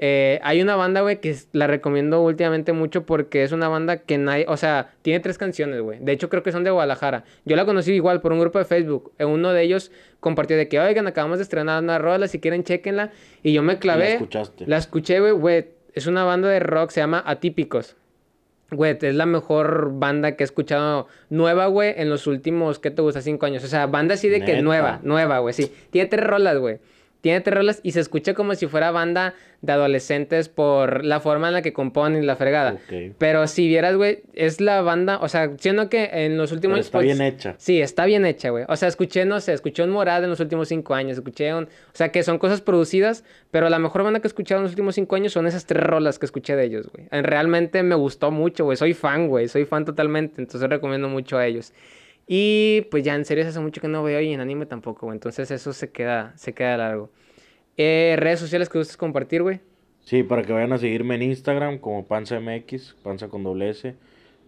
[0.00, 4.18] Eh, hay una banda, güey, que la recomiendo últimamente mucho porque es una banda que
[4.18, 6.00] nadie, o sea, tiene tres canciones, güey.
[6.00, 7.24] De hecho, creo que son de Guadalajara.
[7.44, 9.12] Yo la conocí igual por un grupo de Facebook.
[9.18, 12.64] Eh, Uno de ellos compartió de que, oigan, acabamos de estrenar una rola, si quieren,
[12.64, 13.12] chequenla.
[13.42, 14.04] Y yo me clavé.
[14.04, 14.66] ¿La escuchaste?
[14.66, 15.66] La escuché, güey, güey.
[15.92, 17.96] Es una banda de rock, se llama Atípicos.
[18.76, 23.02] Güey, es la mejor banda que he escuchado nueva, güey, en los últimos, ¿qué te
[23.02, 23.20] gusta?
[23.20, 23.64] Cinco años.
[23.64, 25.72] O sea, banda así de que nueva, nueva, güey, sí.
[25.90, 26.78] Tiene tres rolas, güey.
[27.24, 29.32] Tiene tres rolas y se escucha como si fuera banda
[29.62, 32.76] de adolescentes por la forma en la que componen y la fregada.
[33.16, 36.82] Pero si vieras, güey, es la banda, o sea, siendo que en los últimos Pero
[36.84, 37.54] está pues, bien hecha.
[37.56, 38.66] Sí, está bien hecha, güey.
[38.68, 41.64] O sea, escuché, no sé, escuché un Morad en los últimos cinco años, escuché un...
[41.64, 44.72] O sea, que son cosas producidas, pero la mejor banda que he escuchado en los
[44.72, 47.08] últimos cinco años son esas tres rolas que escuché de ellos, güey.
[47.10, 48.76] En- Realmente me gustó mucho, güey.
[48.76, 49.48] Soy fan, güey.
[49.48, 51.72] Soy fan totalmente, entonces recomiendo mucho a ellos.
[52.26, 55.12] Y pues ya en series hace mucho que no veo y en anime tampoco.
[55.12, 57.10] Entonces eso se queda, se queda largo.
[57.76, 59.60] Eh, redes sociales que gustes compartir, güey.
[60.00, 63.94] Sí, para que vayan a seguirme en Instagram como Panza MX, Panza con doble S.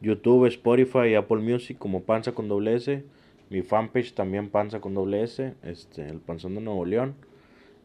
[0.00, 3.04] YouTube, Spotify Apple Music como Panza con doble S.
[3.48, 5.54] Mi fanpage también Panza con doble S.
[5.62, 7.14] Este, el Panzón de Nuevo León.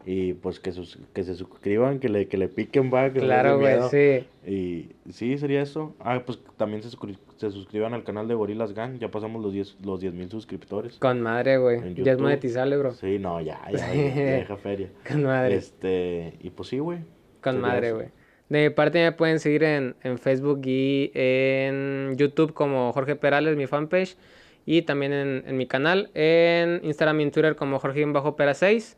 [0.06, 3.12] Y pues que, sus- que se suscriban, que le, que le piquen, va.
[3.14, 4.26] Que Claro, güey, sí.
[4.50, 5.96] Y sí, sería eso.
[6.00, 8.98] Ah, pues también se, se suscriban al canal de Gorilas Gang.
[8.98, 10.96] Ya pasamos los 10 los 10 mil suscriptores.
[10.98, 11.94] Con madre, güey.
[11.96, 12.94] Ya es monetizable, bro.
[12.94, 14.90] Sí, no, ya, ya, ya, ya deja feria.
[15.08, 15.56] Con madre.
[15.56, 17.00] Este, y pues sí, güey.
[17.42, 18.08] Con madre, güey.
[18.50, 23.56] De mi parte me pueden seguir en, en Facebook y en YouTube como Jorge Perales,
[23.56, 24.18] mi fanpage.
[24.66, 26.12] Y también en, en mi canal.
[26.14, 28.96] En Instagram y en Twitter como Jorge-Pera6.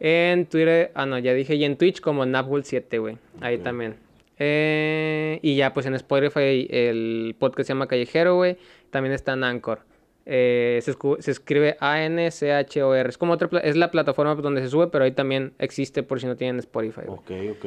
[0.00, 1.54] En Twitter, ah no, ya dije.
[1.54, 3.18] Y en Twitch como Napwell7, güey.
[3.40, 3.96] Ahí también.
[4.38, 8.56] Eh, y ya pues en Spotify el podcast se llama Callejero, güey.
[8.90, 9.80] También está en Anchor.
[10.24, 13.08] Eh, se, escribe A-N-C-H-O-R.
[13.08, 16.26] Es como otra, es la plataforma donde se sube, pero ahí también existe por si
[16.26, 17.18] no tienen Spotify, güey.
[17.18, 17.66] Ok, ok.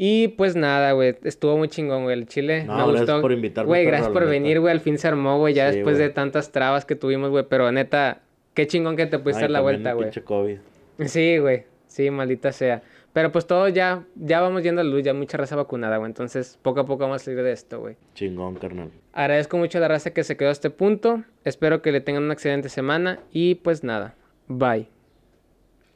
[0.00, 2.64] Y pues nada, güey, estuvo muy chingón, güey, el chile.
[2.64, 3.20] No, me gracias gustó.
[3.20, 5.98] por invitarme, Güey, gracias por venir, güey, al fin se armó, güey, ya Sí, después
[5.98, 8.20] de tantas trabas que tuvimos, güey, pero neta,
[8.54, 10.10] qué chingón que te pudiste Ay, dar la vuelta, el güey.
[10.24, 10.58] COVID.
[11.04, 12.82] Sí, güey, sí, maldita sea.
[13.12, 16.10] Pero pues todo ya, ya vamos yendo a la luz, ya mucha raza vacunada, güey,
[16.10, 17.96] entonces poco a poco vamos a salir de esto, güey.
[18.14, 18.90] Chingón, carnal.
[19.12, 22.24] Agradezco mucho a la raza que se quedó a este punto, espero que le tengan
[22.24, 24.14] una excelente semana y pues nada,
[24.46, 24.86] bye.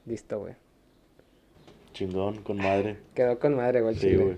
[0.07, 0.55] Listo, güey.
[1.93, 2.97] Chingón, con madre.
[3.15, 4.37] Quedó con madre, güey, Sí, güey.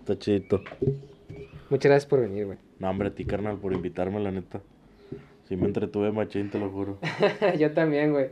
[0.00, 0.62] Está chidito.
[1.70, 2.58] Muchas gracias por venir, güey.
[2.78, 4.60] No, hombre, a ti, carnal, por invitarme, la neta.
[5.48, 6.98] Sí me entretuve machín, te lo juro.
[7.58, 8.28] Yo también, güey.